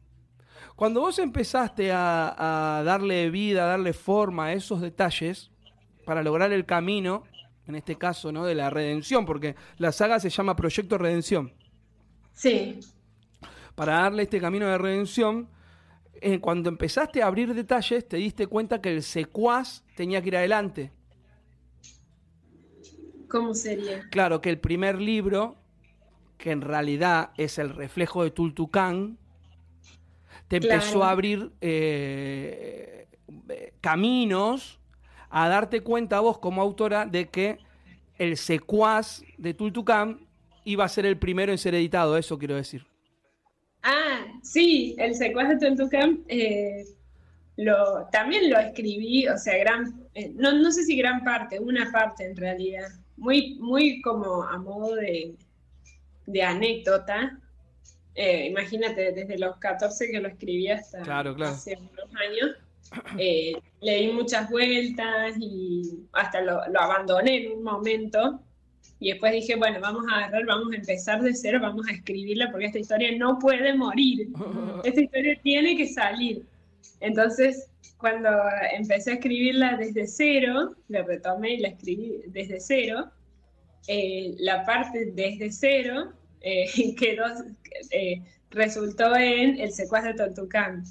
cuando 0.76 1.00
vos 1.00 1.18
empezaste 1.18 1.92
a, 1.92 2.78
a 2.78 2.82
darle 2.82 3.30
vida, 3.30 3.64
a 3.64 3.68
darle 3.68 3.92
forma 3.92 4.46
a 4.46 4.52
esos 4.52 4.80
detalles 4.80 5.50
para 6.04 6.22
lograr 6.22 6.52
el 6.52 6.66
camino, 6.66 7.24
en 7.66 7.76
este 7.76 7.96
caso, 7.96 8.32
¿no? 8.32 8.44
De 8.44 8.54
la 8.54 8.70
redención, 8.70 9.24
porque 9.24 9.54
la 9.78 9.92
saga 9.92 10.20
se 10.20 10.30
llama 10.30 10.56
Proyecto 10.56 10.98
Redención. 10.98 11.52
Sí, 12.32 12.80
Para 13.74 14.00
darle 14.00 14.24
este 14.24 14.40
camino 14.40 14.66
de 14.66 14.76
redención, 14.76 15.48
eh, 16.20 16.40
cuando 16.40 16.68
empezaste 16.68 17.22
a 17.22 17.26
abrir 17.26 17.54
detalles, 17.54 18.08
te 18.08 18.16
diste 18.16 18.46
cuenta 18.46 18.80
que 18.80 18.92
el 18.92 19.02
secuaz 19.02 19.84
tenía 19.94 20.20
que 20.20 20.28
ir 20.28 20.36
adelante. 20.36 20.92
¿cómo 23.28 23.54
sería? 23.54 24.08
Claro 24.10 24.40
que 24.40 24.50
el 24.50 24.60
primer 24.60 25.00
libro, 25.00 25.56
que 26.44 26.50
en 26.50 26.60
realidad 26.60 27.30
es 27.38 27.58
el 27.58 27.70
reflejo 27.70 28.22
de 28.22 28.30
Tultucán, 28.30 29.16
te 30.46 30.60
Claro. 30.60 30.74
empezó 30.74 31.02
a 31.02 31.10
abrir 31.10 31.50
eh, 31.62 33.06
eh, 33.48 33.72
caminos 33.80 34.78
a 35.30 35.48
darte 35.48 35.80
cuenta 35.80 36.20
vos 36.20 36.36
como 36.38 36.60
autora 36.60 37.06
de 37.06 37.30
que 37.30 37.58
el 38.18 38.36
secuaz 38.36 39.22
de 39.38 39.54
Tultucán 39.54 40.20
iba 40.66 40.84
a 40.84 40.88
ser 40.90 41.06
el 41.06 41.16
primero 41.16 41.50
en 41.50 41.56
ser 41.56 41.74
editado, 41.76 42.18
eso 42.18 42.38
quiero 42.38 42.56
decir. 42.56 42.84
Ah, 43.82 44.26
sí, 44.42 44.94
el 44.98 45.14
secuaz 45.14 45.48
de 45.48 45.56
Tontucán 45.56 46.24
eh, 46.28 46.84
lo, 47.56 48.06
también 48.12 48.50
lo 48.50 48.58
escribí, 48.58 49.26
o 49.28 49.38
sea, 49.38 49.56
gran, 49.56 49.94
eh, 50.12 50.30
no, 50.36 50.52
no 50.52 50.70
sé 50.70 50.84
si 50.84 50.94
gran 50.94 51.24
parte, 51.24 51.58
una 51.58 51.90
parte 51.90 52.26
en 52.26 52.36
realidad, 52.36 52.88
muy, 53.16 53.54
muy 53.60 54.02
como 54.02 54.42
a 54.42 54.58
modo 54.58 54.94
de, 54.96 55.34
de 56.26 56.42
anécdota. 56.42 57.38
Eh, 58.14 58.46
imagínate, 58.48 59.12
desde 59.12 59.38
los 59.38 59.56
14 59.56 60.10
que 60.10 60.20
lo 60.20 60.28
escribí 60.28 60.68
hasta 60.68 61.02
Claro, 61.02 61.34
claro. 61.34 61.52
hace 61.52 61.76
unos 61.76 62.14
años, 62.14 62.56
eh, 63.18 63.52
le 63.80 63.96
di 63.96 64.12
muchas 64.12 64.48
vueltas 64.50 65.34
y 65.38 66.06
hasta 66.12 66.40
lo, 66.40 66.60
lo 66.68 66.80
abandoné 66.80 67.44
en 67.46 67.52
un 67.52 67.62
momento. 67.62 68.40
Y 69.00 69.10
después 69.10 69.32
dije, 69.32 69.56
bueno, 69.56 69.80
vamos 69.80 70.04
a 70.10 70.18
agarrar, 70.18 70.46
vamos 70.46 70.72
a 70.72 70.76
empezar 70.76 71.20
de 71.20 71.34
cero, 71.34 71.58
vamos 71.60 71.86
a 71.88 71.92
escribirla 71.92 72.50
porque 72.50 72.66
esta 72.66 72.78
historia 72.78 73.10
no 73.18 73.38
puede 73.38 73.74
morir. 73.74 74.28
Esta 74.84 75.00
historia 75.00 75.38
tiene 75.42 75.76
que 75.76 75.88
salir. 75.88 76.46
Entonces, 77.00 77.68
cuando 77.98 78.30
empecé 78.72 79.10
a 79.10 79.14
escribirla 79.14 79.76
desde 79.76 80.06
cero, 80.06 80.74
la 80.88 81.02
retomé 81.02 81.54
y 81.54 81.58
la 81.58 81.68
escribí 81.68 82.22
desde 82.28 82.60
cero, 82.60 83.10
eh, 83.86 84.34
la 84.38 84.64
parte 84.64 85.06
desde 85.12 85.50
cero 85.52 86.12
eh, 86.40 86.66
quedó, 86.98 87.24
eh, 87.90 88.22
resultó 88.50 89.16
en 89.16 89.58
El 89.60 89.72
secuaz 89.72 90.04
de 90.04 90.14
Tontucán. 90.14 90.84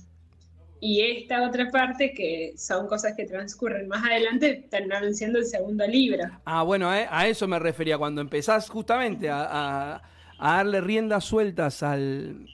Y 0.79 1.01
esta 1.01 1.47
otra 1.47 1.71
parte, 1.71 2.13
que 2.13 2.53
son 2.57 2.87
cosas 2.87 3.13
que 3.15 3.25
transcurren 3.25 3.87
más 3.87 4.03
adelante, 4.03 4.67
terminaron 4.69 5.13
siendo 5.15 5.39
el 5.39 5.45
segundo 5.45 5.87
libro. 5.87 6.25
Ah, 6.45 6.63
bueno, 6.63 6.93
eh, 6.93 7.07
a 7.09 7.27
eso 7.27 7.47
me 7.47 7.57
refería. 7.57 7.97
Cuando 7.97 8.19
empezás 8.21 8.69
justamente 8.69 9.29
a, 9.29 9.43
a- 9.49 10.01
a 10.37 10.57
darle 10.57 10.81
riendas 10.81 11.23
sueltas 11.23 11.83
al, 11.83 12.49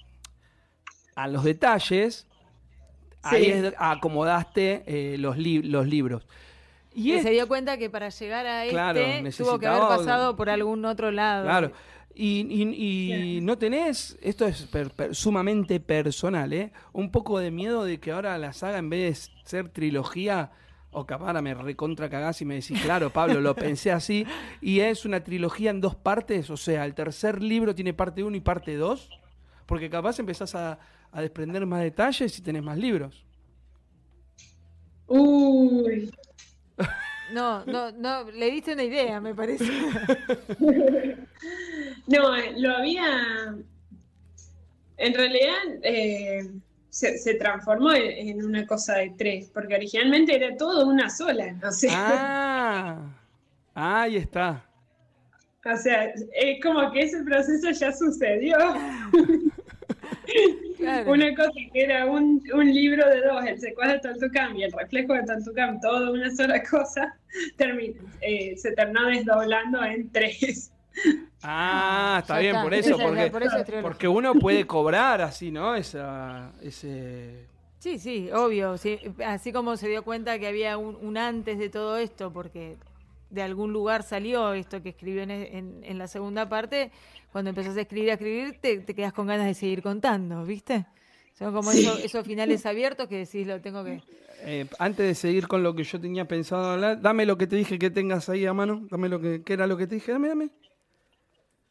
a 1.15 1.27
los 1.27 1.43
detalles, 1.43 2.27
ahí 3.23 3.49
es, 3.49 3.73
acomodaste 3.77 4.83
los, 5.17 5.37
li- 5.37 5.63
los 5.63 5.87
libros. 5.87 6.25
Y 7.01 7.21
se 7.21 7.29
dio 7.31 7.47
cuenta 7.47 7.77
que 7.77 7.89
para 7.89 8.09
llegar 8.09 8.45
a 8.45 8.63
este 8.65 8.73
Claro, 8.73 8.99
tuvo 9.37 9.59
que 9.59 9.67
haber 9.67 9.81
pasado 9.81 10.35
por 10.35 10.49
algún 10.49 10.83
otro 10.85 11.11
lado. 11.11 11.43
Claro. 11.45 11.71
Y, 12.15 12.41
y- 12.49 12.73
y 12.75 13.07
Claro. 13.39 13.45
no 13.45 13.57
tenés, 13.57 14.17
esto 14.21 14.45
es 14.45 14.63
per- 14.63 14.91
per- 14.91 15.15
sumamente 15.15 15.79
personal, 15.79 16.51
¿eh? 16.51 16.71
Un 16.91 17.11
poco 17.11 17.39
de 17.39 17.51
miedo 17.51 17.83
de 17.85 17.99
que 17.99 18.11
ahora 18.11 18.37
la 18.37 18.51
saga, 18.51 18.77
en 18.77 18.89
vez 18.89 19.29
de 19.31 19.49
ser 19.49 19.69
trilogía, 19.69 20.51
o 20.91 21.05
capaz 21.05 21.27
ahora 21.27 21.41
me 21.41 21.53
recontra 21.53 22.09
cagás 22.09 22.41
y 22.41 22.45
me 22.45 22.55
decís, 22.55 22.81
claro, 22.81 23.11
Pablo, 23.11 23.39
lo 23.39 23.55
pensé 23.55 23.91
así, 23.91 24.25
y 24.59 24.79
es 24.81 25.05
una 25.05 25.23
trilogía 25.23 25.69
en 25.69 25.79
dos 25.79 25.95
partes, 25.95 26.49
o 26.49 26.57
sea, 26.57 26.83
el 26.83 26.93
tercer 26.95 27.41
libro 27.41 27.73
tiene 27.75 27.93
parte 27.93 28.23
1 28.23 28.35
y 28.35 28.41
parte 28.41 28.75
2, 28.75 29.09
porque 29.65 29.89
capaz 29.89 30.19
empezás 30.19 30.55
a, 30.55 30.79
a 31.11 31.21
desprender 31.21 31.65
más 31.67 31.81
detalles 31.83 32.37
y 32.37 32.41
tenés 32.41 32.63
más 32.63 32.77
libros. 32.77 33.23
Uy, 35.07 36.11
No, 37.31 37.63
no, 37.65 37.91
no, 37.91 38.23
le 38.31 38.49
diste 38.51 38.73
una 38.73 38.83
idea, 38.83 39.21
me 39.21 39.33
parece. 39.35 39.65
No, 42.07 42.35
eh, 42.35 42.53
lo 42.57 42.75
había. 42.75 43.55
En 44.97 45.13
realidad 45.13 45.53
eh, 45.83 46.49
se, 46.89 47.17
se 47.19 47.35
transformó 47.35 47.93
en, 47.93 48.29
en 48.29 48.43
una 48.45 48.65
cosa 48.65 48.95
de 48.95 49.11
tres, 49.17 49.49
porque 49.53 49.75
originalmente 49.75 50.35
era 50.35 50.55
todo 50.57 50.87
una 50.87 51.09
sola. 51.09 51.55
O 51.65 51.71
sea, 51.71 51.91
Ah, 51.93 52.97
ahí 53.75 54.15
está. 54.17 54.65
o 55.65 55.77
sea 55.77 56.05
es 56.33 56.61
como 56.63 56.91
que 56.91 57.01
ese 57.01 57.23
proceso 57.23 57.69
ya 57.71 57.91
sucedió. 57.93 58.57
Claro. 60.77 61.11
Una 61.11 61.35
cosa 61.35 61.51
que 61.73 61.81
era 61.83 62.05
un, 62.05 62.41
un 62.53 62.73
libro 62.73 63.07
de 63.09 63.21
dos, 63.21 63.45
el 63.45 63.59
secuaz 63.59 63.89
de 63.91 63.99
Tontucam 63.99 64.55
y 64.55 64.63
el 64.63 64.71
reflejo 64.71 65.13
de 65.13 65.23
Tontucam, 65.23 65.79
todo 65.81 66.13
una 66.13 66.31
sola 66.33 66.63
cosa, 66.63 67.17
termi- 67.57 67.95
eh, 68.21 68.55
se 68.57 68.71
terminó 68.73 69.07
desdoblando 69.07 69.83
en 69.83 70.09
tres. 70.11 70.71
Ah, 71.41 72.19
está 72.21 72.35
Ya 72.35 72.39
bien, 72.39 72.55
está. 72.55 72.63
por 72.63 72.73
eso, 72.73 72.95
es 72.95 73.01
porque, 73.01 73.31
por 73.31 73.43
eso 73.43 73.57
porque 73.81 74.07
uno 74.07 74.33
puede 74.35 74.65
cobrar 74.67 75.21
así, 75.21 75.51
¿no? 75.51 75.75
Esa, 75.75 76.51
ese... 76.61 77.45
Sí, 77.79 77.97
sí, 77.97 78.29
obvio. 78.33 78.77
sí, 78.77 78.99
así 79.25 79.53
como 79.53 79.77
se 79.77 79.87
dio 79.87 80.03
cuenta 80.03 80.37
que 80.39 80.47
había 80.47 80.77
un, 80.77 80.97
un 81.01 81.17
antes 81.17 81.57
de 81.57 81.69
todo 81.69 81.97
esto, 81.97 82.31
porque 82.33 82.75
de 83.29 83.41
algún 83.41 83.71
lugar 83.73 84.03
salió 84.03 84.53
esto 84.53 84.81
que 84.81 84.89
escribió 84.89 85.23
en, 85.23 85.31
en- 85.31 85.81
en 85.83 85.97
la 85.97 86.07
segunda 86.07 86.47
parte, 86.49 86.91
cuando 87.31 87.49
empezás 87.49 87.77
a 87.77 87.81
escribir, 87.81 88.09
a 88.09 88.13
escribir, 88.13 88.57
te, 88.59 88.79
te 88.79 88.95
quedas 88.95 89.13
con 89.13 89.27
ganas 89.27 89.45
de 89.45 89.53
seguir 89.53 89.81
contando, 89.83 90.43
¿viste? 90.45 90.85
Son 91.37 91.53
como 91.53 91.71
Sí. 91.71 91.87
esos 92.03 92.25
finales 92.25 92.65
abiertos 92.65 93.07
que 93.07 93.17
decís, 93.19 93.47
lo 93.47 93.61
tengo 93.61 93.83
que... 93.83 94.01
Eh, 94.41 94.67
antes 94.79 95.05
de 95.05 95.15
seguir 95.15 95.47
con 95.47 95.63
lo 95.63 95.75
que 95.75 95.83
yo 95.83 95.99
tenía 95.99 96.25
pensado 96.25 96.71
hablar, 96.71 97.01
dame 97.01 97.25
lo 97.25 97.37
que 97.37 97.45
te 97.45 97.55
dije 97.57 97.77
que 97.77 97.89
tengas 97.89 98.29
ahí 98.29 98.45
a 98.45 98.53
mano. 98.53 98.87
Dame 98.89 99.09
lo 99.09 99.19
que, 99.19 99.43
¿qué 99.43 99.53
era 99.53 99.67
lo 99.67 99.75
que 99.77 99.85
te 99.85 99.95
dije. 99.95 100.11
Dame, 100.13 100.29
dame. 100.29 100.49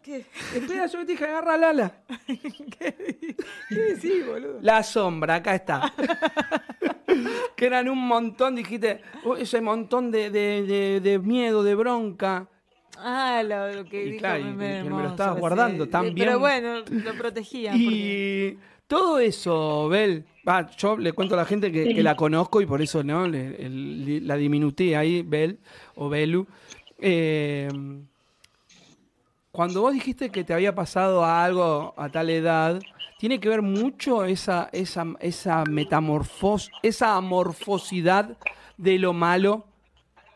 ¿Qué? 0.02 0.24
Espera, 0.54 0.86
yo 0.86 1.00
te 1.00 1.12
dije, 1.12 1.24
agarra 1.26 1.56
Lala. 1.58 1.92
¿Qué 2.78 3.74
decís, 3.74 4.26
boludo? 4.26 4.58
La 4.62 4.82
sombra, 4.82 5.36
acá 5.36 5.54
está. 5.54 5.92
que 7.56 7.66
eran 7.66 7.88
un 7.88 7.98
montón, 8.06 8.54
dijiste, 8.54 9.00
"Oh, 9.24 9.36
ese 9.36 9.60
montón 9.60 10.10
de, 10.10 10.30
de- 10.30 10.62
de- 10.62 11.00
de 11.00 11.18
miedo, 11.18 11.62
de 11.62 11.74
bronca. 11.74 12.48
Ah, 12.96 13.42
lo, 13.44 13.84
que 13.84 14.02
Y 14.02 14.06
dijo 14.12 14.18
claro, 14.20 14.44
me, 14.44 14.80
y 14.80 14.82
que 14.82 14.90
me 14.90 15.02
lo 15.02 15.08
estabas 15.10 15.34
sí. 15.34 15.40
guardando 15.40 15.88
tan 15.88 16.06
Eh, 16.06 16.10
bien. 16.10 16.26
Pero 16.26 16.38
bueno, 16.38 16.80
lo 16.88 17.14
protegía. 17.14 17.70
porque- 17.72 18.56
Y 18.56 18.58
todo 18.86 19.18
eso, 19.18 19.88
Bel, 19.88 20.24
yo 20.78 20.96
le 20.96 21.12
cuento 21.12 21.34
a 21.34 21.38
la 21.38 21.44
gente 21.44 21.70
que, 21.70 21.84
Sí. 21.84 21.94
que 21.94 22.02
la 22.02 22.16
conozco 22.16 22.60
y 22.60 22.66
por 22.66 22.80
eso 22.82 23.04
no 23.04 23.28
Le- 23.28 23.56
el- 23.64 24.26
la 24.26 24.36
diminuté 24.36 24.96
ahí, 24.96 25.22
Bel 25.22 25.58
o 25.96 26.08
Belu. 26.08 26.46
Eh, 26.98 27.68
cuando 29.58 29.80
vos 29.80 29.92
dijiste 29.92 30.30
que 30.30 30.44
te 30.44 30.54
había 30.54 30.76
pasado 30.76 31.24
algo 31.24 31.92
a 31.96 32.08
tal 32.10 32.30
edad, 32.30 32.80
tiene 33.18 33.40
que 33.40 33.48
ver 33.48 33.60
mucho 33.60 34.24
esa, 34.24 34.68
esa, 34.70 35.04
esa 35.18 35.64
metamorfos, 35.64 36.70
esa 36.80 37.16
amorfosidad 37.16 38.38
de 38.76 39.00
lo 39.00 39.12
malo 39.12 39.66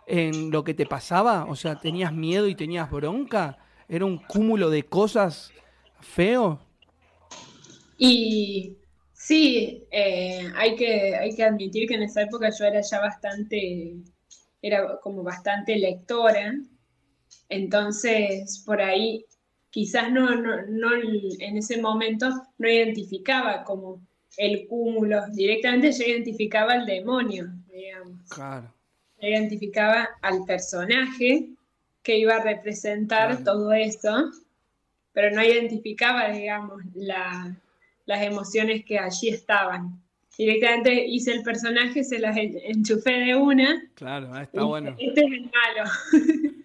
en 0.09 0.51
lo 0.51 0.65
que 0.65 0.75
te 0.75 0.87
pasaba. 0.87 1.45
O 1.45 1.55
sea, 1.55 1.79
tenías 1.79 2.13
miedo 2.13 2.49
y 2.49 2.57
tenías 2.57 2.91
bronca. 2.91 3.59
Era 3.89 4.07
un 4.07 4.19
cúmulo 4.19 4.71
de 4.71 4.83
cosas 4.83 5.53
feo. 6.01 6.59
Y 7.97 8.77
sí, 9.13 9.85
eh, 9.93 10.51
hay 10.57 10.75
que, 10.75 11.15
hay 11.15 11.33
que 11.33 11.45
admitir 11.45 11.87
que 11.87 11.95
en 11.95 12.03
esa 12.03 12.23
época 12.23 12.51
yo 12.51 12.65
era 12.65 12.81
ya 12.81 12.99
bastante, 12.99 13.99
era 14.61 14.99
como 14.99 15.23
bastante 15.23 15.77
lectora, 15.77 16.55
entonces 17.49 18.63
por 18.67 18.81
ahí 18.81 19.25
quizás 19.71 20.11
no, 20.13 20.35
no, 20.37 20.63
no 20.69 20.89
en 20.95 21.57
ese 21.57 21.81
momento 21.81 22.29
no 22.59 22.69
identificaba 22.69 23.65
como 23.65 24.01
el 24.37 24.67
cúmulo, 24.67 25.27
directamente 25.33 25.93
yo 25.93 26.05
identificaba 26.05 26.73
al 26.73 26.87
demonio, 26.87 27.47
digamos, 27.73 28.29
Claro. 28.31 28.73
yo 29.21 29.29
identificaba 29.29 30.09
al 30.23 30.45
personaje 30.47 31.49
que 32.03 32.17
iba 32.19 32.37
a 32.37 32.43
representar 32.43 33.29
Claro. 33.29 33.45
todo 33.45 33.73
eso, 33.73 34.31
pero 35.13 35.35
no 35.35 35.43
identificaba, 35.43 36.31
digamos, 36.31 36.83
la, 36.95 37.55
las 38.07 38.23
emociones 38.23 38.85
que 38.85 38.99
allí 38.99 39.29
estaban. 39.29 40.01
Directamente 40.39 41.07
hice 41.07 41.33
el 41.33 41.43
personaje, 41.43 42.03
se 42.03 42.19
las 42.19 42.35
en- 42.39 42.59
enchufé 42.65 43.13
de 43.13 43.37
una. 43.37 43.83
Claro, 43.95 44.31
ah, 44.33 44.43
está 44.45 44.63
bueno. 44.65 44.97
Este 44.99 45.21
es 45.21 45.27
el 45.33 45.43
malo. 45.43 45.91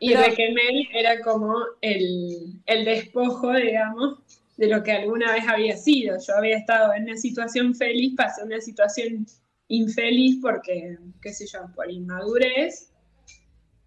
y 0.00 0.08
Pero- 0.14 0.22
Requemel 0.24 0.88
era 0.92 1.20
como 1.20 1.54
el, 1.82 2.54
el 2.66 2.84
despojo, 2.84 3.52
digamos, 3.52 4.18
de 4.56 4.66
lo 4.68 4.82
que 4.82 4.92
alguna 4.92 5.32
vez 5.32 5.44
había 5.46 5.76
sido. 5.76 6.16
Yo 6.26 6.34
había 6.36 6.56
estado 6.58 6.92
en 6.94 7.04
una 7.04 7.16
situación 7.16 7.74
feliz, 7.74 8.14
pasé 8.16 8.42
a 8.42 8.44
una 8.46 8.60
situación 8.60 9.26
infeliz 9.68 10.38
porque, 10.42 10.96
qué 11.22 11.32
sé 11.32 11.46
yo, 11.46 11.60
por 11.76 11.88
inmadurez. 11.90 12.92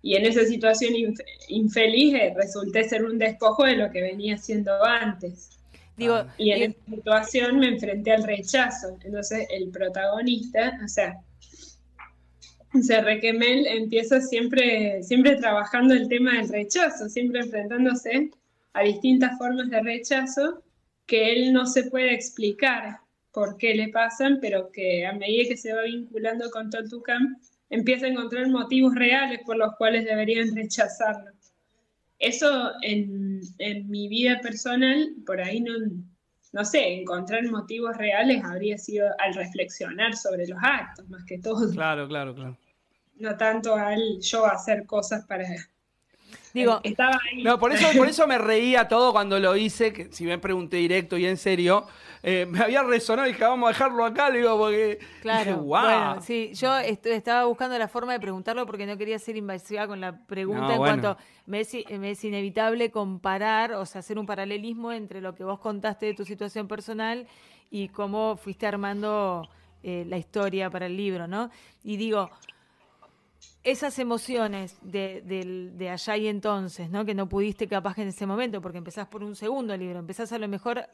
Y 0.02 0.15
en 0.15 0.26
esa 0.26 0.45
situación 0.45 0.93
inf- 0.93 1.23
infeliz 1.49 2.13
eh, 2.13 2.34
resulté 2.36 2.84
ser 2.88 3.04
un 3.06 3.17
despojo 3.17 3.63
de 3.65 3.76
lo 3.78 3.89
que 3.91 4.02
venía 4.02 4.38
siendo 4.38 4.71
antes. 4.84 5.49
Digo, 5.97 6.15
Ah. 6.15 6.34
Y 6.38 6.52
en 6.52 6.60
y- 6.60 6.63
esa 6.65 6.86
situación 6.95 7.60
me 7.60 7.67
enfrenté 7.67 8.12
al 8.12 8.23
rechazo. 8.23 8.97
Entonces 9.04 9.47
el 9.52 9.69
protagonista, 9.69 10.80
o 10.84 10.88
sea, 10.88 11.21
se 12.81 13.01
Requemel 13.01 13.67
empieza 13.67 14.19
siempre, 14.21 15.03
siempre 15.03 15.36
trabajando 15.36 15.93
el 15.93 16.07
tema 16.07 16.33
del 16.33 16.49
rechazo, 16.49 17.07
siempre 17.09 17.41
enfrentándose 17.41 18.31
a 18.73 18.81
distintas 18.81 19.38
formas 19.38 19.69
de 19.69 19.81
rechazo 19.81 20.63
que 21.05 21.33
él 21.33 21.53
no 21.53 21.65
se 21.65 21.83
puede 21.83 22.13
explicar 22.13 22.99
por 23.31 23.57
qué 23.57 23.75
le 23.75 23.89
pasan, 23.89 24.39
pero 24.41 24.71
que 24.71 25.05
a 25.05 25.13
medida 25.13 25.49
que 25.49 25.57
se 25.57 25.73
va 25.73 25.83
vinculando 25.83 26.49
con 26.51 26.69
Totucam, 26.69 27.38
empieza 27.69 28.05
a 28.05 28.09
encontrar 28.09 28.47
motivos 28.49 28.95
reales 28.95 29.39
por 29.45 29.57
los 29.57 29.75
cuales 29.75 30.05
deberían 30.05 30.55
rechazarlo. 30.55 31.31
Eso 32.19 32.71
en, 32.81 33.41
en 33.57 33.89
mi 33.89 34.07
vida 34.07 34.39
personal, 34.41 35.13
por 35.25 35.41
ahí 35.41 35.59
no, 35.59 35.73
no 36.53 36.63
sé, 36.63 36.93
encontrar 36.93 37.43
motivos 37.49 37.97
reales 37.97 38.43
habría 38.43 38.77
sido 38.77 39.07
al 39.19 39.33
reflexionar 39.33 40.15
sobre 40.15 40.47
los 40.47 40.59
actos, 40.62 41.09
más 41.09 41.25
que 41.25 41.39
todo, 41.39 41.69
Claro, 41.71 42.07
claro, 42.07 42.33
claro. 42.36 42.57
No 43.15 43.38
tanto 43.38 43.76
al 43.76 44.19
yo 44.21 44.45
hacer 44.45 44.86
cosas 44.86 45.26
para... 45.26 45.45
digo, 46.54 46.82
Estaba 46.84 47.17
ahí. 47.32 47.43
No, 47.43 47.60
por 47.60 47.71
eso, 47.71 47.95
por 47.95 48.08
eso 48.08 48.28
me 48.28 48.38
reía 48.38 48.88
todo 48.88 49.12
cuando 49.12 49.39
lo 49.39 49.56
hice, 49.56 49.91
que 49.93 50.12
si 50.12 50.26
me 50.26 50.38
pregunté 50.39 50.78
directo 50.78 51.17
y 51.17 51.26
en 51.26 51.38
serio, 51.38 51.86
eh, 52.23 52.45
me 52.47 52.60
había 52.60 52.84
resonado 52.84 53.28
y 53.28 53.32
dije, 53.34 53.43
vamos 53.43 53.67
a 53.67 53.73
dejarlo 53.73 54.06
acá, 54.06 54.30
le 54.30 54.38
digo, 54.39 54.58
porque 54.58 54.99
Claro, 55.19 55.54
dije, 55.54 55.54
wow. 55.54 55.80
bueno, 55.80 56.19
sí, 56.19 56.52
yo 56.54 56.78
est- 56.78 57.06
estaba 57.06 57.45
buscando 57.45 57.78
la 57.80 57.88
forma 57.88 58.12
de 58.12 58.19
preguntarlo 58.19 58.65
porque 58.65 58.86
no 58.86 58.97
quería 58.97 59.17
ser 59.19 59.38
invasiva 59.38 59.88
con 59.88 60.02
la 60.02 60.26
pregunta 60.26 60.73
No, 60.73 60.76
en 60.76 60.82
bueno. 60.82 60.84
cuanto 60.84 61.15
me 61.45 61.62
es, 61.62 61.73
i- 61.73 61.86
me 61.97 62.12
es 62.12 62.23
inevitable 62.26 62.91
comparar, 62.91 63.71
o 63.73 63.86
sea, 63.86 63.99
hacer 63.99 64.19
un 64.19 64.26
paralelismo 64.26 64.91
entre 64.91 65.21
lo 65.21 65.34
que 65.34 65.45
vos 65.45 65.60
contaste 65.60 66.08
de 66.08 66.13
tu 66.13 66.26
situación 66.26 66.67
personal 66.67 67.26
y 67.71 67.88
cómo 67.89 68.36
fuiste 68.36 68.67
armando 68.67 69.47
eh, 69.82 70.04
la 70.10 70.17
historia 70.17 70.69
para 70.69 70.88
el 70.88 70.97
libro, 70.97 71.26
¿no? 71.28 71.49
Y 71.86 71.95
digo, 71.95 72.30
esas 73.63 73.97
emociones 73.99 74.78
de, 74.82 75.21
del- 75.21 75.78
de 75.78 75.89
allá 75.89 76.17
y 76.17 76.28
entonces, 76.28 76.89
¿no? 76.89 77.06
Que 77.06 77.13
no 77.13 77.30
pudiste 77.30 77.67
capaz 77.67 77.95
que 77.95 78.02
en 78.02 78.10
ese 78.10 78.26
momento, 78.26 78.62
porque 78.62 78.78
empezás 78.78 79.08
por 79.08 79.23
un 79.23 79.36
segundo 79.36 79.76
libro, 79.78 79.99
empezás 79.99 80.32
a 80.34 80.38
lo 80.38 80.47
mejor 80.47 80.86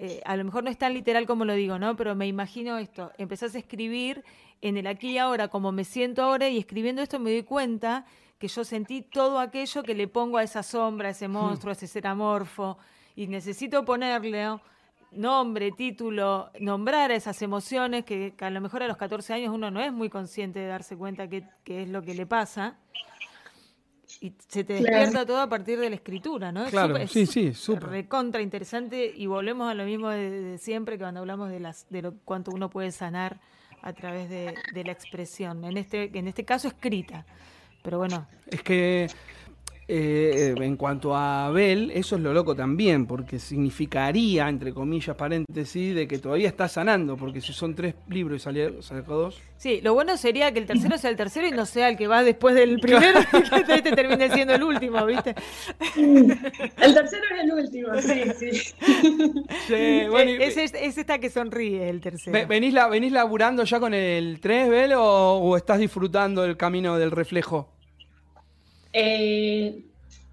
eh, 0.00 0.20
a 0.24 0.36
lo 0.36 0.44
mejor 0.44 0.62
no 0.64 0.70
es 0.70 0.78
tan 0.78 0.94
literal 0.94 1.26
como 1.26 1.44
lo 1.44 1.54
digo, 1.54 1.78
¿no? 1.78 1.96
Pero 1.96 2.14
me 2.14 2.26
imagino 2.26 2.78
esto, 2.78 3.10
empezás 3.18 3.54
a 3.54 3.58
escribir 3.58 4.24
en 4.60 4.76
el 4.76 4.86
aquí 4.86 5.10
y 5.12 5.18
ahora 5.18 5.48
como 5.48 5.72
me 5.72 5.84
siento 5.84 6.22
ahora 6.22 6.48
y 6.48 6.58
escribiendo 6.58 7.02
esto 7.02 7.18
me 7.18 7.30
doy 7.32 7.42
cuenta 7.42 8.04
que 8.38 8.46
yo 8.48 8.64
sentí 8.64 9.02
todo 9.02 9.40
aquello 9.40 9.82
que 9.82 9.94
le 9.94 10.06
pongo 10.06 10.38
a 10.38 10.44
esa 10.44 10.62
sombra, 10.62 11.08
a 11.08 11.10
ese 11.10 11.26
monstruo, 11.26 11.70
a 11.70 11.72
ese 11.72 11.88
ser 11.88 12.06
amorfo 12.06 12.78
y 13.16 13.26
necesito 13.26 13.84
ponerle 13.84 14.44
¿no? 14.44 14.60
Nombre, 15.12 15.72
título, 15.72 16.50
nombrar 16.60 17.10
a 17.10 17.14
esas 17.14 17.40
emociones 17.42 18.04
que, 18.04 18.34
que 18.36 18.44
a 18.44 18.50
lo 18.50 18.60
mejor 18.60 18.82
a 18.82 18.88
los 18.88 18.96
14 18.96 19.32
años 19.34 19.54
uno 19.54 19.70
no 19.70 19.80
es 19.80 19.92
muy 19.92 20.08
consciente 20.08 20.58
de 20.60 20.66
darse 20.66 20.96
cuenta 20.96 21.28
que, 21.28 21.44
que 21.64 21.82
es 21.82 21.88
lo 21.88 22.02
que 22.02 22.14
le 22.14 22.26
pasa. 22.26 22.76
Y 24.20 24.32
se 24.48 24.64
te 24.64 24.78
Claro. 24.78 24.92
despierta 24.96 25.26
todo 25.26 25.40
a 25.40 25.48
partir 25.48 25.78
de 25.78 25.90
la 25.90 25.96
escritura, 25.96 26.50
¿no? 26.50 26.64
Es 26.64 26.70
Claro, 26.70 27.06
sí, 27.06 27.26
sí, 27.26 27.54
súper. 27.54 27.84
recontra 27.88 28.40
interesante 28.42 29.12
y 29.14 29.26
volvemos 29.26 29.70
a 29.70 29.74
lo 29.74 29.84
mismo 29.84 30.08
de, 30.08 30.30
de 30.30 30.58
siempre 30.58 30.96
que 30.96 31.04
cuando 31.04 31.20
hablamos 31.20 31.50
de 31.50 31.60
las 31.60 31.86
de 31.90 32.02
lo 32.02 32.14
cuánto 32.24 32.50
uno 32.50 32.68
puede 32.70 32.90
sanar 32.90 33.38
a 33.82 33.92
través 33.92 34.28
de, 34.28 34.54
de 34.74 34.84
la 34.84 34.90
expresión 34.92 35.64
en 35.64 35.76
este 35.76 36.10
en 36.18 36.26
este 36.26 36.44
caso 36.44 36.66
escrita 36.68 37.26
pero 37.82 37.98
bueno 37.98 38.26
Es 38.50 38.62
que 38.62 39.06
eh, 39.90 40.54
en 40.56 40.76
cuanto 40.76 41.14
a 41.16 41.46
Abel, 41.46 41.90
eso 41.94 42.16
es 42.16 42.22
lo 42.22 42.32
loco 42.34 42.54
también, 42.54 43.06
porque 43.06 43.38
significaría, 43.38 44.48
entre 44.48 44.74
comillas, 44.74 45.16
paréntesis, 45.16 45.94
de 45.94 46.06
que 46.06 46.18
todavía 46.18 46.48
está 46.48 46.68
sanando, 46.68 47.16
porque 47.16 47.40
si 47.40 47.52
son 47.54 47.74
tres 47.74 47.94
libros 48.08 48.36
y 48.42 48.44
salió- 48.44 48.82
sacó 48.82 49.14
dos. 49.16 49.40
sí 49.56 49.80
lo 49.82 49.94
bueno 49.94 50.16
sería 50.18 50.52
que 50.52 50.58
el 50.60 50.66
tercero 50.66 50.98
sea 50.98 51.10
el 51.10 51.16
tercero 51.16 51.48
y 51.48 51.52
no 51.52 51.64
sea 51.66 51.88
el 51.88 51.96
que 51.96 52.06
va 52.06 52.22
después 52.22 52.54
del 52.54 52.78
primero 52.80 53.18
y 53.20 53.64
que 53.64 53.74
este 53.74 53.92
termine 53.92 54.30
siendo 54.30 54.54
el 54.54 54.62
último 54.62 55.04
viste 55.06 55.34
El 55.96 56.94
tercero 56.94 57.22
es 57.34 57.44
el 57.44 57.52
último, 57.52 57.88
sí, 58.00 58.22
sí. 58.38 58.74
Sí, 59.66 60.08
bueno, 60.10 60.30
y- 60.32 60.42
es, 60.42 60.56
es, 60.56 60.74
es 60.74 60.98
esta 60.98 61.18
que 61.18 61.30
sonríe 61.30 61.88
el 61.88 62.00
tercero 62.00 62.32
Ve- 62.32 62.46
¿Venís, 62.46 62.74
la, 62.74 62.88
¿Venís 62.88 63.12
laburando 63.12 63.64
ya 63.64 63.80
con 63.80 63.94
el 63.94 64.38
3, 64.40 64.68
Bel, 64.68 64.92
o, 64.94 65.02
o 65.38 65.56
estás 65.56 65.78
disfrutando 65.78 66.44
el 66.44 66.56
camino 66.56 66.98
del 66.98 67.10
reflejo? 67.10 67.72
Eh, 68.92 69.82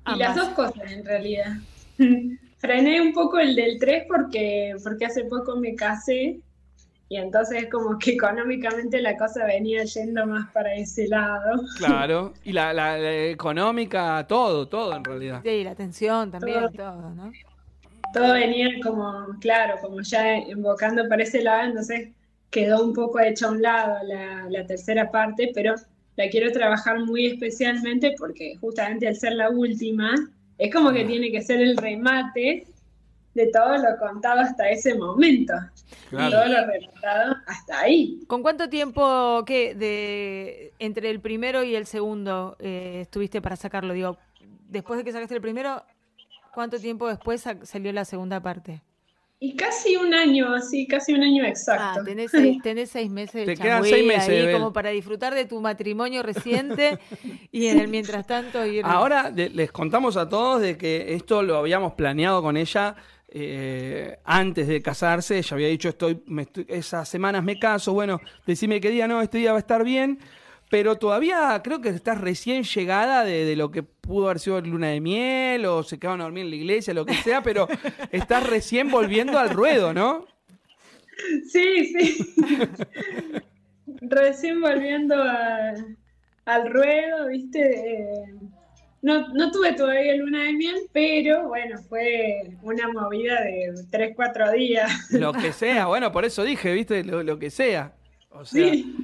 y 0.08 0.16
las 0.18 0.36
dos 0.36 0.50
cosas 0.50 0.92
en 0.92 1.06
realidad. 1.06 1.54
Frené 2.58 3.02
un 3.02 3.14
poco 3.14 3.38
el 3.40 3.56
del 3.56 3.78
3 3.80 4.06
porque, 4.08 4.76
porque 4.84 5.06
hace 5.06 5.26
poco 5.26 5.56
me 5.58 5.76
casé 5.76 6.40
y 7.08 7.18
entonces 7.18 7.68
como 7.72 8.00
que 8.00 8.14
económicamente 8.14 9.00
la 9.02 9.16
cosa 9.18 9.46
venía 9.46 9.84
yendo 9.84 10.26
más 10.26 10.50
para 10.52 10.74
ese 10.76 11.08
lado. 11.08 11.62
Claro. 11.78 12.34
Y 12.44 12.54
la, 12.54 12.74
la- 12.74 12.98
la 12.98 13.26
económica, 13.28 14.26
todo, 14.28 14.68
todo 14.68 14.96
en 14.96 15.04
realidad. 15.04 15.42
Sí, 15.44 15.64
la 15.64 15.72
atención 15.72 16.32
también 16.32 16.60
Todo. 16.62 16.72
todo 16.72 17.10
no 17.12 17.32
Todo 18.14 18.34
venía 18.34 18.70
como, 18.82 19.38
claro, 19.40 19.76
como 19.82 20.02
ya 20.02 20.38
invocando 20.38 21.08
para 21.10 21.24
ese 21.24 21.42
lado, 21.44 21.68
entonces 21.70 22.10
quedó 22.50 22.84
un 22.86 22.94
poco 22.94 23.20
hecha 23.20 23.48
a 23.48 23.52
un 23.52 23.62
lado 23.62 23.98
la, 24.06 24.48
la 24.50 24.66
tercera 24.66 25.12
parte, 25.12 25.52
pero 25.54 25.76
la 26.16 26.30
quiero 26.30 26.52
trabajar 26.52 27.00
muy 27.00 27.26
especialmente 27.28 28.16
porque 28.18 28.56
justamente 28.58 29.08
al 29.08 29.16
ser 29.16 29.34
la 29.34 29.50
última, 29.50 30.14
es 30.58 30.74
como 30.74 30.92
que 30.94 31.04
tiene 31.06 31.32
que 31.32 31.42
ser 31.42 31.62
el 31.62 31.76
remate 31.78 32.66
de 33.34 33.48
todo 33.48 33.78
lo 33.78 33.98
contado 34.00 34.40
hasta 34.40 34.70
ese 34.70 34.96
momento. 34.96 35.54
Claro. 36.10 36.38
Todo 36.38 36.46
lo 36.48 36.68
relatado 36.68 37.36
hasta 37.48 37.82
ahí. 37.82 38.22
¿Con 38.28 38.42
cuánto 38.42 38.70
tiempo 38.70 39.44
qué, 39.46 39.76
de, 39.76 40.72
entre 40.80 41.10
el 41.10 41.20
primero 41.20 41.64
y 41.64 41.76
el 41.76 41.86
segundo 41.86 42.56
eh, 42.60 43.00
estuviste 43.02 43.42
para 43.42 43.58
sacarlo? 43.58 43.94
Digo, 43.94 44.18
después 44.70 44.98
de 44.98 45.04
que 45.04 45.12
sacaste 45.12 45.36
el 45.36 45.42
primero, 45.42 45.84
¿cuánto 46.54 46.80
tiempo 46.80 47.10
después 47.10 47.42
sa- 47.42 47.66
salió 47.66 47.92
la 47.92 48.06
segunda 48.06 48.40
parte? 48.40 48.82
Y 49.46 49.56
casi 49.56 49.96
un 49.96 50.12
año, 50.14 50.60
sí, 50.60 50.88
casi 50.88 51.14
un 51.14 51.22
año 51.22 51.44
exacto. 51.46 52.00
Ah, 52.02 52.04
tenés 52.04 52.32
seis, 52.32 52.60
tenés 52.64 52.90
seis 52.90 53.12
meses 53.12 53.46
de 53.46 53.46
Te 53.46 53.56
quedan 53.62 53.84
seis 53.84 54.04
meses, 54.06 54.30
ahí 54.48 54.52
como 54.52 54.74
para 54.74 54.90
disfrutar 54.90 55.36
de 55.36 55.46
tu 55.46 55.62
matrimonio 55.62 56.24
reciente 56.24 56.98
y 57.52 57.68
en 57.68 57.78
el 57.78 57.88
mientras 57.88 58.26
tanto 58.26 58.66
ir... 58.66 58.84
Ahora 58.84 59.30
de- 59.30 59.50
les 59.50 59.72
contamos 59.72 60.18
a 60.18 60.28
todos 60.28 60.62
de 60.62 60.78
que 60.78 61.14
esto 61.14 61.44
lo 61.44 61.58
habíamos 61.58 61.94
planeado 61.94 62.42
con 62.42 62.58
ella 62.58 62.96
eh, 63.30 64.18
antes 64.24 64.68
de 64.68 64.82
casarse. 64.82 65.38
Ella 65.38 65.50
había 65.54 65.68
dicho, 65.68 65.90
estoy, 65.90 66.24
me 66.26 66.44
estoy- 66.44 66.66
esas 66.68 67.08
semanas 67.08 67.44
me 67.44 67.60
caso, 67.60 67.94
bueno, 67.94 68.22
decime 68.48 68.82
qué 68.82 68.90
día, 68.90 69.08
no, 69.08 69.22
este 69.22 69.38
día 69.38 69.52
va 69.52 69.58
a 69.58 69.60
estar 69.60 69.84
bien. 69.84 70.18
Pero 70.70 70.96
todavía 70.98 71.62
creo 71.64 71.80
que 71.82 71.90
estás 71.90 72.20
recién 72.20 72.64
llegada 72.64 73.24
de, 73.24 73.46
de 73.46 73.56
lo 73.56 73.70
que 73.72 73.84
pudo 73.84 74.26
haber 74.26 74.40
sido 74.40 74.60
luna 74.62 74.88
de 74.90 75.00
miel 75.00 75.66
o 75.66 75.84
se 75.84 76.00
quedaron 76.00 76.22
a 76.22 76.24
dormir 76.26 76.44
en 76.46 76.50
la 76.50 76.56
iglesia, 76.56 76.94
lo 76.94 77.06
que 77.06 77.14
sea, 77.16 77.42
pero 77.44 77.68
estás 78.12 78.48
recién 78.50 78.90
volviendo 78.90 79.38
al 79.38 79.52
ruedo, 79.52 79.94
¿no? 79.94 80.26
Sí, 81.48 81.94
sí. 81.94 82.18
Recién 84.02 84.62
volviendo 84.62 85.16
a- 85.22 85.74
al 86.46 86.70
ruedo, 86.72 87.28
viste. 87.28 87.62
Eh, 87.62 88.26
no, 89.02 89.28
no 89.30 89.52
tuve 89.52 89.74
todavía 89.74 90.16
luna 90.16 90.44
de 90.44 90.54
miel, 90.54 90.76
pero 90.92 91.48
bueno, 91.48 91.78
fue 91.88 92.40
una 92.64 92.92
movida 92.92 93.42
de 93.42 93.74
3, 93.92 94.14
4 94.16 94.52
días. 94.52 94.92
Lo 95.12 95.32
que 95.32 95.54
sea, 95.54 95.86
bueno, 95.86 96.12
por 96.12 96.26
eso 96.26 96.44
dije, 96.44 96.74
¿viste? 96.74 97.04
Lo, 97.04 97.22
lo 97.24 97.38
que 97.40 97.50
sea. 97.52 97.94
O 98.32 98.44
sea, 98.46 98.72
Sí. 98.74 98.96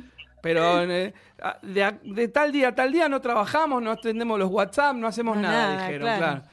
Pero 0.41 0.81
eh, 0.83 1.13
de, 1.61 1.83
a- 1.83 1.99
de 2.03 2.27
tal 2.27 2.51
día 2.51 2.69
a 2.69 2.75
tal 2.75 2.91
día 2.91 3.07
no 3.09 3.21
trabajamos, 3.21 3.81
no 3.81 3.91
atendemos 3.91 4.37
los 4.39 4.49
WhatsApp, 4.49 4.95
no 4.95 5.07
hacemos 5.07 5.37
No, 5.37 5.43
nada, 5.43 5.75
nada, 5.75 5.87
dijeron, 5.87 6.01
claro. 6.01 6.19
claro. 6.19 6.43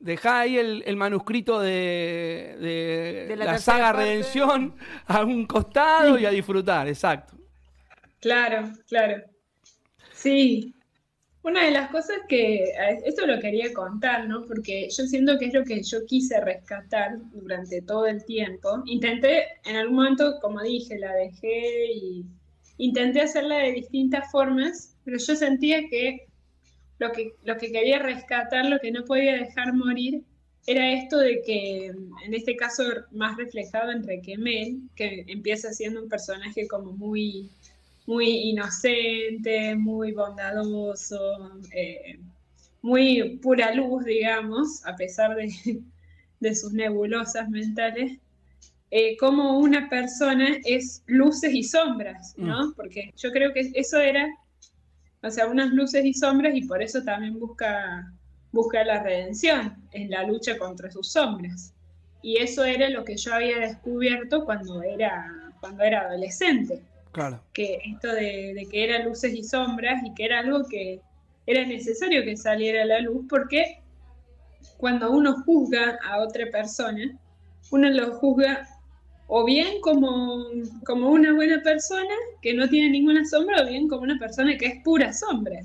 Dejá 0.00 0.40
ahí 0.40 0.58
el, 0.58 0.82
el 0.86 0.96
manuscrito 0.96 1.60
de, 1.60 2.56
de 2.60 3.26
De 3.28 3.36
la 3.36 3.58
saga 3.58 3.92
parte. 3.92 4.02
Redención 4.02 4.74
a 5.06 5.22
un 5.24 5.46
costado 5.46 6.18
y 6.18 6.26
a 6.26 6.30
disfrutar, 6.30 6.88
exacto. 6.88 7.36
Claro, 8.20 8.70
claro. 8.88 9.22
Sí. 10.12 10.74
Una 11.42 11.64
de 11.64 11.72
las 11.72 11.90
cosas 11.90 12.18
que, 12.28 12.72
esto 13.04 13.26
lo 13.26 13.40
quería 13.40 13.72
contar, 13.72 14.28
¿no? 14.28 14.46
Porque 14.46 14.88
yo 14.90 15.04
siento 15.06 15.38
que 15.38 15.46
es 15.46 15.54
lo 15.54 15.64
que 15.64 15.82
yo 15.82 16.04
quise 16.06 16.40
rescatar 16.40 17.18
durante 17.32 17.82
todo 17.82 18.06
el 18.06 18.24
tiempo. 18.24 18.82
Intenté, 18.86 19.46
en 19.64 19.76
algún 19.76 19.96
momento, 19.96 20.38
como 20.40 20.62
dije, 20.62 20.98
la 20.98 21.12
dejé 21.14 21.92
y 21.94 22.24
intenté 22.78 23.20
hacerla 23.20 23.58
de 23.58 23.72
distintas 23.72 24.30
formas, 24.30 24.94
pero 25.04 25.18
yo 25.18 25.36
sentía 25.36 25.88
que 25.88 26.26
lo 26.98 27.12
que, 27.12 27.32
lo 27.44 27.56
que 27.56 27.72
quería 27.72 27.98
rescatar, 27.98 28.66
lo 28.66 28.78
que 28.78 28.92
no 28.92 29.04
podía 29.04 29.34
dejar 29.34 29.74
morir, 29.74 30.22
era 30.66 30.92
esto 30.92 31.18
de 31.18 31.42
que, 31.42 31.86
en 31.86 32.34
este 32.34 32.54
caso, 32.54 32.84
más 33.10 33.36
reflejado 33.36 33.90
en 33.90 34.06
Requemel, 34.06 34.82
que 34.94 35.24
empieza 35.26 35.72
siendo 35.72 36.02
un 36.02 36.08
personaje 36.08 36.68
como 36.68 36.92
muy 36.92 37.50
muy 38.06 38.28
inocente, 38.28 39.76
muy 39.76 40.12
bondadoso, 40.12 41.60
eh, 41.72 42.18
muy 42.82 43.38
pura 43.42 43.74
luz, 43.74 44.04
digamos, 44.04 44.84
a 44.86 44.96
pesar 44.96 45.36
de, 45.36 45.52
de 46.40 46.54
sus 46.54 46.72
nebulosas 46.72 47.48
mentales, 47.48 48.18
eh, 48.94 49.16
como 49.16 49.58
una 49.58 49.88
persona 49.88 50.58
es 50.66 51.02
luces 51.06 51.54
y 51.54 51.62
sombras, 51.62 52.34
¿no? 52.36 52.74
Porque 52.76 53.10
yo 53.16 53.32
creo 53.32 53.54
que 53.54 53.70
eso 53.72 53.98
era, 53.98 54.28
o 55.22 55.30
sea, 55.30 55.46
unas 55.46 55.70
luces 55.70 56.04
y 56.04 56.12
sombras 56.12 56.54
y 56.54 56.66
por 56.66 56.82
eso 56.82 57.02
también 57.02 57.40
busca, 57.40 58.12
busca 58.52 58.84
la 58.84 59.02
redención 59.02 59.82
en 59.92 60.10
la 60.10 60.24
lucha 60.24 60.58
contra 60.58 60.90
sus 60.90 61.10
sombras. 61.10 61.72
Y 62.20 62.36
eso 62.36 62.64
era 62.64 62.90
lo 62.90 63.02
que 63.02 63.16
yo 63.16 63.32
había 63.32 63.60
descubierto 63.60 64.44
cuando 64.44 64.82
era, 64.82 65.50
cuando 65.60 65.84
era 65.84 66.02
adolescente 66.02 66.82
Claro. 67.12 67.42
que 67.54 67.78
esto 67.94 68.08
de, 68.08 68.52
de 68.52 68.66
que 68.70 68.84
eran 68.84 69.06
luces 69.06 69.32
y 69.32 69.42
sombras 69.42 70.04
y 70.04 70.12
que 70.12 70.26
era 70.26 70.40
algo 70.40 70.68
que 70.68 71.00
era 71.46 71.64
necesario 71.64 72.24
que 72.24 72.36
saliera 72.36 72.82
a 72.82 72.86
la 72.86 73.00
luz 73.00 73.24
porque 73.26 73.80
cuando 74.76 75.10
uno 75.10 75.42
juzga 75.44 75.98
a 76.04 76.20
otra 76.20 76.44
persona, 76.50 77.18
uno 77.70 77.88
lo 77.88 78.14
juzga 78.14 78.68
o 79.34 79.46
bien 79.46 79.80
como, 79.80 80.44
como 80.84 81.08
una 81.08 81.32
buena 81.32 81.62
persona 81.62 82.14
que 82.42 82.52
no 82.52 82.68
tiene 82.68 82.90
ninguna 82.90 83.24
sombra 83.24 83.62
o 83.62 83.66
bien 83.66 83.88
como 83.88 84.02
una 84.02 84.18
persona 84.18 84.58
que 84.58 84.66
es 84.66 84.82
pura 84.84 85.10
sombra. 85.10 85.58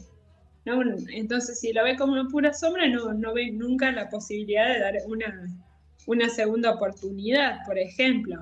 ¿no? 0.64 0.82
Entonces, 1.10 1.60
si 1.60 1.74
lo 1.74 1.84
ve 1.84 1.98
como 1.98 2.14
una 2.14 2.30
pura 2.30 2.54
sombra, 2.54 2.88
no, 2.88 3.14
no 3.14 3.34
ve 3.34 3.52
nunca 3.52 3.92
la 3.92 4.10
posibilidad 4.10 4.70
de 4.70 4.80
dar 4.80 4.96
una, 5.06 5.50
una 6.06 6.30
segunda 6.30 6.72
oportunidad, 6.72 7.66
por 7.66 7.78
ejemplo 7.78 8.40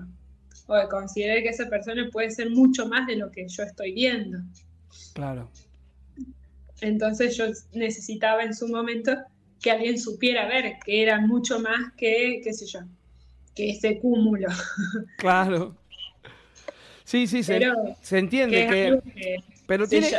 o 0.68 0.76
de 0.76 0.88
considerar 0.90 1.42
que 1.42 1.50
esa 1.50 1.70
persona 1.70 2.08
puede 2.12 2.30
ser 2.30 2.52
mucho 2.52 2.88
más 2.88 3.08
de 3.08 3.16
lo 3.16 3.32
que 3.32 3.48
yo 3.48 3.64
estoy 3.64 3.94
viendo. 3.94 4.40
Claro. 5.14 5.50
Entonces 6.82 7.36
yo 7.36 7.46
necesitaba 7.74 8.44
en 8.44 8.54
su 8.54 8.68
momento 8.68 9.12
que 9.60 9.72
alguien 9.72 10.00
supiera 10.00 10.48
ver 10.48 10.74
que 10.86 11.02
era 11.02 11.20
mucho 11.20 11.60
más 11.60 11.94
que, 11.98 12.42
qué 12.44 12.54
sé 12.54 12.68
yo, 12.68 12.82
que 13.56 13.72
ese 13.72 14.00
cúmulo. 14.00 14.48
Claro. 15.18 15.76
Sí, 17.04 17.28
sí, 17.28 17.44
se, 17.44 17.60
Pero 17.60 17.76
se 18.02 18.18
entiende 18.18 18.66
que 18.68 19.00
Pero 19.68 19.86
se 19.86 19.90
tiene, 19.92 20.12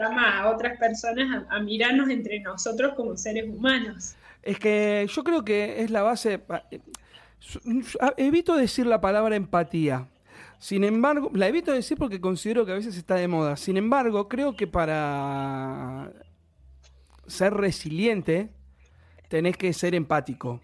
llama 0.00 0.38
a 0.40 0.50
otras 0.50 0.78
personas 0.78 1.44
a, 1.50 1.56
a 1.56 1.60
mirarnos 1.60 2.08
entre 2.08 2.40
nosotros 2.40 2.94
como 2.94 3.16
seres 3.16 3.48
humanos. 3.48 4.14
Es 4.42 4.58
que 4.58 5.06
yo 5.08 5.24
creo 5.24 5.44
que 5.44 5.82
es 5.82 5.90
la 5.90 6.02
base. 6.02 6.40
eh, 6.70 6.80
su- 7.38 7.60
a- 8.00 8.14
Evito 8.16 8.56
decir 8.56 8.86
la 8.86 9.00
palabra 9.00 9.36
empatía. 9.36 10.08
Sin 10.58 10.84
embargo, 10.84 11.30
la 11.34 11.48
evito 11.48 11.72
decir 11.72 11.98
porque 11.98 12.20
considero 12.20 12.64
que 12.64 12.72
a 12.72 12.76
veces 12.76 12.96
está 12.96 13.16
de 13.16 13.28
moda. 13.28 13.56
Sin 13.56 13.76
embargo, 13.76 14.28
creo 14.28 14.56
que 14.56 14.66
para 14.66 16.12
ser 17.26 17.52
resiliente 17.54 18.48
tenés 19.28 19.56
que 19.56 19.72
ser 19.72 19.94
empático 19.94 20.60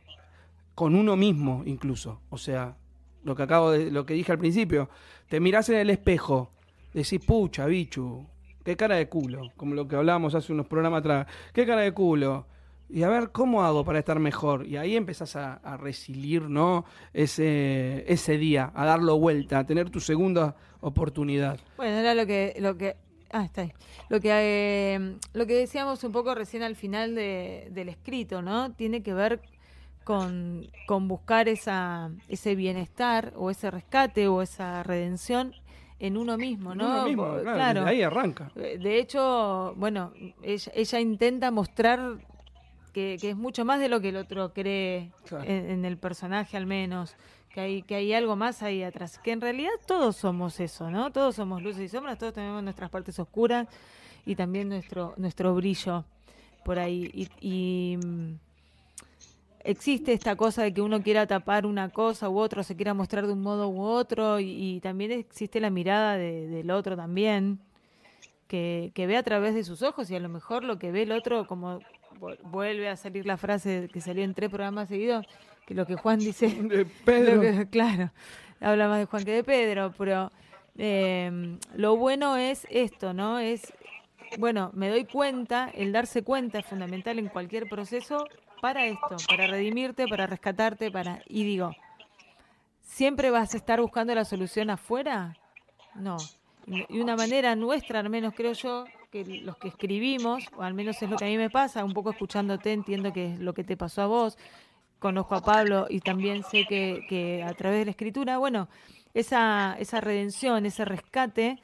con 0.79 0.95
uno 0.95 1.17
mismo 1.17 1.65
incluso. 1.67 2.21
O 2.31 2.39
sea, 2.39 2.77
lo 3.25 3.35
que 3.35 3.43
acabo 3.43 3.73
de, 3.73 3.91
lo 3.91 4.07
que 4.07 4.15
dije 4.15 4.31
al 4.31 4.39
principio, 4.39 4.89
te 5.29 5.41
mirás 5.41 5.69
en 5.71 5.79
el 5.79 5.91
espejo, 5.91 6.53
decís, 6.95 7.19
pucha, 7.27 7.67
bichu, 7.67 8.25
qué 8.65 8.77
cara 8.77 8.95
de 8.95 9.09
culo, 9.09 9.51
como 9.57 9.75
lo 9.75 9.89
que 9.89 9.97
hablábamos 9.97 10.37
hace 10.37 10.53
unos 10.53 10.69
programas 10.69 11.01
atrás, 11.01 11.27
qué 11.53 11.67
cara 11.67 11.81
de 11.81 11.91
culo. 11.91 12.47
Y 12.89 13.03
a 13.03 13.09
ver, 13.09 13.33
¿cómo 13.33 13.65
hago 13.65 13.85
para 13.85 13.99
estar 13.99 14.21
mejor? 14.21 14.69
Y 14.69 14.77
ahí 14.77 14.95
empezás 14.95 15.35
a, 15.35 15.77
resilir, 15.79 16.43
¿no? 16.43 16.85
Ese, 17.13 18.05
ese 18.07 18.39
día, 18.39 18.71
a 18.73 18.87
darlo 18.87 19.19
vuelta, 19.19 19.59
a 19.59 19.67
tener 19.67 19.91
tu 19.91 19.99
segunda 19.99 20.55
oportunidad. 20.81 21.59
Bueno, 21.77 21.97
era 21.97 22.15
lo 22.15 22.25
que, 22.25 22.55
lo 22.61 22.79
que, 22.79 22.95
ah, 23.33 23.45
está 23.45 23.63
ahí. 23.63 23.73
Lo 24.11 24.21
que, 24.21 24.31
eh, 24.33 25.17
lo 25.33 25.45
que 25.45 25.55
decíamos 25.55 26.05
un 26.05 26.13
poco 26.13 26.37
recién 26.37 26.63
al 26.63 26.77
final 26.77 27.17
de- 27.17 27.67
del 27.73 27.89
escrito, 27.89 28.43
¿no? 28.43 28.71
Tiene 28.75 29.03
que 29.03 29.13
ver 29.13 29.41
con, 30.09 30.67
con 30.87 31.07
buscar 31.07 31.49
esa, 31.51 32.11
ese 32.31 32.55
bienestar 32.55 33.35
o 33.37 33.51
ese 33.51 33.71
rescate 33.71 34.27
o 34.27 34.41
esa 34.41 34.83
redención 34.83 35.53
en 36.01 36.17
uno 36.17 36.39
mismo, 36.39 36.75
¿no? 36.75 36.87
Uno 36.87 37.05
mismo, 37.05 37.25
claro, 37.43 37.81
desde 37.81 37.91
ahí 37.91 38.01
arranca. 38.03 38.51
Eh, 38.57 38.79
De 38.81 38.99
hecho, 38.99 39.75
bueno, 39.77 40.15
ella, 40.43 40.73
ella 40.75 41.01
intenta 41.01 41.51
mostrar 41.51 42.01
que, 42.95 43.19
que 43.21 43.29
es 43.31 43.37
mucho 43.37 43.67
más 43.67 43.81
de 43.81 43.91
lo 43.91 44.01
que 44.01 44.09
el 44.09 44.17
otro 44.17 44.55
cree 44.55 45.13
Claro. 45.27 45.45
en, 45.45 45.69
en 45.73 45.85
el 45.85 45.99
personaje 45.99 46.57
al 46.57 46.65
menos, 46.65 47.15
que 47.53 47.61
hay, 47.61 47.83
que 47.83 47.95
hay 47.97 48.15
algo 48.15 48.35
más 48.35 48.63
ahí 48.63 48.83
atrás, 48.83 49.19
que 49.19 49.33
en 49.33 49.43
realidad 49.43 49.73
todos 49.87 50.17
somos 50.17 50.59
eso, 50.59 50.91
¿no? 50.91 51.11
Todos 51.13 51.35
somos 51.35 51.61
luces 51.63 51.83
y 51.83 51.89
sombras, 51.91 52.17
todos 52.17 52.33
tenemos 52.33 52.63
nuestras 52.63 52.89
partes 52.89 53.19
oscuras 53.19 53.67
y 54.25 54.37
también 54.37 54.71
nuestro, 54.71 55.13
nuestro 55.19 55.55
brillo 55.55 56.07
por 56.65 56.79
ahí. 56.79 57.11
Y, 57.13 57.29
y, 57.43 57.99
existe 59.71 60.13
esta 60.13 60.35
cosa 60.35 60.63
de 60.63 60.73
que 60.73 60.81
uno 60.81 61.03
quiera 61.03 61.27
tapar 61.27 61.67
una 61.67 61.91
cosa 61.91 62.29
u 62.31 62.39
otro, 62.39 62.63
se 62.63 62.75
quiera 62.75 62.95
mostrar 62.95 63.27
de 63.27 63.33
un 63.35 63.43
modo 63.43 63.69
u 63.69 63.83
otro, 63.83 64.41
y, 64.41 64.47
y 64.77 64.81
también 64.81 65.13
existe 65.13 65.61
la 65.61 65.69
mirada 65.71 66.17
de- 66.17 66.49
del 66.49 66.71
otro 66.71 66.97
también, 66.97 67.59
que, 68.47 68.91
que 68.95 69.07
ve 69.07 69.17
a 69.19 69.23
través 69.23 69.55
de 69.55 69.65
sus 69.65 69.83
ojos 69.83 70.11
y 70.11 70.17
a 70.17 70.21
lo 70.21 70.29
mejor 70.31 70.65
lo 70.65 70.79
que 70.79 70.91
ve 70.91 71.03
el 71.03 71.13
otro, 71.13 71.47
como 71.47 71.81
vu- 72.19 72.39
vuelve 72.45 72.89
a 72.89 72.97
salir 72.97 73.27
la 73.27 73.37
frase 73.37 73.91
que 73.93 74.01
salió 74.01 74.25
en 74.25 74.33
tres 74.33 74.49
programas 74.49 74.89
seguidos, 74.89 75.27
que 75.67 75.75
lo 75.75 75.85
que 75.87 75.97
Juan 75.97 76.19
dice 76.19 76.49
De 76.63 76.87
Pedro. 77.05 77.41
que- 77.43 77.69
claro, 77.71 78.11
habla 78.61 78.89
más 78.89 78.99
de 79.01 79.05
Juan 79.05 79.25
que 79.25 79.33
de 79.33 79.45
Pedro, 79.45 79.93
pero 79.99 80.33
eh, 80.79 81.59
lo 81.75 81.97
bueno 81.97 82.37
es 82.39 82.67
esto, 82.71 83.13
¿no? 83.13 83.39
Es, 83.39 83.71
bueno, 84.39 84.71
me 84.73 84.89
doy 84.89 85.05
cuenta, 85.05 85.71
el 85.75 85.93
darse 85.93 86.23
cuenta 86.23 86.61
es 86.61 86.65
fundamental 86.67 87.19
en 87.19 87.29
cualquier 87.29 87.69
proceso 87.69 88.25
para 88.61 88.87
esto, 88.87 89.17
para 89.29 89.47
redimirte, 89.47 90.07
para 90.07 90.27
rescatarte, 90.27 90.91
para... 90.91 91.23
Y 91.27 91.45
digo, 91.45 91.73
¿siempre 92.83 93.31
vas 93.31 93.55
a 93.55 93.57
estar 93.57 93.81
buscando 93.81 94.15
la 94.15 94.25
solución 94.25 94.71
afuera? 94.71 95.37
No. 95.95 96.17
Y 96.67 97.01
una 97.01 97.17
manera 97.17 97.57
nuestra, 97.57 98.01
al 98.01 98.11
menos 98.11 98.35
creo 98.35 98.53
yo, 98.53 98.85
que 99.11 99.25
los 99.25 99.57
que 99.57 99.69
escribimos, 99.69 100.45
o 100.57 100.63
al 100.63 100.75
menos 100.75 101.01
es 101.03 101.09
lo 101.09 101.17
que 101.17 101.25
a 101.25 101.29
mí 101.29 101.39
me 101.39 101.51
pasa, 101.51 101.85
un 101.85 101.95
poco 101.95 102.11
escuchándote 102.11 102.73
entiendo 102.73 103.13
que 103.13 103.35
es 103.35 103.41
lo 103.41 103.55
que 103.55 103.65
te 103.65 103.77
pasó 103.77 104.03
a 104.03 104.07
vos, 104.07 104.37
conozco 104.99 105.35
a 105.35 105.41
Pablo 105.41 105.87
y 105.89 106.01
también 106.01 106.43
sé 106.43 106.67
que, 106.69 107.07
que 107.09 107.43
a 107.43 107.55
través 107.55 107.79
de 107.81 107.85
la 107.87 107.91
escritura, 107.93 108.39
bueno, 108.39 108.69
esa, 109.15 109.77
esa 109.79 110.01
redención, 110.01 110.67
ese 110.67 110.85
rescate 110.85 111.59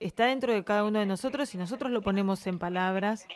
está 0.00 0.26
dentro 0.26 0.52
de 0.52 0.64
cada 0.64 0.84
uno 0.84 0.98
de 0.98 1.06
nosotros 1.06 1.54
y 1.54 1.58
nosotros 1.58 1.90
lo 1.90 2.02
ponemos 2.02 2.46
en 2.46 2.58
palabras. 2.58 3.26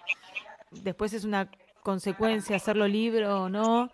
Después 0.71 1.13
es 1.13 1.25
una 1.25 1.51
consecuencia 1.83 2.57
hacerlo 2.57 2.87
libro 2.89 3.43
o 3.45 3.49
no, 3.49 3.91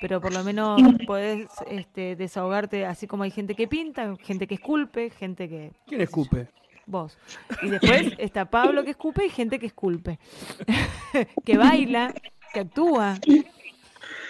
pero 0.00 0.20
por 0.20 0.32
lo 0.32 0.44
menos 0.44 0.80
podés 1.06 1.48
este, 1.68 2.14
desahogarte, 2.16 2.86
así 2.86 3.06
como 3.06 3.22
hay 3.24 3.30
gente 3.30 3.54
que 3.54 3.66
pinta, 3.68 4.14
gente 4.20 4.46
que 4.46 4.54
esculpe, 4.54 5.10
gente 5.10 5.48
que... 5.48 5.72
¿Quién 5.86 6.00
escupe? 6.00 6.48
Vos. 6.86 7.18
Y 7.62 7.68
después 7.68 8.14
está 8.18 8.44
Pablo 8.46 8.84
que 8.84 8.90
escupe 8.90 9.26
y 9.26 9.30
gente 9.30 9.58
que 9.58 9.66
esculpe, 9.66 10.18
que 11.44 11.58
baila, 11.58 12.14
que 12.52 12.60
actúa. 12.60 13.16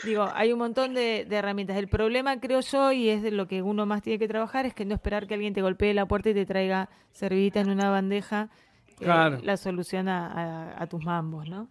Digo, 0.05 0.29
hay 0.35 0.53
un 0.53 0.59
montón 0.61 0.95
de, 0.95 1.25
de, 1.29 1.37
herramientas. 1.37 1.77
El 1.77 1.89
problema, 1.89 2.39
creo 2.41 2.61
yo, 2.61 2.93
y 2.93 3.09
es 3.09 3.23
de 3.23 3.31
lo 3.33 3.47
que 3.49 3.63
uno 3.63 3.85
más 3.85 4.01
tiene 4.03 4.19
que 4.19 4.29
trabajar, 4.29 4.65
es 4.65 4.73
que 4.75 4.85
no 4.85 4.95
esperar 4.95 5.27
que 5.27 5.35
alguien 5.35 5.55
te 5.55 5.63
golpee 5.63 5.93
la 5.93 6.07
puerta 6.07 6.31
y 6.31 6.35
te 6.35 6.47
traiga 6.47 6.89
servidita 7.13 7.61
en 7.61 7.71
una 7.71 7.91
bandeja 7.91 8.49
eh, 8.89 8.95
Claro. 9.05 9.39
la 9.43 9.57
solución 9.57 10.09
a, 10.09 10.27
a- 10.73 10.83
a 10.83 10.87
tus 10.87 11.05
mambos, 11.05 11.49
¿no? 11.49 11.69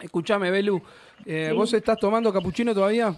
Escuchame, 0.00 0.50
Belu, 0.50 0.80
eh, 1.24 1.52
¿vos 1.54 1.72
estás 1.74 1.98
tomando 1.98 2.32
capuchino 2.32 2.74
todavía? 2.74 3.14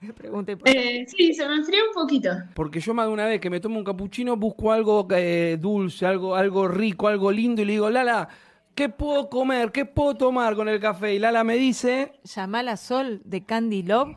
Me 0.00 0.12
pregunté 0.14 0.56
por 0.56 0.68
Eh, 0.68 1.06
sí, 1.08 1.32
se 1.32 1.48
me 1.48 1.56
enfrió 1.56 1.84
un 1.88 1.94
poquito. 1.94 2.30
Porque 2.54 2.80
yo 2.80 2.92
más 2.94 3.06
de 3.06 3.12
una 3.12 3.26
vez 3.26 3.40
que 3.40 3.50
me 3.50 3.60
tomo 3.60 3.78
un 3.78 3.84
capuchino 3.84 4.36
busco 4.36 4.72
algo 4.72 5.06
eh, 5.10 5.56
dulce, 5.60 6.06
algo, 6.06 6.34
algo 6.34 6.68
rico, 6.68 7.08
algo 7.08 7.30
lindo 7.32 7.62
y 7.62 7.64
le 7.64 7.72
digo, 7.72 7.88
Lala, 7.88 8.28
¿qué 8.74 8.88
puedo 8.88 9.30
comer? 9.30 9.72
¿Qué 9.72 9.84
puedo 9.86 10.14
tomar 10.16 10.54
con 10.54 10.68
el 10.68 10.80
café? 10.80 11.14
Y 11.14 11.18
Lala 11.18 11.44
me 11.44 11.56
dice, 11.56 12.12
llamala 12.24 12.76
Sol 12.76 13.22
de 13.24 13.44
Candy 13.44 13.82
Love 13.82 14.16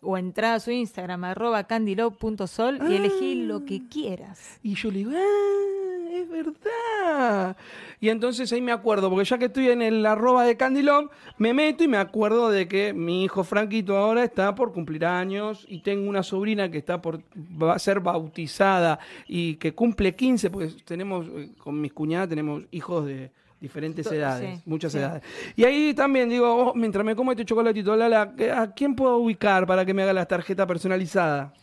o 0.00 0.18
entra 0.18 0.54
a 0.54 0.60
su 0.60 0.70
Instagram, 0.70 1.24
arroba 1.24 1.64
candylove.sol 1.64 2.78
y 2.90 2.94
elegí 2.94 3.34
lo 3.46 3.64
que 3.64 3.88
quieras. 3.88 4.58
y 4.62 4.74
yo 4.74 4.90
le 4.90 4.98
digo, 4.98 5.12
ah, 5.14 5.83
es 6.14 6.28
verdad. 6.28 7.56
Y 8.00 8.08
entonces 8.08 8.52
ahí 8.52 8.60
me 8.60 8.72
acuerdo, 8.72 9.10
porque 9.10 9.24
ya 9.24 9.38
que 9.38 9.46
estoy 9.46 9.68
en 9.70 9.82
el 9.82 10.04
arroba 10.04 10.44
de 10.44 10.56
Candy 10.56 10.82
Love, 10.82 11.10
me 11.38 11.54
meto 11.54 11.84
y 11.84 11.88
me 11.88 11.96
acuerdo 11.96 12.50
de 12.50 12.68
que 12.68 12.92
mi 12.92 13.24
hijo 13.24 13.44
Franquito 13.44 13.96
ahora 13.96 14.24
está 14.24 14.54
por 14.54 14.72
cumplir 14.72 15.04
años 15.06 15.64
y 15.68 15.80
tengo 15.80 16.08
una 16.08 16.22
sobrina 16.22 16.70
que 16.70 16.78
está 16.78 17.00
por 17.00 17.20
va 17.36 17.74
a 17.74 17.78
ser 17.78 18.00
bautizada 18.00 18.98
y 19.26 19.56
que 19.56 19.74
cumple 19.74 20.14
15, 20.14 20.50
porque 20.50 20.72
tenemos, 20.84 21.26
eh, 21.28 21.50
con 21.58 21.80
mis 21.80 21.92
cuñadas 21.92 22.28
tenemos 22.28 22.62
hijos 22.70 23.06
de 23.06 23.30
diferentes 23.60 24.06
edades, 24.12 24.58
sí, 24.58 24.62
muchas 24.66 24.92
sí. 24.92 24.98
edades. 24.98 25.22
Y 25.56 25.64
ahí 25.64 25.94
también 25.94 26.28
digo, 26.28 26.54
oh, 26.54 26.74
mientras 26.74 27.04
me 27.04 27.16
como 27.16 27.32
este 27.32 27.44
chocolatito, 27.44 27.96
Lala, 27.96 28.34
¿a 28.56 28.74
quién 28.74 28.94
puedo 28.94 29.16
ubicar 29.16 29.66
para 29.66 29.84
que 29.84 29.94
me 29.94 30.02
haga 30.02 30.12
la 30.12 30.26
tarjeta 30.26 30.66
personalizada? 30.66 31.54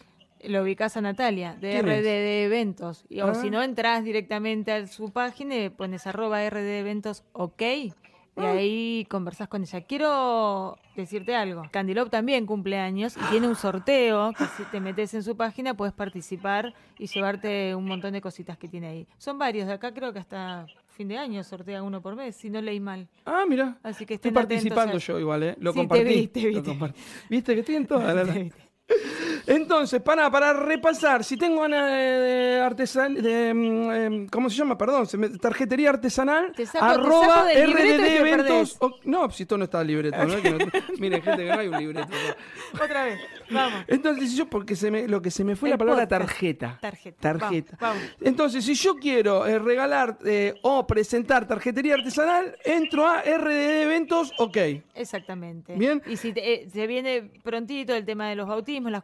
Lo 0.45 0.63
ubicás 0.63 0.97
a 0.97 1.01
Natalia, 1.01 1.53
de 1.55 1.71
¿Quién 1.71 1.87
es? 1.87 1.99
RDD 2.03 2.45
Eventos. 2.45 3.05
Y, 3.09 3.19
Ah. 3.19 3.27
O 3.27 3.35
si 3.35 3.49
no, 3.49 3.61
entras 3.61 4.03
directamente 4.03 4.71
a 4.71 4.87
su 4.87 5.11
página 5.11 5.55
y 5.57 5.69
pones 5.69 6.07
arroba 6.07 6.43
RD 6.49 6.79
Eventos 6.79 7.23
OK. 7.33 7.61
Y 7.61 7.93
Ah. 8.37 8.51
ahí 8.51 9.05
conversás 9.09 9.49
con 9.49 9.61
ella. 9.61 9.81
Quiero 9.81 10.77
decirte 10.95 11.35
algo. 11.35 11.63
Candilop 11.69 12.09
también 12.09 12.45
cumple 12.45 12.77
años 12.79 13.17
y 13.17 13.29
tiene 13.29 13.47
un 13.47 13.55
sorteo 13.55 14.31
que 14.31 14.45
si 14.57 14.63
te 14.71 14.79
metes 14.79 15.13
en 15.13 15.21
su 15.21 15.35
página 15.35 15.75
puedes 15.75 15.93
participar 15.93 16.73
y 16.97 17.07
llevarte 17.07 17.75
un 17.75 17.85
montón 17.85 18.13
de 18.13 18.21
cositas 18.21 18.57
que 18.57 18.67
tiene 18.69 18.87
ahí. 18.87 19.07
Son 19.17 19.37
varios. 19.37 19.67
De 19.67 19.73
acá 19.73 19.93
creo 19.93 20.13
que 20.13 20.19
hasta 20.19 20.65
fin 20.87 21.09
de 21.09 21.17
año 21.17 21.43
sortea 21.43 21.83
uno 21.83 22.01
por 22.01 22.15
mes, 22.15 22.35
si 22.35 22.49
no 22.49 22.61
leí 22.61 22.79
mal. 22.79 23.09
Ah, 23.25 23.43
mira. 23.47 23.77
Así 23.83 24.05
que 24.05 24.13
Estoy 24.15 24.31
participando 24.31 24.97
yo 24.97 25.19
igual, 25.19 25.43
¿eh? 25.43 25.55
Lo 25.59 25.73
Sí, 25.73 25.79
te 25.81 25.87
compartí. 25.87 26.03
vi, 26.05 26.27
te 26.27 26.39
vi, 26.47 26.53
lo 26.55 26.63
te 26.63 26.69
vi. 26.71 26.77
compartí. 26.77 27.01
¿Viste 27.29 27.53
que 27.53 27.59
estoy 27.59 27.75
en 27.75 27.85
todas? 27.85 28.15
Entonces, 29.47 30.01
para, 30.01 30.29
para 30.29 30.53
repasar, 30.53 31.23
si 31.23 31.37
tengo 31.37 31.61
ganas 31.61 31.89
de, 31.91 32.61
artesan, 32.63 33.13
de, 33.15 33.53
mm, 33.53 33.91
em, 33.91 34.27
¿cómo 34.27 34.49
se 34.49 34.55
llama? 34.57 34.77
Perdón, 34.77 35.05
se 35.07 35.17
me- 35.17 35.29
tarjetería 35.29 35.89
artesanal, 35.89 36.51
Te 36.55 36.65
saco- 36.65 36.85
te 36.85 36.91
arroba 36.93 37.35
saco 37.35 37.47
RDD 37.49 38.17
eventos. 38.17 38.77
o- 38.79 38.95
no, 39.03 39.29
si 39.31 39.43
esto 39.43 39.57
no 39.57 39.65
está 39.65 39.81
el 39.81 39.87
libreto, 39.87 40.17
¿no? 40.17 40.25
No- 40.25 40.37
miren, 40.99 41.21
gente, 41.21 41.43
que 41.45 41.49
no 41.51 41.59
hay 41.59 41.67
un 41.67 41.77
libreto. 41.79 42.07
¿no? 42.09 42.83
Otra 42.83 43.05
vez. 43.05 43.19
Vamos. 43.49 43.83
Entonces, 43.87 44.33
yo, 44.35 44.45
porque 44.47 44.75
se 44.75 44.89
me, 44.91 45.07
lo 45.07 45.21
que 45.21 45.31
se 45.31 45.43
me 45.43 45.55
fue 45.55 45.69
El 45.69 45.73
la 45.73 45.77
palabra 45.77 46.03
podcast. 46.07 46.21
tarjeta. 46.29 46.77
Tarjeta. 46.81 47.17
Tarjeta. 47.19 47.77
Vamos, 47.79 48.01
vamos. 48.01 48.15
Entonces, 48.21 48.63
si 48.65 48.75
yo 48.75 48.95
quiero 48.95 49.45
eh, 49.45 49.59
regalar 49.59 50.17
eh, 50.25 50.53
o 50.61 50.87
presentar 50.87 51.47
tarjetería 51.47 51.95
artesanal, 51.95 52.55
entro 52.63 53.05
a 53.07 53.21
RDD 53.21 53.81
Eventos, 53.83 54.31
ok. 54.37 54.57
Exactamente. 54.95 55.75
Bien. 55.75 56.01
Y 56.05 56.17
si 56.17 56.31
te- 56.33 56.53
eh, 56.53 56.69
se 56.71 56.87
viene 56.87 57.31
prontito 57.43 57.93
el 57.93 58.05
tema 58.05 58.29
de 58.29 58.35
los 58.35 58.47
bautismos, 58.47 58.91
las 58.91 59.03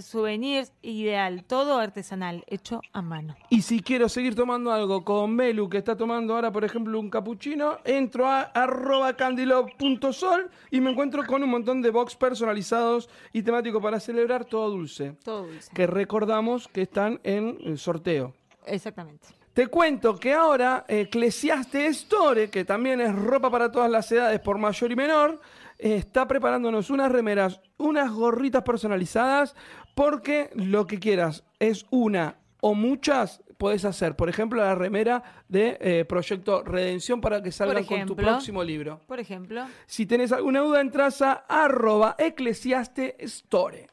souvenirs, 0.00 0.72
ideal, 0.82 1.44
todo 1.44 1.78
artesanal, 1.78 2.44
hecho 2.46 2.80
a 2.92 3.02
mano. 3.02 3.36
Y 3.48 3.62
si 3.62 3.80
quiero 3.80 4.08
seguir 4.08 4.34
tomando 4.34 4.72
algo 4.72 5.04
con 5.04 5.36
Belu, 5.36 5.68
que 5.68 5.78
está 5.78 5.96
tomando 5.96 6.34
ahora, 6.34 6.52
por 6.52 6.64
ejemplo, 6.64 6.98
un 6.98 7.10
capuchino, 7.10 7.78
entro 7.84 8.26
a 8.26 8.42
arroba 8.42 9.16
candylove.sol 9.16 10.50
y 10.70 10.80
me 10.80 10.90
encuentro 10.90 11.24
con 11.26 11.42
un 11.42 11.50
montón 11.50 11.82
de 11.82 11.90
box 11.90 12.16
personalizados 12.16 13.08
y 13.32 13.42
temáticos 13.42 13.82
para 13.82 14.00
celebrar 14.00 14.44
todo 14.44 14.70
dulce. 14.70 15.16
Todo 15.24 15.46
dulce. 15.46 15.70
Que 15.74 15.86
recordamos 15.86 16.68
que 16.68 16.82
están 16.82 17.20
en 17.24 17.58
el 17.64 17.78
sorteo. 17.78 18.34
Exactamente. 18.66 19.40
Te 19.52 19.66
cuento 19.66 20.16
que 20.16 20.32
ahora 20.32 20.84
Eclesiaste 20.86 21.86
Store, 21.88 22.48
que 22.50 22.64
también 22.64 23.00
es 23.00 23.12
ropa 23.14 23.50
para 23.50 23.72
todas 23.72 23.90
las 23.90 24.10
edades 24.12 24.38
por 24.38 24.58
mayor 24.58 24.92
y 24.92 24.96
menor, 24.96 25.32
eh, 25.32 25.38
está 25.80 26.26
preparándonos 26.28 26.90
unas 26.90 27.10
remeras, 27.10 27.60
unas 27.78 28.10
gorritas 28.12 28.62
personalizadas, 28.62 29.54
porque 29.94 30.50
lo 30.54 30.86
que 30.86 30.98
quieras 30.98 31.44
es 31.58 31.86
una 31.90 32.36
o 32.60 32.74
muchas, 32.74 33.42
puedes 33.56 33.84
hacer. 33.84 34.16
Por 34.16 34.28
ejemplo, 34.28 34.62
la 34.62 34.74
remera 34.74 35.22
de 35.48 35.78
eh, 35.80 36.04
Proyecto 36.06 36.62
Redención 36.62 37.20
para 37.20 37.42
que 37.42 37.52
salgan 37.52 37.84
con 37.84 37.86
tu 37.86 37.94
ejemplo. 37.94 38.16
próximo 38.16 38.62
libro. 38.64 39.00
Por 39.06 39.20
ejemplo, 39.20 39.64
Si 39.86 40.06
tenés 40.06 40.32
alguna 40.32 40.60
duda, 40.60 40.80
entras 40.80 41.22
a 41.22 41.32
arroba 41.48 42.16
Eclesiaste 42.18 43.16
Store. 43.24 43.88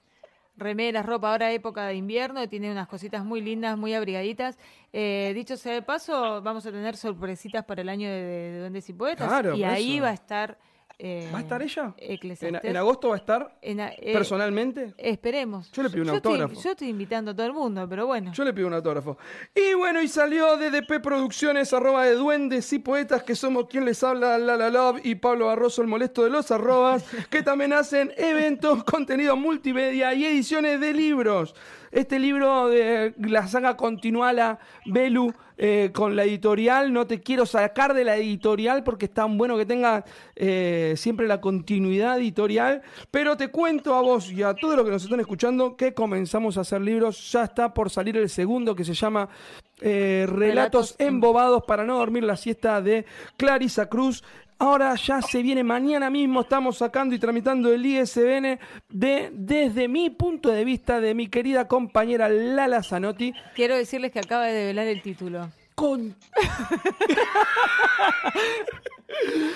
remeras, 0.55 1.05
ropa, 1.05 1.31
ahora 1.31 1.51
época 1.51 1.85
de 1.85 1.95
invierno, 1.95 2.47
tiene 2.49 2.71
unas 2.71 2.87
cositas 2.87 3.23
muy 3.23 3.41
lindas, 3.41 3.77
muy 3.77 3.93
abrigaditas. 3.93 4.57
Eh, 4.91 5.31
dicho 5.35 5.55
sea 5.55 5.73
de 5.73 5.81
paso, 5.81 6.41
vamos 6.41 6.65
a 6.65 6.71
tener 6.71 6.97
sorpresitas 6.97 7.63
para 7.63 7.81
el 7.81 7.89
año 7.89 8.09
de, 8.09 8.21
de 8.21 8.59
Duendes 8.59 8.89
y 8.89 8.93
Poetas. 8.93 9.27
Claro, 9.27 9.55
y 9.55 9.63
ahí 9.63 9.95
eso. 9.95 10.03
va 10.03 10.09
a 10.09 10.13
estar... 10.13 10.57
eh, 10.99 11.29
¿Va 11.31 11.37
a 11.37 11.41
estar 11.41 11.61
ella? 11.61 11.93
¿En, 11.97 12.59
en 12.63 12.75
agosto 12.77 13.09
va 13.09 13.15
a 13.15 13.17
estar 13.19 13.57
En 13.61 13.79
a- 13.81 13.89
eh, 13.89 14.13
personalmente? 14.13 14.93
Esperemos. 14.97 15.71
Yo 15.71 15.83
le 15.83 15.89
pido 15.91 16.03
un 16.03 16.09
autógrafo. 16.09 16.59
yo 16.59 16.71
estoy 16.71 16.89
invitando 16.89 17.31
a 17.31 17.35
todo 17.35 17.45
el 17.45 17.53
mundo, 17.53 17.87
pero 17.87 18.07
bueno. 18.07 18.31
Yo 18.33 18.43
le 18.43 18.51
pido 18.53 18.67
un 18.67 18.73
autógrafo. 18.73 19.17
Y 19.53 19.75
bueno, 19.75 20.01
y 20.01 20.07
salió 20.07 20.57
DDP 20.57 20.99
Producciones, 21.01 21.71
arroba 21.73 22.05
de 22.05 22.15
duendes 22.15 22.73
y 22.73 22.79
poetas, 22.79 23.21
que 23.23 23.35
somos 23.35 23.67
quien 23.67 23.85
les 23.85 24.01
habla, 24.03 24.37
Lala 24.39 24.69
Love 24.69 25.01
y 25.03 25.15
Pablo 25.15 25.45
Barroso, 25.47 25.81
el 25.83 25.87
molesto 25.87 26.23
de 26.23 26.31
los 26.31 26.49
arrobas, 26.51 27.03
que 27.29 27.43
también 27.43 27.73
hacen 27.73 28.11
eventos, 28.17 28.83
contenido 28.85 29.35
multimedia 29.35 30.13
y 30.15 30.25
ediciones 30.25 30.79
de 30.79 30.93
libros. 30.93 31.53
Este 31.91 32.19
libro 32.19 32.67
de 32.69 33.13
la 33.17 33.47
saga 33.47 33.77
Continuala, 33.77 34.59
Belu, 34.85 35.33
eh, 35.57 35.89
con 35.93 36.15
la 36.15 36.23
editorial, 36.23 36.93
no 36.93 37.07
te 37.07 37.21
quiero 37.21 37.45
sacar 37.45 37.93
de 37.93 38.03
la 38.03 38.15
editorial 38.15 38.83
porque 38.83 39.05
es 39.05 39.13
tan 39.13 39.37
bueno 39.37 39.57
que 39.57 39.65
tenga 39.65 40.05
eh, 40.35 40.93
siempre 40.97 41.27
la 41.27 41.41
continuidad 41.41 42.19
editorial, 42.19 42.83
pero 43.09 43.37
te 43.37 43.47
cuento 43.47 43.95
a 43.95 44.01
vos 44.01 44.31
y 44.31 44.43
a 44.43 44.53
todos 44.53 44.75
los 44.75 44.85
que 44.85 44.91
nos 44.91 45.03
están 45.03 45.19
escuchando 45.19 45.75
que 45.75 45.93
comenzamos 45.93 46.57
a 46.57 46.61
hacer 46.61 46.81
libros, 46.81 47.31
ya 47.31 47.45
está 47.45 47.73
por 47.73 47.89
salir 47.89 48.17
el 48.17 48.29
segundo 48.29 48.75
que 48.75 48.83
se 48.83 48.93
llama 48.93 49.29
eh, 49.81 50.25
Relatos 50.27 50.37
Relatos 50.37 50.95
embobados 50.99 51.63
para 51.63 51.85
no 51.85 51.97
dormir 51.97 52.23
la 52.23 52.35
siesta 52.35 52.81
de 52.81 53.05
Clarisa 53.37 53.87
Cruz. 53.87 54.23
Ahora 54.59 54.95
ya 54.95 55.21
se 55.21 55.43
viene 55.43 55.63
mañana 55.63 56.09
mismo, 56.09 56.41
estamos 56.41 56.77
sacando 56.77 57.13
y 57.13 57.19
tramitando 57.19 57.71
el 57.71 57.85
ISBN 57.85 58.59
de, 58.89 59.29
desde 59.31 59.87
mi 59.87 60.09
punto 60.09 60.49
de 60.49 60.65
vista, 60.65 60.99
de 60.99 61.13
mi 61.13 61.27
querida 61.27 61.67
compañera 61.67 62.27
Lala 62.27 62.81
Zanotti. 62.81 63.33
Quiero 63.55 63.75
decirles 63.75 64.11
que 64.11 64.19
acaba 64.19 64.45
de 64.45 64.53
develar 64.53 64.87
el 64.87 65.03
título. 65.03 65.49
Con... 65.77 66.15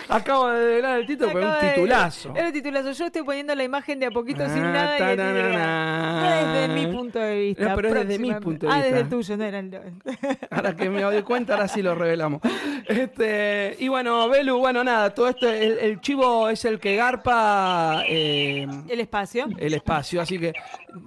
Acabo 0.08 0.50
de 0.50 0.60
develar 0.66 1.00
el 1.00 1.06
título, 1.08 1.30
pero 1.34 1.45
un 1.45 1.52
Acaba 1.52 1.64
de- 1.68 1.74
titulazo. 1.74 2.34
Era 2.36 2.48
el 2.48 2.54
titulazo. 2.54 2.91
Yo 2.91 3.06
estoy 3.08 3.24
poniendo 3.24 3.56
la 3.56 3.64
imagen 3.64 4.00
de 4.00 4.06
a 4.06 4.12
poquito 4.12 4.48
sin 4.48 4.60
Ah, 4.64 4.72
nada. 4.72 5.00
y 5.00 5.02
el 5.02 5.18
tararara. 5.18 5.50
titular. 5.50 6.54
Desde 6.54 6.68
mi 6.76 6.86
punto 6.95 7.18
de 7.20 7.39
vista. 7.39 7.70
No, 7.70 7.76
pero 7.76 7.88
es 7.89 7.95
desde 8.08 8.20
mi 8.20 8.34
punto 8.36 8.66
de 8.68 8.72
Ah, 8.72 8.76
vista. 8.76 8.88
desde 8.89 9.00
el 9.02 9.10
tuyo, 9.10 9.38
no 9.38 9.43
era 9.45 9.60
el. 9.60 9.80
Ahora 10.52 10.76
que 10.76 10.89
me 10.91 11.02
doy 11.02 11.24
cuenta, 11.24 11.54
ahora 11.56 11.68
sí 11.68 11.82
lo 11.82 11.95
revelamos. 11.95 12.39
Este, 12.88 13.76
y 13.80 13.88
bueno, 13.88 14.30
Belu, 14.30 14.58
bueno, 14.60 14.84
nada, 14.84 15.12
todo 15.14 15.28
esto, 15.30 15.50
el, 15.50 15.80
el 15.80 16.02
chivo 16.02 16.50
es 16.50 16.64
el 16.66 16.80
que 16.80 16.95
garpa 16.95 18.04
eh, 18.08 18.68
el 18.89 19.00
espacio. 19.00 19.48
el 19.58 19.74
espacio, 19.74 20.22
así 20.22 20.38
que 20.39 20.54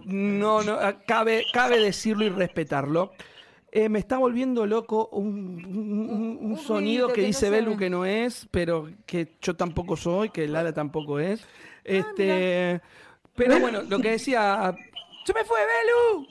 no, 0.06 0.62
no 0.62 0.78
cabe, 1.06 1.44
cabe 1.52 1.78
decirlo 1.78 2.24
y 2.24 2.30
respetarlo. 2.30 3.12
Eh, 3.76 3.88
me 3.88 3.98
está 3.98 4.18
volviendo 4.18 4.66
loco 4.66 5.08
un, 5.08 5.26
un- 5.66 6.08
un- 6.08 6.38
un 6.40 6.52
Un 6.52 6.58
sonido 6.58 7.08
que 7.08 7.14
que 7.14 7.20
no 7.22 7.26
dice 7.26 7.40
se 7.40 7.50
Belu 7.50 7.76
que 7.76 7.90
no 7.90 8.04
es, 8.06 8.46
pero 8.52 8.88
que 9.04 9.34
yo 9.42 9.56
tampoco 9.56 9.96
soy, 9.96 10.30
que 10.30 10.46
Lala 10.46 10.72
tampoco 10.72 11.18
es. 11.18 11.44
Este, 11.82 12.80
pero 13.34 13.58
bueno, 13.58 13.82
lo 13.82 13.98
que 13.98 14.12
decía. 14.12 14.74
¡Se 15.26 15.34
me 15.34 15.44
fue, 15.44 15.58
Belu! 15.60 16.26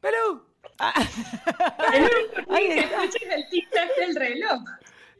¡Belu! 0.00 0.42
Ahí 2.48 2.66
está. 2.70 3.02
el 3.04 3.48
tic-tac 3.50 3.96
del 3.98 4.14
reloj. 4.14 4.62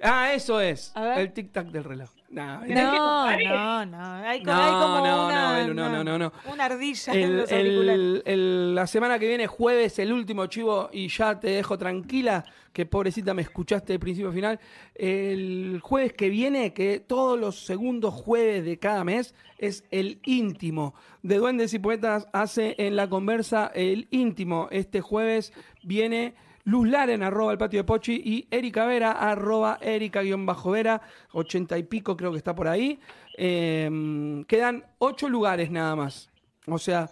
Ah, 0.03 0.33
eso 0.33 0.61
es. 0.61 0.93
El 0.95 1.33
tic-tac 1.35 1.71
del 1.71 1.85
reloj. 1.85 2.11
No, 2.29 2.61
no, 2.67 3.87
no, 3.87 4.05
Hay, 4.25 4.43
como 4.43 4.99
una, 5.01 5.65
no, 5.69 6.05
no, 6.05 6.19
no, 6.19 6.33
Una 6.53 6.65
ardilla 6.65 7.15
en 7.15 7.37
los 7.37 7.53
el, 7.53 8.75
la 8.75 8.87
semana 8.87 9.19
que 9.19 9.29
viene, 9.29 9.47
jueves, 9.47 9.99
el 10.01 10.13
último 10.13 10.47
chivo, 10.47 10.91
y 10.93 11.09
ya 11.09 11.39
te 11.39 11.51
dejo 11.51 11.79
tranquila, 11.79 12.45
que 12.73 12.85
pobrecita 12.85 13.33
me 13.33 13.43
escuchaste 13.43 13.93
de 13.93 13.99
principio 14.01 14.31
a 14.31 14.33
final. 14.33 14.61
El 14.95 15.81
jueves 15.83 16.15
que 16.15 16.29
viene, 16.29 16.75
que 16.75 16.99
todos 16.99 17.39
los 17.39 17.65
segundos 17.65 18.13
jueves 18.13 18.65
de 18.65 18.79
cada 18.79 19.05
mes, 19.05 19.35
es 19.59 19.85
el 19.93 20.21
íntimo. 20.25 20.95
De 21.23 21.37
Duendes 21.37 21.75
y 21.75 21.79
Poetas 21.79 22.27
hace 22.33 22.75
en 22.79 22.97
la 22.97 23.09
conversa 23.09 23.71
el 23.75 24.09
íntimo. 24.11 24.69
Este 24.73 25.01
jueves 25.01 25.53
viene 25.85 26.35
Luz 26.67 26.89
Laren, 26.89 27.23
arroba 27.23 27.53
el 27.53 27.59
patio 27.59 27.79
de 27.79 27.85
Pochi, 27.85 28.21
y 28.25 28.49
Erika 28.51 28.87
Vera, 28.87 29.13
arroba 29.13 29.79
Erika-Vera, 29.81 31.01
ochenta 31.33 31.79
y 31.79 31.85
pico 31.85 32.17
creo 32.17 32.33
que 32.33 32.39
está 32.39 32.57
por 32.57 32.67
ahí. 32.67 32.99
Em, 33.37 34.45
quedan 34.45 34.85
ocho 34.99 35.29
lugares 35.29 35.71
nada 35.71 35.95
más. 35.95 36.29
O 36.67 36.79
sea, 36.79 37.09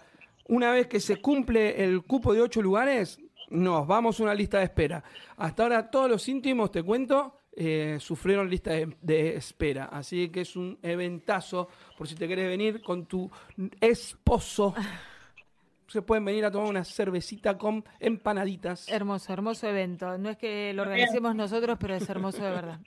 una 0.49 0.71
vez 0.71 0.87
que 0.87 0.99
se 0.99 1.21
cumple 1.21 1.85
el 1.85 2.03
cupo 2.03 2.33
de 2.33 2.41
ocho 2.41 2.61
lugares, 2.61 3.17
nos 3.49 3.87
vamos 3.87 4.19
a 4.19 4.23
una 4.23 4.35
lista 4.35 4.57
de 4.57 4.65
espera. 4.65 5.01
Hasta 5.37 5.63
ahora 5.63 5.89
todos 5.89 6.09
los 6.09 6.27
íntimos, 6.27 6.69
te 6.69 6.83
cuento, 6.83 7.39
eh, 7.55 7.95
sufrieron 8.01 8.49
lista 8.49 8.71
de, 9.01 9.37
espera. 9.37 9.85
Así 9.85 10.27
que 10.27 10.41
es 10.41 10.57
un 10.57 10.77
eventazo 10.81 11.69
por 11.97 12.09
si 12.09 12.15
te 12.15 12.27
querés 12.27 12.49
venir 12.49 12.81
con 12.81 13.05
tu 13.05 13.31
esposo 13.79 14.75
se 15.87 16.01
pueden 16.01 16.25
venir 16.25 16.45
a 16.45 16.51
tomar 16.51 16.69
una 16.69 16.83
cervecita 16.83 17.57
con 17.57 17.83
empanaditas. 17.99 18.89
Hermoso, 18.89 19.31
hermoso 19.31 19.67
evento. 19.67 20.17
No 20.17 20.29
es 20.29 20.37
que 20.37 20.73
lo 20.73 20.83
organicemos 20.83 21.35
nosotros, 21.35 21.77
pero 21.79 21.95
es 21.95 22.09
hermoso 22.09 22.43
de 22.43 22.49
verdad. 22.49 22.79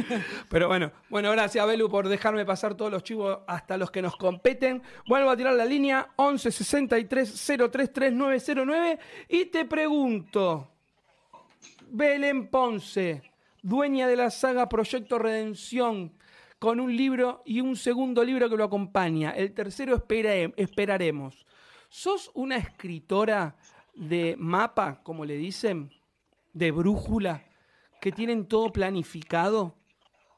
Pero 0.48 0.68
bueno, 0.68 0.92
bueno, 1.08 1.30
gracias 1.32 1.66
Belu 1.66 1.88
por 1.88 2.08
dejarme 2.08 2.44
pasar 2.44 2.74
todos 2.74 2.90
los 2.90 3.02
chivos 3.02 3.40
hasta 3.46 3.76
los 3.76 3.90
que 3.90 4.02
nos 4.02 4.16
competen. 4.16 4.82
Vuelvo 5.06 5.30
a 5.30 5.36
tirar 5.36 5.54
la 5.54 5.64
línea 5.64 6.10
11 6.16 6.50
63 6.50 7.52
03 7.70 7.92
3909 7.92 8.98
y 9.28 9.46
te 9.46 9.64
pregunto, 9.64 10.68
Belén 11.88 12.48
Ponce, 12.48 13.22
dueña 13.62 14.06
de 14.06 14.16
la 14.16 14.30
saga 14.30 14.68
Proyecto 14.68 15.18
Redención, 15.18 16.12
con 16.58 16.80
un 16.80 16.96
libro 16.96 17.42
y 17.44 17.60
un 17.60 17.76
segundo 17.76 18.24
libro 18.24 18.48
que 18.48 18.56
lo 18.56 18.64
acompaña. 18.64 19.30
El 19.32 19.52
tercero 19.52 19.94
esperaremos. 20.56 21.44
¿Sos 21.88 22.30
una 22.34 22.56
escritora 22.56 23.56
de 23.94 24.36
mapa, 24.38 25.02
como 25.02 25.24
le 25.24 25.36
dicen, 25.36 25.90
de 26.52 26.70
brújula, 26.70 27.44
que 28.00 28.12
tienen 28.12 28.46
todo 28.46 28.72
planificado 28.72 29.76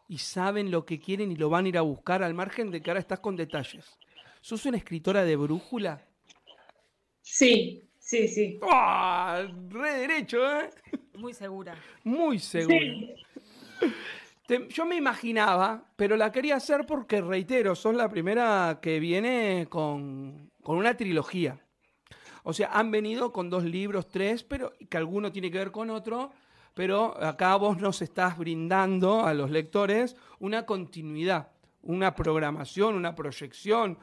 y 0.09 0.19
saben 0.19 0.71
lo 0.71 0.85
que 0.85 1.01
quieren 1.01 1.33
y 1.33 1.37
lo 1.37 1.51
van 1.51 1.65
a 1.65 1.69
ir 1.69 1.79
a 1.79 1.83
buscar 1.83 2.23
al 2.23 2.35
margen 2.35 2.71
de 2.71 2.81
que 2.81 2.91
ahora 2.91 3.01
estás 3.01 3.21
con 3.21 3.37
detalles? 3.37 3.99
¿Sos 4.41 4.65
una 4.67 4.77
escritora 4.77 5.25
de 5.25 5.37
brújula? 5.37 6.07
Sí, 7.21 7.83
sí, 7.99 8.29
sí. 8.29 8.61
¡Ah! 8.63 9.45
Re 9.69 9.95
derecho, 9.95 10.39
¿eh? 10.61 10.71
Muy 11.15 11.35
segura. 11.35 11.75
Muy 12.05 12.39
segura. 12.39 12.77
yo 14.69 14.87
me 14.87 14.97
imaginaba, 14.97 15.91
pero 15.97 16.17
la 16.17 16.31
quería 16.31 16.57
hacer 16.57 16.87
porque, 16.87 17.21
reitero, 17.21 17.75
sos 17.75 17.97
la 17.97 18.09
primera 18.09 18.79
que 18.81 19.01
viene 19.01 19.67
con, 19.69 20.46
con 20.67 20.79
una 20.79 20.97
trilogía. 20.97 21.61
O 22.43 22.53
sea, 22.53 22.71
han 22.73 22.91
venido 22.91 23.33
con 23.33 23.49
dos 23.49 23.62
libros, 23.62 24.09
tres, 24.09 24.43
pero 24.43 24.73
que 24.91 24.97
alguno 24.97 25.31
tiene 25.31 25.49
que 25.49 25.59
ver 25.59 25.71
con 25.71 25.91
otro, 25.91 26.33
pero 26.75 27.17
acá 27.23 27.55
vos 27.55 27.79
nos 27.79 28.03
estás 28.03 28.37
brindando 28.37 29.25
a 29.25 29.33
los 29.33 29.49
lectores 29.49 30.17
una 30.41 30.67
continuidad, 30.67 31.53
una 31.83 32.17
programación, 32.17 32.97
una 32.97 33.14
proyección. 33.14 33.97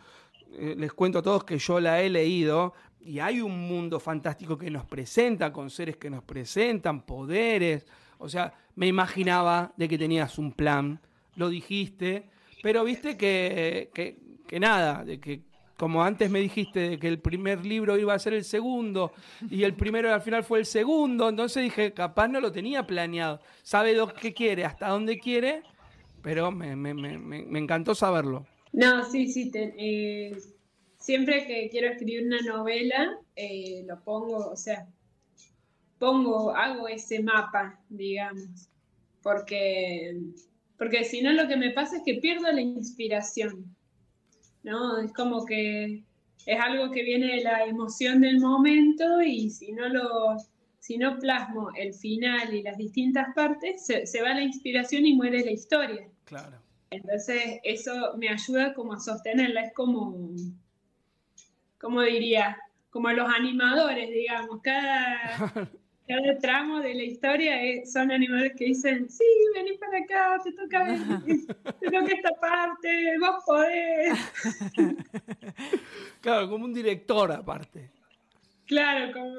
Eh, 0.53 0.73
les 0.77 0.93
cuento 0.93 1.19
a 1.19 1.21
todos 1.21 1.43
que 1.43 1.57
yo 1.57 1.81
la 1.81 2.01
he 2.01 2.09
leído 2.09 2.73
y 3.01 3.19
hay 3.19 3.41
un 3.41 3.67
mundo 3.67 3.99
fantástico 3.99 4.57
que 4.57 4.71
nos 4.71 4.85
presenta, 4.85 5.51
con 5.51 5.69
seres 5.69 5.97
que 5.97 6.09
nos 6.09 6.23
presentan, 6.23 7.01
poderes. 7.01 7.85
O 8.19 8.29
sea, 8.29 8.53
me 8.75 8.87
imaginaba 8.87 9.73
de 9.75 9.89
que 9.89 9.97
tenías 9.97 10.37
un 10.37 10.53
plan, 10.53 11.01
lo 11.35 11.49
dijiste, 11.49 12.29
pero 12.61 12.85
viste 12.85 13.17
que, 13.17 13.91
que, 13.93 14.17
que 14.47 14.59
nada, 14.61 15.03
de 15.03 15.19
que 15.19 15.51
como 15.83 16.01
antes 16.01 16.31
me 16.31 16.39
dijiste 16.39 16.97
que 16.97 17.09
el 17.09 17.19
primer 17.19 17.65
libro 17.65 17.97
iba 17.97 18.13
a 18.13 18.17
ser 18.17 18.31
el 18.31 18.45
segundo 18.45 19.11
y 19.49 19.63
el 19.63 19.73
primero 19.75 20.13
al 20.13 20.21
final 20.21 20.41
fue 20.45 20.59
el 20.59 20.65
segundo, 20.65 21.27
entonces 21.27 21.61
dije, 21.61 21.91
capaz 21.91 22.29
no 22.29 22.39
lo 22.39 22.53
tenía 22.53 22.87
planeado. 22.87 23.41
Sabe 23.63 23.91
lo 23.91 24.13
que 24.13 24.33
quiere, 24.33 24.63
hasta 24.63 24.87
dónde 24.87 25.19
quiere, 25.19 25.61
pero 26.21 26.51
me, 26.51 26.71
encantó 27.59 27.95
saberlo. 27.95 28.47
No, 28.71 29.03
sí, 29.03 29.27
sí. 29.27 29.51
Eh, 29.53 30.37
siempre 30.97 31.45
que 31.47 31.67
quiero 31.69 31.89
escribir 31.89 32.27
una 32.27 32.39
novela, 32.39 33.19
eh, 33.35 33.83
lo 33.85 34.01
pongo, 34.05 34.51
o 34.51 34.55
sea, 34.55 34.87
pongo, 35.99 36.55
hago 36.55 36.87
ese 36.87 37.21
mapa, 37.21 37.77
digamos, 37.89 38.69
porque, 39.21 40.17
porque 40.77 41.03
si 41.03 41.21
no 41.21 41.33
lo 41.33 41.45
que 41.49 41.57
me 41.57 41.71
pasa 41.71 41.97
es 41.97 42.03
que 42.05 42.21
pierdo 42.21 42.49
la 42.53 42.61
inspiración. 42.61 43.75
¿No? 44.63 44.97
Es 44.99 45.13
como 45.13 45.45
que 45.45 46.03
es 46.45 46.59
algo 46.59 46.91
que 46.91 47.03
viene 47.03 47.35
de 47.35 47.43
la 47.43 47.65
emoción 47.65 48.21
del 48.21 48.39
momento 48.39 49.21
y 49.21 49.49
si 49.49 49.71
no 49.71 49.87
lo 49.87 50.37
si 50.83 50.97
no 50.97 51.17
plasmo 51.17 51.69
el 51.77 51.93
final 51.93 52.53
y 52.53 52.61
las 52.61 52.77
distintas 52.77 53.33
partes, 53.33 53.85
se, 53.85 54.21
va 54.21 54.33
la 54.33 54.41
inspiración 54.41 55.05
y 55.05 55.13
muere 55.13 55.45
la 55.45 55.51
historia. 55.51 56.09
Claro. 56.25 56.57
Entonces, 56.89 57.61
eso 57.63 58.17
me 58.17 58.27
ayuda 58.27 58.73
como 58.73 58.91
a 58.91 58.99
sostenerla. 58.99 59.61
Es 59.61 59.73
como, 59.73 60.35
como 61.79 62.01
diría, 62.01 62.57
como 62.89 63.09
los 63.11 63.29
animadores, 63.29 64.09
digamos. 64.09 64.59
Cada, 64.61 65.37
cada 66.07 66.37
tramo 66.39 66.79
de 66.79 66.93
la 66.95 67.03
historia 67.03 67.55
son 67.85 68.11
animadores 68.11 68.53
que 68.57 68.65
dicen, 68.65 69.09
sí, 69.09 69.23
vení 69.55 69.77
para 69.77 69.97
acá, 69.99 70.41
te 70.43 70.51
toca 70.51 70.83
venir, 70.83 71.47
te 71.79 71.91
toca 71.91 72.13
esta 72.13 72.31
parte, 72.39 73.17
vos 73.19 73.43
podés. 73.45 74.19
Claro, 76.21 76.49
como 76.49 76.63
un 76.63 76.73
director 76.73 77.29
aparte. 77.33 77.91
Claro, 78.65 79.11
como, 79.11 79.35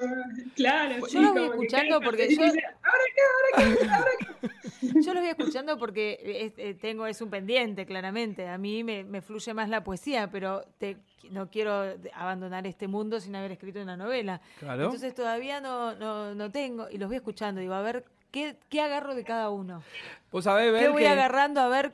claro. 0.55 1.07
Yo 1.09 1.23
lo 1.23 1.33
voy 1.33 1.45
escuchando 1.45 2.01
porque 2.01 2.35
yo... 2.35 2.43
ahora 2.43 2.53
qué, 2.53 2.63
ahora 2.83 3.77
qué, 3.77 3.89
ahora 3.89 4.11
qué. 4.19 4.25
Yo 5.01 5.15
lo 5.15 5.21
voy 5.21 5.31
escuchando 5.31 5.79
porque 5.79 6.53
eh, 6.57 6.75
tengo 6.75 7.07
es 7.07 7.21
un 7.21 7.31
pendiente, 7.31 7.87
claramente. 7.87 8.49
A 8.49 8.59
mí 8.59 8.85
me, 8.85 9.03
me 9.03 9.23
fluye 9.23 9.55
más 9.55 9.69
la 9.69 9.83
poesía, 9.83 10.29
pero 10.31 10.63
te, 10.79 10.99
no 11.31 11.49
quiero 11.51 11.95
abandonar 12.13 12.67
este 12.67 12.87
mundo 12.87 13.21
sin 13.21 13.35
haber 13.35 13.53
escrito 13.53 13.81
una 13.81 13.97
novela. 13.97 14.41
Claro. 14.59 14.85
Entonces 14.85 15.15
todavía 15.15 15.61
no, 15.61 15.95
no, 15.95 16.35
no 16.35 16.51
tengo, 16.51 16.89
y 16.91 16.99
los 16.99 17.09
voy 17.09 17.17
escuchando, 17.17 17.61
digo, 17.61 17.75
a 17.75 17.83
ver, 17.83 18.05
¿qué, 18.31 18.57
qué 18.69 18.81
agarro 18.81 19.15
de 19.15 19.25
cada 19.25 19.51
uno? 19.51 19.83
Pues 20.31 20.47
a 20.47 20.55
ver, 20.55 20.79
¿Qué 20.79 20.89
voy 20.89 21.05
agarrando 21.05 21.61
a 21.61 21.69
ver 21.69 21.93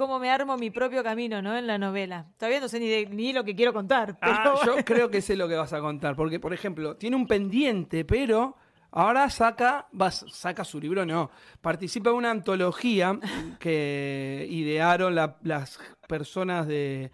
cómo 0.00 0.18
me 0.18 0.30
armo 0.30 0.56
mi 0.56 0.70
propio 0.70 1.04
camino, 1.04 1.42
¿no? 1.42 1.54
En 1.54 1.66
la 1.66 1.76
novela. 1.76 2.24
Todavía 2.38 2.58
no 2.58 2.68
sé 2.68 2.80
ni, 2.80 3.04
ni 3.14 3.34
lo 3.34 3.44
que 3.44 3.54
quiero 3.54 3.74
contar. 3.74 4.16
Ah, 4.22 4.54
yo 4.64 4.76
creo 4.82 5.10
que 5.10 5.20
sé 5.20 5.36
lo 5.36 5.46
que 5.46 5.56
vas 5.56 5.74
a 5.74 5.80
contar, 5.80 6.16
porque, 6.16 6.40
por 6.40 6.54
ejemplo, 6.54 6.96
tiene 6.96 7.16
un 7.16 7.26
pendiente, 7.26 8.06
pero 8.06 8.56
ahora 8.92 9.28
saca, 9.28 9.88
vas, 9.92 10.24
saca 10.32 10.64
su 10.64 10.80
libro, 10.80 11.04
no, 11.04 11.30
participa 11.60 12.08
en 12.08 12.16
una 12.16 12.30
antología 12.30 13.18
que 13.60 14.46
idearon 14.48 15.14
las 15.14 15.78
personas 16.08 16.66
de 16.66 17.10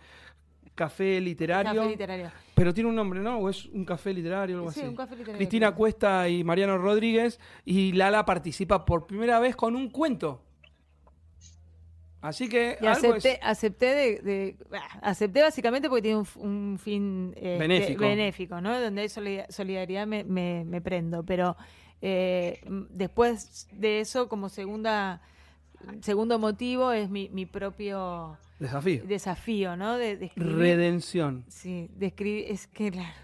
Café 0.77 1.21
Literario. 1.21 1.81
Café 1.81 1.91
Literario. 1.91 2.31
Pero 2.55 2.73
tiene 2.73 2.89
un 2.89 2.95
nombre, 2.95 3.19
¿no? 3.19 3.39
¿O 3.39 3.51
es 3.51 3.67
un 3.67 3.85
café 3.85 4.15
literario 4.15 4.57
o 4.57 4.59
algo 4.61 4.73
sí, 4.73 4.81
así? 4.81 4.89
un 4.89 4.95
café 4.95 5.17
literario. 5.17 5.39
Cristina 5.39 5.75
Cuesta 5.75 6.29
y 6.29 6.45
Mariano 6.45 6.79
Rodríguez. 6.79 7.41
Y 7.65 7.93
Lala 7.93 8.25
participa 8.25 8.85
por 8.85 9.07
primera 9.07 9.41
vez 9.41 9.57
con 9.57 9.75
un 9.75 9.91
cuento. 9.91 10.46
Así 12.21 12.49
que. 12.49 12.79
acepté, 12.87 13.39
acepté, 13.43 14.21
de, 14.23 14.57
acepté 15.03 15.43
básicamente 15.43 15.89
porque 15.89 16.03
tiene 16.03 16.23
un, 16.37 16.79
fin 16.79 17.35
eh, 17.37 17.57
benéfico. 17.99 18.61
¿no? 18.61 18.81
Donde 18.81 19.03
hay 19.03 19.09
solidaridad 19.09 20.07
me, 20.07 20.25
me, 20.25 20.81
prendo. 20.81 21.23
Pero 21.25 21.57
eh, 22.01 22.61
después 22.91 23.69
de 23.73 24.01
eso, 24.01 24.29
como 24.29 24.49
segunda 24.49 25.21
segundo 26.01 26.39
motivo, 26.39 26.93
es 26.93 27.11
mi, 27.11 27.29
mi 27.29 27.47
propio 27.47 28.39
desafío. 28.59 29.05
Desafío, 29.05 29.77
¿no? 29.77 29.97
De, 29.97 30.33
Redención. 30.37 31.45
Sí, 31.49 31.91
de 31.95 32.07
escribir. 32.07 32.47
Es 32.49 32.67
que, 32.67 32.91
claro. 32.91 33.15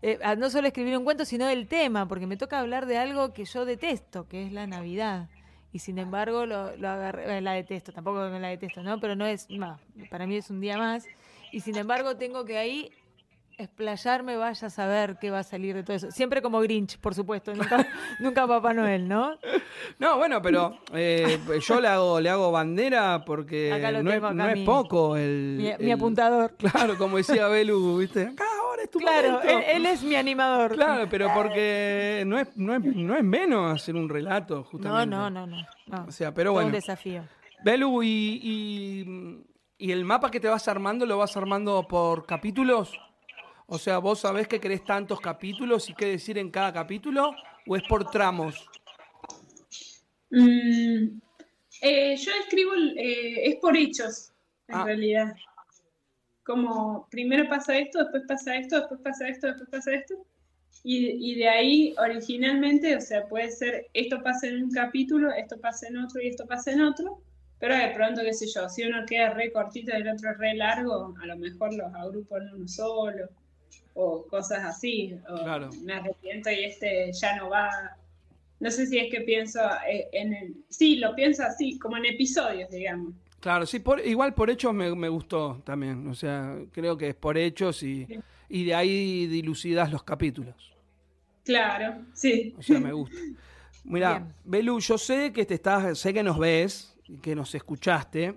Eh, 0.00 0.18
no 0.38 0.48
solo 0.50 0.68
escribir 0.68 0.96
un 0.96 1.04
cuento, 1.04 1.24
sino 1.24 1.46
del 1.46 1.66
tema, 1.66 2.08
porque 2.08 2.26
me 2.26 2.36
toca 2.36 2.58
hablar 2.58 2.86
de 2.86 2.98
algo 2.98 3.32
que 3.32 3.44
yo 3.44 3.64
detesto, 3.64 4.28
que 4.28 4.46
es 4.46 4.52
la 4.52 4.66
Navidad 4.66 5.28
y 5.72 5.80
sin 5.80 5.98
embargo 5.98 6.46
lo, 6.46 6.76
lo 6.76 6.88
agarré, 6.88 7.38
eh, 7.38 7.40
la 7.40 7.52
detesto, 7.52 7.92
tampoco 7.92 8.20
me 8.28 8.40
la 8.40 8.48
detesto, 8.48 8.82
¿no? 8.82 9.00
Pero 9.00 9.16
no 9.16 9.26
es, 9.26 9.48
no, 9.50 9.78
para 10.10 10.26
mí 10.26 10.36
es 10.36 10.50
un 10.50 10.60
día 10.60 10.78
más 10.78 11.06
y 11.52 11.60
sin 11.60 11.76
embargo 11.76 12.16
tengo 12.16 12.44
que 12.44 12.58
ahí 12.58 12.90
explayarme, 13.58 14.36
vaya 14.36 14.68
a 14.68 14.70
saber 14.70 15.18
qué 15.20 15.30
va 15.30 15.40
a 15.40 15.42
salir 15.42 15.74
de 15.74 15.82
todo 15.82 15.96
eso. 15.96 16.10
Siempre 16.12 16.40
como 16.40 16.60
Grinch, 16.60 16.98
por 16.98 17.14
supuesto, 17.14 17.52
nunca, 17.54 17.86
nunca 18.20 18.46
Papá 18.46 18.72
Noel, 18.72 19.08
¿no? 19.08 19.36
No, 19.98 20.16
bueno, 20.16 20.40
pero 20.40 20.78
eh, 20.92 21.38
yo 21.60 21.80
le 21.80 21.88
hago, 21.88 22.20
le 22.20 22.30
hago 22.30 22.52
bandera 22.52 23.24
porque 23.24 23.70
no, 24.02 24.12
es, 24.12 24.22
no 24.34 24.48
es 24.48 24.60
poco 24.60 25.16
el, 25.16 25.76
Mi, 25.80 25.90
apuntador. 25.90 26.56
Claro, 26.58 26.96
como 26.96 27.16
decía 27.16 27.48
Belu, 27.48 27.98
¿viste? 27.98 28.26
Acá 28.26 28.44
ahora 28.60 28.82
es 28.82 28.90
tu 28.90 28.98
Claro, 28.98 29.40
él, 29.42 29.62
él 29.66 29.86
es 29.86 30.02
mi 30.02 30.14
animador. 30.14 30.74
Claro, 30.74 31.08
pero 31.10 31.28
porque 31.34 32.22
no 32.26 32.38
es, 32.38 32.56
no 32.56 32.74
es, 32.76 32.84
no 32.84 33.16
es 33.16 33.24
menos 33.24 33.74
hacer 33.74 33.96
un 33.96 34.08
relato, 34.08 34.56
No, 34.56 34.64
justamente. 34.64 35.06
no, 35.06 35.30
no, 35.30 35.46
no. 35.46 35.66
no. 35.86 36.04
O 36.06 36.12
sea, 36.12 36.32
pero 36.32 36.50
Todo 36.50 36.54
bueno. 36.54 36.66
un 36.68 36.72
desafío. 36.72 37.22
Belu, 37.64 38.02
y, 38.02 38.40
y, 38.42 39.44
y 39.78 39.92
el 39.92 40.04
mapa 40.04 40.30
que 40.30 40.38
te 40.38 40.48
vas 40.48 40.68
armando, 40.68 41.06
¿lo 41.06 41.18
vas 41.18 41.36
armando 41.36 41.86
por 41.88 42.26
capítulos? 42.26 42.92
O 43.70 43.78
sea, 43.78 43.98
¿vos 43.98 44.20
sabés 44.20 44.48
que 44.48 44.58
querés 44.58 44.82
tantos 44.82 45.20
capítulos 45.20 45.90
y 45.90 45.94
qué 45.94 46.06
decir 46.06 46.38
en 46.38 46.50
cada 46.50 46.72
capítulo? 46.72 47.36
¿O 47.66 47.76
es 47.76 47.82
por 47.82 48.10
tramos? 48.10 48.66
Mm, 50.30 51.18
eh, 51.82 52.16
yo 52.16 52.30
escribo, 52.40 52.72
eh, 52.96 53.46
es 53.46 53.56
por 53.56 53.76
hechos, 53.76 54.32
en 54.68 54.74
Ah. 54.74 54.84
realidad. 54.84 55.36
Como 56.44 57.06
primero 57.10 57.46
pasa 57.46 57.76
esto, 57.76 57.98
después 57.98 58.22
pasa 58.26 58.56
esto, 58.56 58.78
después 58.80 59.00
pasa 59.02 59.28
esto, 59.28 59.48
después 59.48 59.68
pasa 59.68 59.92
esto. 59.92 60.14
Y, 60.82 61.32
y 61.32 61.34
de 61.34 61.48
ahí 61.50 61.94
originalmente, 61.98 62.96
o 62.96 63.00
sea, 63.02 63.26
puede 63.28 63.50
ser 63.50 63.88
esto 63.92 64.22
pasa 64.22 64.46
en 64.46 64.64
un 64.64 64.70
capítulo, 64.70 65.30
esto 65.30 65.60
pasa 65.60 65.88
en 65.88 65.98
otro 65.98 66.22
y 66.22 66.28
esto 66.28 66.46
pasa 66.46 66.72
en 66.72 66.80
otro. 66.80 67.20
Pero 67.58 67.76
de 67.76 67.90
pronto, 67.90 68.22
qué 68.22 68.32
sé 68.32 68.46
yo, 68.46 68.66
si 68.70 68.84
uno 68.84 69.04
queda 69.04 69.34
re 69.34 69.52
cortito 69.52 69.92
y 69.92 70.00
el 70.00 70.08
otro 70.08 70.32
re 70.38 70.54
largo, 70.54 71.14
a 71.20 71.26
lo 71.26 71.36
mejor 71.36 71.74
los 71.74 71.92
agrupo 71.94 72.38
en 72.38 72.54
uno 72.54 72.66
solo. 72.66 73.28
O 73.94 74.24
cosas 74.26 74.64
así. 74.64 75.16
O 75.28 75.42
Claro. 75.42 75.70
me 75.82 75.94
arrepiento 75.94 76.50
y 76.50 76.64
este 76.64 77.12
ya 77.12 77.36
no 77.36 77.50
va. 77.50 77.68
No 78.60 78.70
sé 78.70 78.86
si 78.86 78.98
es 78.98 79.10
que 79.10 79.20
pienso 79.22 79.60
eh, 79.88 80.08
en 80.12 80.34
el... 80.34 80.54
Sí, 80.68 80.96
lo 80.96 81.14
pienso 81.14 81.42
así, 81.44 81.78
como 81.78 81.96
en 81.96 82.06
episodios, 82.06 82.68
digamos. 82.70 83.14
Claro, 83.40 83.66
sí, 83.66 83.78
por, 83.78 84.04
igual 84.04 84.34
por 84.34 84.50
hechos 84.50 84.74
me, 84.74 84.92
me 84.96 85.08
gustó 85.08 85.62
también. 85.64 86.08
O 86.08 86.14
sea, 86.14 86.56
creo 86.72 86.96
que 86.96 87.10
es 87.10 87.14
por 87.14 87.38
hechos 87.38 87.82
y, 87.84 88.06
y 88.48 88.64
de 88.64 88.74
ahí 88.74 89.26
dilucidas 89.28 89.92
los 89.92 90.02
capítulos. 90.02 90.54
Claro, 91.44 92.02
sí. 92.14 92.54
O 92.58 92.62
sea, 92.62 92.78
me 92.80 92.92
gusta. 92.92 93.16
Mira. 93.84 94.26
Belu, 94.44 94.80
yo 94.80 94.98
sé 94.98 95.32
que 95.32 95.46
te 95.46 95.54
estás, 95.54 95.98
sé 95.98 96.12
que 96.12 96.22
nos 96.22 96.38
ves, 96.38 96.94
que 97.22 97.34
nos 97.34 97.54
escuchaste. 97.54 98.34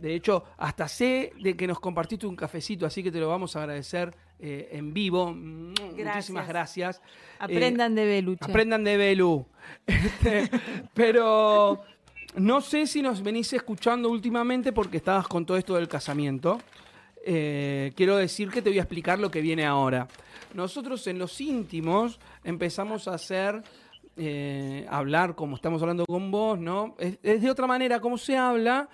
De 0.00 0.14
hecho, 0.14 0.44
hasta 0.58 0.86
sé 0.86 1.32
de 1.42 1.56
que 1.56 1.66
nos 1.66 1.80
compartiste 1.80 2.26
un 2.26 2.36
cafecito, 2.36 2.86
así 2.86 3.02
que 3.02 3.10
te 3.10 3.18
lo 3.18 3.28
vamos 3.28 3.56
a 3.56 3.60
agradecer 3.60 4.14
eh, 4.40 4.68
en 4.72 4.92
vivo. 4.94 5.32
Mm, 5.32 5.74
Muchísimas 5.96 6.48
gracias. 6.48 7.00
Aprendan 7.38 7.94
de. 7.94 8.18
Eh, 8.18 8.36
Aprendan 8.40 8.84
de 8.84 8.96
Belu. 8.96 9.46
Este, 9.86 10.50
pero 10.94 11.82
no 12.36 12.60
sé 12.60 12.86
si 12.86 13.02
nos 13.02 13.22
venís 13.22 13.52
escuchando 13.52 14.08
últimamente 14.08 14.72
porque 14.72 14.98
estabas 14.98 15.28
con 15.28 15.44
todo 15.44 15.56
esto 15.56 15.74
del 15.74 15.88
casamiento. 15.88 16.60
Eh, 17.24 17.92
quiero 17.96 18.16
decir 18.16 18.50
que 18.50 18.62
te 18.62 18.70
voy 18.70 18.78
a 18.78 18.82
explicar 18.82 19.18
lo 19.18 19.30
que 19.30 19.40
viene 19.40 19.66
ahora. 19.66 20.08
Nosotros 20.54 21.06
en 21.06 21.18
los 21.18 21.40
íntimos 21.40 22.18
empezamos 22.44 23.08
a 23.08 23.14
hacer, 23.14 23.62
eh, 24.16 24.86
hablar 24.88 25.34
como 25.34 25.56
estamos 25.56 25.82
hablando 25.82 26.06
con 26.06 26.30
vos, 26.30 26.58
¿no? 26.58 26.94
Es, 26.98 27.18
es 27.22 27.42
de 27.42 27.50
otra 27.50 27.66
manera 27.66 28.00
como 28.00 28.16
se 28.16 28.36
habla, 28.36 28.88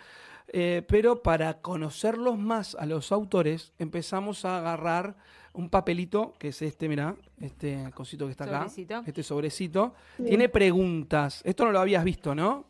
eh, 0.48 0.82
pero 0.86 1.22
para 1.22 1.60
conocerlos 1.60 2.38
más 2.38 2.74
a 2.76 2.86
los 2.86 3.10
autores 3.12 3.72
empezamos 3.78 4.44
a 4.44 4.58
agarrar 4.58 5.16
un 5.52 5.70
papelito, 5.70 6.34
que 6.38 6.48
es 6.48 6.62
este, 6.62 6.88
mirá, 6.88 7.14
este 7.40 7.90
cosito 7.94 8.26
que 8.26 8.32
está 8.32 8.44
acá, 8.44 8.58
Sobrecito. 8.68 9.02
este 9.06 9.22
sobrecito, 9.22 9.94
tiene 10.24 10.48
preguntas. 10.48 11.42
Esto 11.44 11.64
no 11.64 11.72
lo 11.72 11.78
habías 11.80 12.02
visto, 12.04 12.34
¿no? 12.34 12.66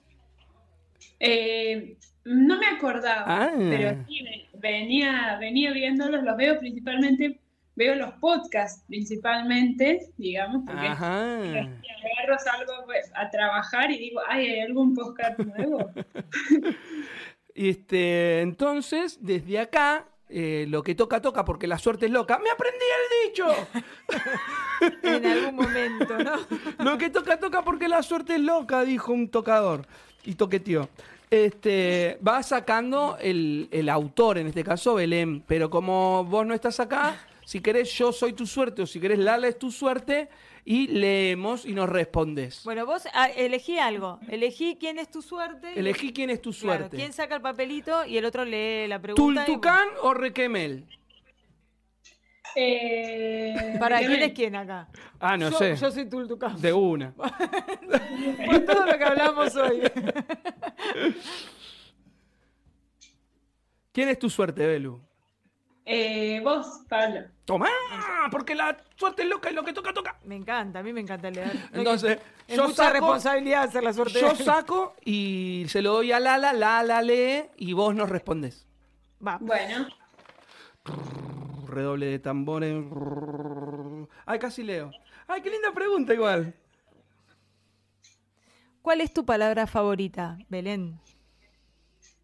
Eh, 1.18 1.96
no 2.24 2.58
me 2.58 2.66
acordaba, 2.66 3.24
Ah. 3.26 3.50
pero 3.56 4.04
sí, 4.06 4.22
ve- 4.22 4.48
venía, 4.58 5.36
venía 5.40 5.72
viéndolos, 5.72 6.22
los 6.22 6.36
veo 6.36 6.58
principalmente, 6.58 7.40
veo 7.76 7.94
los 7.94 8.12
podcasts 8.14 8.84
principalmente, 8.86 10.10
digamos, 10.18 10.62
porque 10.66 10.86
Ajá. 10.86 11.36
agarro, 11.42 12.38
salgo 12.38 12.72
pues, 12.84 13.10
a 13.14 13.30
trabajar 13.30 13.90
y 13.90 13.98
digo, 13.98 14.20
ay, 14.28 14.46
¿hay 14.46 14.60
algún 14.60 14.94
podcast 14.94 15.38
nuevo? 15.38 15.90
Este, 17.54 18.40
entonces, 18.40 19.18
desde 19.20 19.60
acá, 19.60 20.06
eh, 20.28 20.66
lo 20.68 20.82
que 20.82 20.94
toca, 20.94 21.22
toca, 21.22 21.44
porque 21.44 21.66
la 21.66 21.78
suerte 21.78 22.06
es 22.06 22.12
loca. 22.12 22.38
¡Me 22.38 22.50
aprendí 22.50 22.84
el 22.84 23.30
dicho! 23.30 23.46
En 25.02 25.24
algún 25.24 25.54
momento, 25.54 26.18
¿no? 26.18 26.84
lo 26.84 26.98
que 26.98 27.08
toca, 27.08 27.38
toca, 27.38 27.62
porque 27.62 27.88
la 27.88 28.02
suerte 28.02 28.34
es 28.34 28.40
loca, 28.40 28.82
dijo 28.82 29.12
un 29.12 29.28
tocador. 29.28 29.86
Y 30.24 30.34
toqueteó. 30.34 30.88
Este, 31.30 32.18
va 32.26 32.42
sacando 32.42 33.16
el, 33.20 33.68
el 33.70 33.88
autor, 33.88 34.38
en 34.38 34.48
este 34.48 34.64
caso 34.64 34.94
Belén, 34.94 35.42
pero 35.46 35.70
como 35.70 36.24
vos 36.24 36.44
no 36.44 36.54
estás 36.54 36.80
acá, 36.80 37.16
si 37.44 37.60
querés 37.60 37.92
yo 37.92 38.12
soy 38.12 38.32
tu 38.32 38.46
suerte 38.46 38.82
o 38.82 38.86
si 38.86 39.00
querés 39.00 39.18
Lala 39.18 39.48
es 39.48 39.58
tu 39.58 39.70
suerte 39.70 40.28
y 40.64 40.86
leemos 40.88 41.66
y 41.66 41.72
nos 41.74 41.88
respondes. 41.88 42.62
Bueno, 42.64 42.86
vos 42.86 43.06
ah, 43.12 43.28
elegí 43.28 43.78
algo. 43.78 44.18
Elegí 44.28 44.76
quién 44.80 44.98
es 44.98 45.10
tu 45.10 45.20
suerte. 45.22 45.78
Elegí 45.78 46.12
quién 46.12 46.30
es 46.30 46.40
tu 46.40 46.52
Claro, 46.52 46.78
suerte. 46.80 46.96
quién 46.96 47.12
saca 47.12 47.36
el 47.36 47.42
papelito 47.42 48.04
y 48.06 48.16
el 48.16 48.24
otro 48.24 48.44
lee 48.44 48.86
la 48.88 48.98
pregunta. 49.00 49.42
y- 49.42 49.46
¿Tultucán 49.46 49.88
o 50.02 50.14
Requemel? 50.14 50.86
Eh, 52.56 53.76
¿Para 53.80 53.98
¿qué 53.98 54.06
quién 54.06 54.22
es 54.22 54.32
quién 54.32 54.54
acá? 54.56 54.88
Ah, 55.18 55.36
no 55.36 55.50
yo, 55.50 55.58
sé. 55.58 55.74
Yo 55.76 55.90
soy 55.90 56.08
Tultucán. 56.08 56.60
De 56.60 56.72
una. 56.72 57.12
Por 58.46 58.60
todo 58.64 58.86
lo 58.86 58.96
que 58.96 59.04
hablamos 59.04 59.56
hoy. 59.56 59.80
¿Quién 63.92 64.08
es 64.08 64.18
tu 64.18 64.28
suerte, 64.30 64.66
Belu? 64.66 65.00
Eh, 65.86 66.40
vos, 66.42 66.80
Pablo. 66.88 67.20
¡Toma! 67.44 67.68
Porque 68.30 68.54
la 68.54 68.76
suerte 68.96 69.22
es 69.22 69.28
loca 69.28 69.50
y 69.50 69.54
lo 69.54 69.62
que 69.64 69.72
toca, 69.74 69.92
toca. 69.92 70.16
Me 70.24 70.34
encanta, 70.36 70.78
a 70.78 70.82
mí 70.82 70.92
me 70.94 71.00
encanta 71.00 71.30
leer. 71.30 71.52
Entonces, 71.72 72.18
es 72.48 72.56
yo 72.56 72.64
mucha 72.68 72.84
saco- 72.84 72.92
responsabilidad 72.92 73.64
hacer 73.64 73.82
la 73.82 73.92
suerte. 73.92 74.18
Yo 74.20 74.34
saco 74.34 74.94
y 75.04 75.66
se 75.68 75.82
lo 75.82 75.92
doy 75.92 76.12
a 76.12 76.20
Lala, 76.20 76.52
Lala 76.54 77.02
lee 77.02 77.44
y 77.58 77.74
vos 77.74 77.94
nos 77.94 78.08
respondés. 78.08 78.66
Va. 79.26 79.36
Bueno, 79.40 79.86
Redoble 81.66 82.06
de 82.06 82.18
tambores. 82.18 82.82
Ay, 84.26 84.38
casi 84.38 84.62
leo. 84.62 84.90
Ay, 85.26 85.42
qué 85.42 85.50
linda 85.50 85.72
pregunta 85.72 86.14
igual. 86.14 86.54
¿Cuál 88.82 89.00
es 89.00 89.12
tu 89.12 89.24
palabra 89.26 89.66
favorita, 89.66 90.38
Belén? 90.48 90.98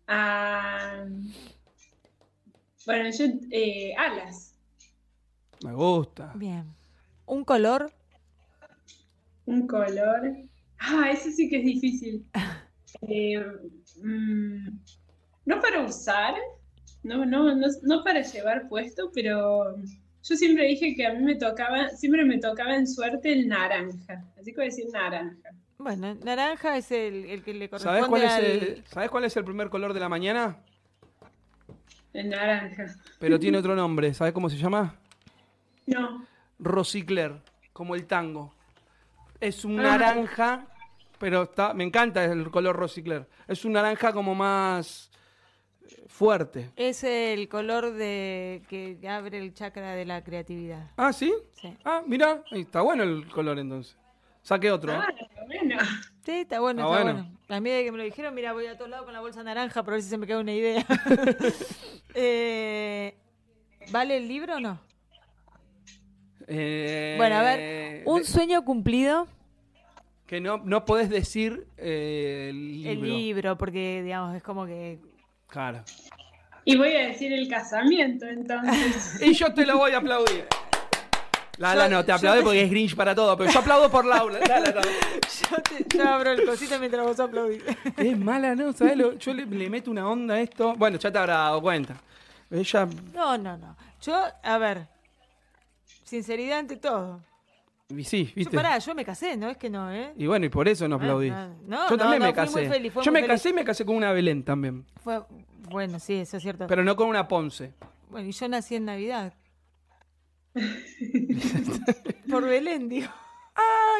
ah, 0.08 1.04
bueno, 2.90 3.10
yo, 3.10 3.24
eh, 3.50 3.92
alas, 3.96 4.54
Me 5.64 5.72
gusta. 5.72 6.32
Bien. 6.34 6.64
¿Un 7.26 7.44
color? 7.44 7.92
un 9.46 9.66
color. 9.66 10.20
Ah, 10.78 11.10
eso 11.10 11.30
sí 11.30 11.48
que 11.48 11.58
es 11.58 11.64
difícil. 11.64 12.24
Eh, 13.02 13.38
mm, 14.02 14.66
no 15.46 15.60
para 15.60 15.80
usar, 15.84 16.34
no, 17.04 17.24
no, 17.24 17.54
no, 17.54 17.66
no 17.82 18.02
para 18.02 18.20
llevar 18.20 18.68
puesto, 18.68 19.12
pero 19.14 19.76
yo 19.76 20.36
siempre 20.36 20.66
dije 20.66 20.96
que 20.96 21.06
a 21.06 21.14
mí 21.14 21.22
me 21.22 21.36
tocaba, 21.36 21.88
siempre 21.90 22.24
me 22.24 22.38
tocaba 22.38 22.74
en 22.74 22.88
suerte 22.88 23.32
el 23.32 23.46
naranja. 23.46 24.24
Así 24.36 24.50
que 24.50 24.56
voy 24.56 24.64
a 24.64 24.70
decir 24.70 24.86
naranja. 24.92 25.50
Bueno, 25.78 26.16
naranja 26.16 26.76
es 26.76 26.90
el, 26.90 27.26
el 27.26 27.44
que 27.44 27.54
le 27.54 27.70
corresponde 27.70 28.00
¿Sabés 28.00 28.08
cuál, 28.08 28.22
es 28.24 28.32
al- 28.32 28.44
el, 28.44 28.84
¿Sabés 28.88 29.10
cuál 29.10 29.24
es 29.24 29.36
el 29.36 29.44
primer 29.44 29.70
color 29.70 29.94
de 29.94 30.00
la 30.00 30.08
mañana? 30.08 30.58
El 32.12 32.28
naranja. 32.30 32.86
Pero 33.18 33.38
tiene 33.38 33.58
otro 33.58 33.74
nombre. 33.76 34.12
¿Sabés 34.14 34.32
cómo 34.32 34.50
se 34.50 34.56
llama? 34.56 34.94
No. 35.86 36.26
Rosicler, 36.58 37.36
como 37.72 37.94
el 37.94 38.06
tango. 38.06 38.52
Es 39.40 39.64
un 39.64 39.78
Ah. 39.80 39.82
naranja, 39.96 40.66
pero 41.18 41.44
está, 41.44 41.72
me 41.74 41.84
encanta 41.84 42.24
el 42.24 42.50
color 42.50 42.76
Rosicler. 42.76 43.26
Es 43.48 43.64
un 43.64 43.72
naranja 43.72 44.12
como 44.12 44.34
más 44.34 45.10
eh, 45.88 46.04
fuerte. 46.08 46.70
Es 46.76 47.04
el 47.04 47.48
color 47.48 47.92
de 47.92 48.62
que 48.68 48.98
abre 49.08 49.38
el 49.38 49.54
chakra 49.54 49.92
de 49.94 50.04
la 50.04 50.22
creatividad. 50.22 50.90
Ah, 50.96 51.12
¿sí? 51.12 51.32
Sí. 51.52 51.74
Ah, 51.84 52.02
mira, 52.06 52.42
está 52.50 52.82
bueno 52.82 53.02
el 53.02 53.26
color 53.30 53.58
entonces. 53.58 53.96
Saque 54.42 54.70
otro. 54.70 54.92
Ah, 54.92 55.06
bueno. 55.46 55.76
Sí, 56.24 56.32
está 56.32 56.60
bueno, 56.60 56.82
Ah, 56.82 56.92
está 56.92 57.04
bueno. 57.04 57.22
bueno. 57.22 57.38
A 57.48 57.60
mí 57.60 57.70
de 57.70 57.84
que 57.84 57.92
me 57.92 57.98
lo 57.98 58.04
dijeron, 58.04 58.34
mira, 58.34 58.52
voy 58.52 58.66
a 58.66 58.76
todos 58.76 58.90
lados 58.90 59.04
con 59.04 59.12
la 59.14 59.20
bolsa 59.20 59.42
naranja 59.42 59.82
para 59.82 59.96
ver 59.96 60.02
si 60.02 60.08
se 60.10 60.18
me 60.18 60.26
queda 60.26 60.38
una 60.40 60.52
idea. 60.52 60.84
Eh, 62.14 63.14
¿Vale 63.92 64.16
el 64.16 64.26
libro 64.26 64.56
o 64.56 64.60
no? 64.60 64.80
Eh, 66.48 67.14
Bueno, 67.18 67.36
a 67.36 67.42
ver, 67.42 68.02
un 68.04 68.18
de- 68.20 68.24
sueño 68.24 68.64
cumplido, 68.64 69.28
que 70.26 70.40
no, 70.40 70.58
no 70.58 70.84
podés 70.84 71.08
decir 71.08 71.66
eh, 71.76 72.48
el 72.50 72.72
libro. 72.82 72.90
el 72.90 73.02
libro, 73.02 73.58
porque 73.58 74.02
digamos, 74.02 74.34
es 74.36 74.42
como 74.42 74.66
que 74.66 74.98
Claro. 75.46 75.82
Y 76.64 76.76
voy 76.76 76.92
a 76.94 77.08
decir 77.08 77.32
el 77.32 77.48
casamiento, 77.48 78.26
entonces. 78.26 79.20
y 79.22 79.32
yo 79.34 79.52
te 79.54 79.64
lo 79.66 79.78
voy 79.78 79.92
a 79.92 79.98
aplaudir. 79.98 80.46
Lala 81.60 81.88
no, 81.88 82.04
te 82.04 82.10
aplaudo 82.12 82.42
porque 82.42 82.62
es 82.64 82.70
Grinch 82.70 82.96
para 82.96 83.14
todo, 83.14 83.36
pero 83.36 83.50
yo 83.52 83.58
aplaudo 83.58 83.90
por 83.90 84.04
Laura. 84.06 84.38
Lala, 84.48 84.72
no. 84.72 84.80
Yo, 85.50 85.56
te, 85.62 85.96
yo 85.98 86.08
abro 86.08 86.30
el 86.32 86.44
cosito 86.46 86.78
mientras 86.78 87.04
vos 87.06 87.18
aplaudís. 87.20 87.62
Es 87.96 88.18
mala, 88.18 88.54
¿no? 88.54 88.72
¿Sabes? 88.72 88.96
lo- 88.96 89.14
Yo 89.18 89.34
le, 89.34 89.44
le 89.46 89.68
meto 89.70 89.90
una 89.90 90.08
onda 90.08 90.34
a 90.34 90.40
esto. 90.40 90.74
Bueno, 90.76 90.98
ya 90.98 91.10
te 91.10 91.18
habrá 91.18 91.34
dado 91.34 91.60
cuenta. 91.60 91.96
Ella. 92.50 92.88
No, 93.14 93.36
no, 93.38 93.56
no. 93.56 93.76
Yo, 94.00 94.22
a 94.42 94.58
ver, 94.58 94.86
sinceridad 96.04 96.58
ante 96.60 96.76
todo. 96.76 97.20
y 97.88 98.04
Sí, 98.04 98.26
Yo, 98.26 98.32
¿viste? 98.36 98.56
pará, 98.56 98.78
yo 98.78 98.94
me 98.94 99.04
casé, 99.04 99.36
no 99.36 99.48
es 99.50 99.56
que 99.56 99.68
no, 99.70 99.90
¿eh? 99.92 100.12
Y 100.16 100.26
bueno, 100.26 100.46
y 100.46 100.48
por 100.48 100.68
eso 100.68 100.86
no 100.88 100.96
aplaudí. 100.96 101.30
Ah, 101.30 101.48
no, 101.66 101.84
yo 101.88 101.96
no, 101.96 101.96
también 101.98 102.20
no, 102.20 102.26
me 102.28 102.34
casé. 102.34 102.68
feliz, 102.68 102.92
yo 102.94 103.12
me 103.12 103.20
feliz. 103.20 103.28
casé 103.28 103.48
y 103.50 103.52
me 103.52 103.64
casé 103.64 103.84
con 103.84 103.96
una 103.96 104.12
Belén 104.12 104.42
también. 104.44 104.84
Fue, 105.02 105.20
bueno, 105.68 105.98
sí, 105.98 106.14
eso 106.14 106.36
es 106.36 106.42
cierto. 106.42 106.66
Pero 106.66 106.84
no 106.84 106.96
con 106.96 107.08
una 107.08 107.26
Ponce. 107.28 107.72
Bueno, 108.08 108.28
y 108.28 108.32
yo 108.32 108.48
nací 108.48 108.76
en 108.76 108.84
Navidad. 108.86 109.32
Por 112.30 112.44
Belén, 112.44 112.88
digo. 112.88 113.08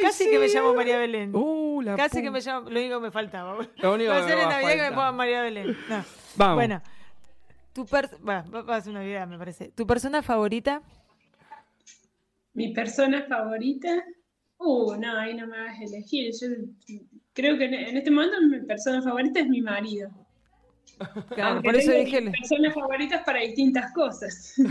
Casi 0.01 0.24
sí. 0.24 0.30
que 0.30 0.38
me 0.38 0.48
llamo 0.48 0.74
María 0.74 0.98
Belén. 0.98 1.34
Uh, 1.34 1.82
la 1.82 1.96
Casi 1.96 2.22
que 2.22 2.30
me 2.30 2.40
llamo, 2.40 2.70
lo 2.70 2.80
único 2.80 2.96
que 2.96 3.03
me 3.03 3.11
faltaba. 3.11 3.68
Lo 3.76 3.94
único 3.94 4.11
que 4.12 4.18
a 4.18 4.24
me 4.24 4.32
a 4.32 4.48
Navidad 4.48 4.72
que 4.72 4.90
me 4.90 4.92
pongan 4.92 5.16
María 5.16 5.42
Belén. 5.42 5.76
No. 5.88 6.05
Vamos. 6.36 6.57
Bueno, 6.57 6.82
tu 7.72 7.86
per 7.86 8.11
bueno, 8.20 8.44
va 8.51 8.62
va 8.62 8.76
a 8.76 8.80
ser 8.80 8.92
Navidad, 8.92 9.26
me 9.26 9.38
parece. 9.38 9.68
¿Tu 9.68 9.86
persona 9.86 10.22
favorita? 10.22 10.82
Mi 12.55 12.72
persona 12.72 13.22
favorita. 13.28 14.05
Uh, 14.59 14.94
no, 14.96 15.18
ahí 15.18 15.34
no 15.34 15.46
me 15.46 15.57
hagas 15.57 15.80
elegir. 15.80 16.32
Yo 16.40 16.48
creo 17.32 17.57
que 17.59 17.64
en 17.64 17.96
este 17.96 18.11
momento 18.11 18.36
mi 18.42 18.61
persona 18.61 19.03
favorita 19.03 19.40
es 19.40 19.48
mi 19.48 19.61
marido. 19.61 20.11
Claro, 21.34 21.53
Aunque 21.55 21.66
por 21.68 21.76
eso 21.76 21.90
tengo 21.92 22.05
dije. 22.05 22.20
mis 22.20 22.38
personas 22.38 22.74
favoritas 22.74 23.22
para 23.24 23.40
distintas 23.40 23.90
cosas. 23.92 24.55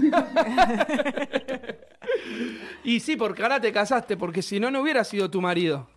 Y 2.83 2.99
sí, 3.01 3.15
porque 3.15 3.43
ahora 3.43 3.59
te 3.61 3.71
casaste, 3.71 4.17
porque 4.17 4.41
si 4.41 4.59
no, 4.59 4.71
no 4.71 4.81
hubiera 4.81 5.03
sido 5.03 5.29
tu 5.29 5.41
marido. 5.41 5.87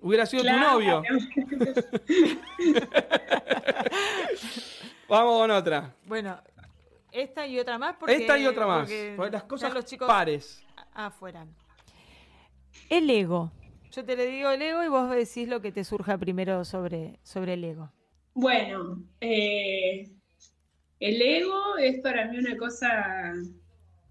Hubiera 0.00 0.24
sido 0.26 0.44
tu 0.44 0.52
novio. 0.52 1.02
Vamos 5.08 5.40
con 5.40 5.50
otra. 5.50 5.94
Bueno, 6.06 6.38
esta 7.10 7.46
y 7.46 7.58
otra 7.58 7.78
más. 7.78 7.96
Porque, 7.98 8.14
Esta 8.16 8.38
y 8.38 8.46
otra 8.46 8.66
más. 8.66 8.80
porque 8.82 9.14
Porque 9.16 9.32
las 9.32 9.42
cosas 9.44 9.72
los 9.74 9.84
chicos 9.84 10.06
pares. 10.08 10.62
afuera. 10.94 11.46
El 12.90 13.08
ego. 13.10 13.50
Yo 13.90 14.04
te 14.04 14.14
le 14.16 14.26
digo 14.26 14.50
el 14.50 14.60
ego 14.62 14.84
y 14.84 14.88
vos 14.88 15.10
decís 15.10 15.48
lo 15.48 15.60
que 15.62 15.72
te 15.72 15.82
surja 15.84 16.18
primero 16.18 16.64
sobre, 16.64 17.18
sobre 17.22 17.54
el 17.54 17.64
ego. 17.64 17.90
Bueno, 18.38 19.02
eh, 19.18 20.10
el 21.00 21.22
ego 21.22 21.78
es 21.78 22.00
para 22.00 22.28
mí 22.28 22.36
una 22.36 22.54
cosa 22.58 23.32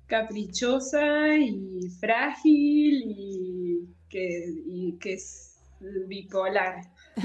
caprichosa 0.08 1.38
y 1.38 1.88
frágil 2.00 3.04
y 3.06 3.88
que, 4.10 4.46
y 4.66 4.98
que 4.98 5.14
es 5.14 5.60
bipolar. 6.08 6.82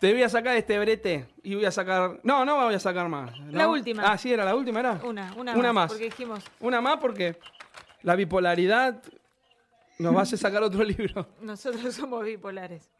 Te 0.00 0.12
voy 0.12 0.24
a 0.24 0.28
sacar 0.28 0.56
este 0.56 0.76
brete 0.80 1.28
y 1.44 1.54
voy 1.54 1.64
a 1.64 1.70
sacar. 1.70 2.18
No, 2.24 2.44
no 2.44 2.64
voy 2.64 2.74
a 2.74 2.80
sacar 2.80 3.08
más. 3.08 3.38
¿no? 3.38 3.52
La 3.52 3.68
última. 3.68 4.02
Ah, 4.10 4.18
sí, 4.18 4.32
era 4.32 4.44
la 4.44 4.56
última, 4.56 4.80
era. 4.80 5.00
Una, 5.04 5.32
una, 5.36 5.54
Una 5.54 5.72
más. 5.72 5.88
Porque 5.88 6.06
dijimos, 6.06 6.42
Una 6.58 6.80
más 6.80 6.96
porque 6.96 7.36
la 8.02 8.16
bipolaridad 8.16 9.00
nos 10.00 10.16
va 10.16 10.18
a 10.18 10.22
hacer 10.24 10.40
sacar 10.40 10.64
otro 10.64 10.82
libro. 10.84 11.28
nosotros 11.40 11.94
somos 11.94 12.24
bipolares. 12.24 12.90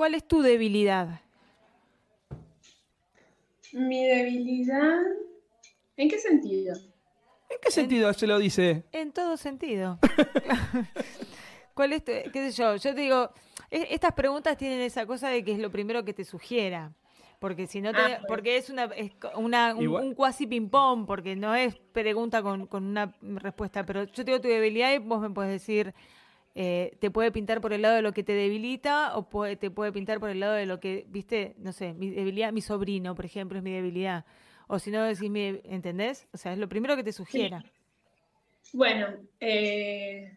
¿Cuál 0.00 0.14
es 0.14 0.26
tu 0.26 0.40
debilidad? 0.40 1.20
Mi 3.74 4.02
debilidad, 4.06 4.98
¿en 5.94 6.08
qué 6.08 6.18
sentido? 6.18 6.74
¿En 7.50 7.58
qué 7.60 7.70
sentido 7.70 8.10
se 8.14 8.26
lo 8.26 8.38
dice? 8.38 8.84
En 8.92 9.12
todo 9.12 9.36
sentido. 9.36 9.98
¿Cuál 11.74 11.92
es 11.92 12.02
tu- 12.02 12.12
qué 12.32 12.50
sé 12.50 12.52
yo? 12.52 12.76
Yo 12.76 12.94
te 12.94 13.00
digo, 13.02 13.30
e- 13.70 13.88
estas 13.90 14.14
preguntas 14.14 14.56
tienen 14.56 14.80
esa 14.80 15.04
cosa 15.04 15.28
de 15.28 15.44
que 15.44 15.52
es 15.52 15.58
lo 15.58 15.70
primero 15.70 16.02
que 16.02 16.14
te 16.14 16.24
sugiera. 16.24 16.94
Porque 17.38 17.66
si 17.66 17.82
no 17.82 17.92
te, 17.92 17.98
Ah, 18.00 18.08
bueno. 18.08 18.24
porque 18.26 18.56
es 18.56 18.70
una, 18.70 18.84
es 18.84 19.12
co- 19.16 19.32
una 19.38 19.74
un, 19.74 19.82
Igual- 19.82 20.02
un 20.04 20.14
cuasi 20.14 20.46
ping 20.46 20.70
pong, 20.70 21.04
porque 21.06 21.36
no 21.36 21.54
es 21.54 21.76
pregunta 21.76 22.42
con, 22.42 22.66
con 22.68 22.84
una 22.86 23.14
respuesta. 23.20 23.84
Pero 23.84 24.04
yo 24.04 24.12
te 24.14 24.24
digo 24.24 24.40
tu 24.40 24.48
debilidad 24.48 24.94
y 24.94 24.98
vos 24.98 25.20
me 25.20 25.28
puedes 25.28 25.52
decir, 25.52 25.92
eh, 26.54 26.96
te 27.00 27.10
puede 27.10 27.30
pintar 27.30 27.60
por 27.60 27.72
el 27.72 27.82
lado 27.82 27.96
de 27.96 28.02
lo 28.02 28.12
que 28.12 28.22
te 28.22 28.32
debilita 28.32 29.16
o 29.16 29.26
te 29.56 29.70
puede 29.70 29.92
pintar 29.92 30.18
por 30.18 30.30
el 30.30 30.40
lado 30.40 30.54
de 30.54 30.66
lo 30.66 30.80
que, 30.80 31.06
viste, 31.08 31.54
no 31.58 31.72
sé, 31.72 31.94
mi 31.94 32.10
debilidad, 32.10 32.52
mi 32.52 32.60
sobrino, 32.60 33.14
por 33.14 33.24
ejemplo, 33.24 33.58
es 33.58 33.64
mi 33.64 33.72
debilidad. 33.72 34.24
O 34.66 34.78
si 34.78 34.90
no 34.90 35.02
decís, 35.04 35.30
mi, 35.30 35.60
¿entendés? 35.64 36.28
O 36.32 36.36
sea, 36.36 36.52
es 36.52 36.58
lo 36.58 36.68
primero 36.68 36.96
que 36.96 37.04
te 37.04 37.12
sugiera. 37.12 37.64
Bueno, 38.72 39.08
eh, 39.40 40.36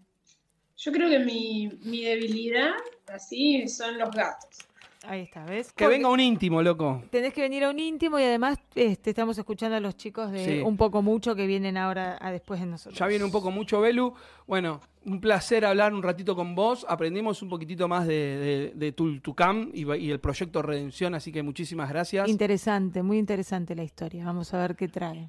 yo 0.78 0.92
creo 0.92 1.10
que 1.10 1.20
mi, 1.20 1.70
mi 1.84 2.04
debilidad, 2.04 2.74
así, 3.08 3.68
son 3.68 3.98
los 3.98 4.12
gatos. 4.12 4.58
Ahí 5.06 5.22
está, 5.22 5.44
¿ves? 5.46 5.74
Que 5.74 5.84
Porque 5.84 5.98
venga 5.98 6.10
un 6.10 6.20
íntimo, 6.20 6.62
loco. 6.62 7.04
Tenés 7.12 7.34
que 7.34 7.42
venir 7.42 7.64
a 7.66 7.70
un 7.70 7.78
íntimo 7.78 8.18
y 8.20 8.24
además 8.24 8.58
este, 8.74 9.10
estamos 9.10 9.38
escuchando 9.38 9.76
a 9.76 9.80
los 9.82 9.98
chicos 9.98 10.32
de 10.32 10.46
Sí. 10.46 10.60
un 10.62 10.78
poco 10.78 11.02
mucho 11.02 11.36
que 11.36 11.46
vienen 11.46 11.76
ahora 11.76 12.18
a 12.22 12.32
después 12.32 12.60
de 12.62 12.66
nosotros. 12.68 12.98
Ya 12.98 13.08
viene 13.08 13.26
un 13.26 13.32
poco 13.32 13.52
mucho 13.52 13.82
Belu. 13.82 14.14
Bueno, 14.48 14.80
un 15.06 15.20
placer 15.20 15.66
hablar 15.66 15.94
un 15.94 16.02
ratito 16.04 16.36
con 16.36 16.56
vos. 16.56 16.86
Aprendimos 16.88 17.42
un 17.42 17.50
poquitito 17.50 17.88
más 17.90 18.08
de, 18.08 18.14
de, 18.16 18.72
de 18.76 18.92
Tultucam 18.94 19.72
y, 19.74 19.82
y 19.98 20.12
el 20.12 20.20
proyecto 20.22 20.62
Redención, 20.62 21.16
así 21.16 21.32
que 21.34 21.44
muchísimas 21.44 21.90
gracias. 21.90 22.30
Interesante, 22.30 23.04
muy 23.04 23.18
interesante 23.18 23.76
la 23.76 23.84
historia. 23.84 24.24
Vamos 24.26 24.54
a 24.54 24.62
ver 24.62 24.76
qué 24.78 24.88
trae. 24.88 25.28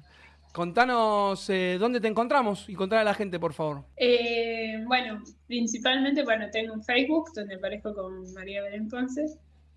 Contanos 0.53 1.49
eh, 1.49 1.75
dónde 1.77 1.99
te 1.99 2.07
encontramos 2.07 2.69
y 2.69 2.75
contar 2.75 2.99
a 2.99 3.03
la 3.03 3.13
gente, 3.13 3.37
por 3.41 3.51
favor. 3.51 3.83
Eh, 3.97 4.81
bueno, 4.87 5.21
principalmente, 5.47 6.23
bueno, 6.23 6.45
tengo 6.49 6.73
un 6.73 6.81
Facebook 6.81 7.25
donde 7.35 7.55
aparezco 7.55 7.93
con 7.93 8.33
María 8.33 8.63
Belén 8.63 8.87
Ponce 8.87 9.25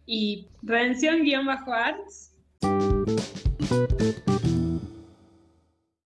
y 0.09 0.47
Redención-Arts 0.63 2.28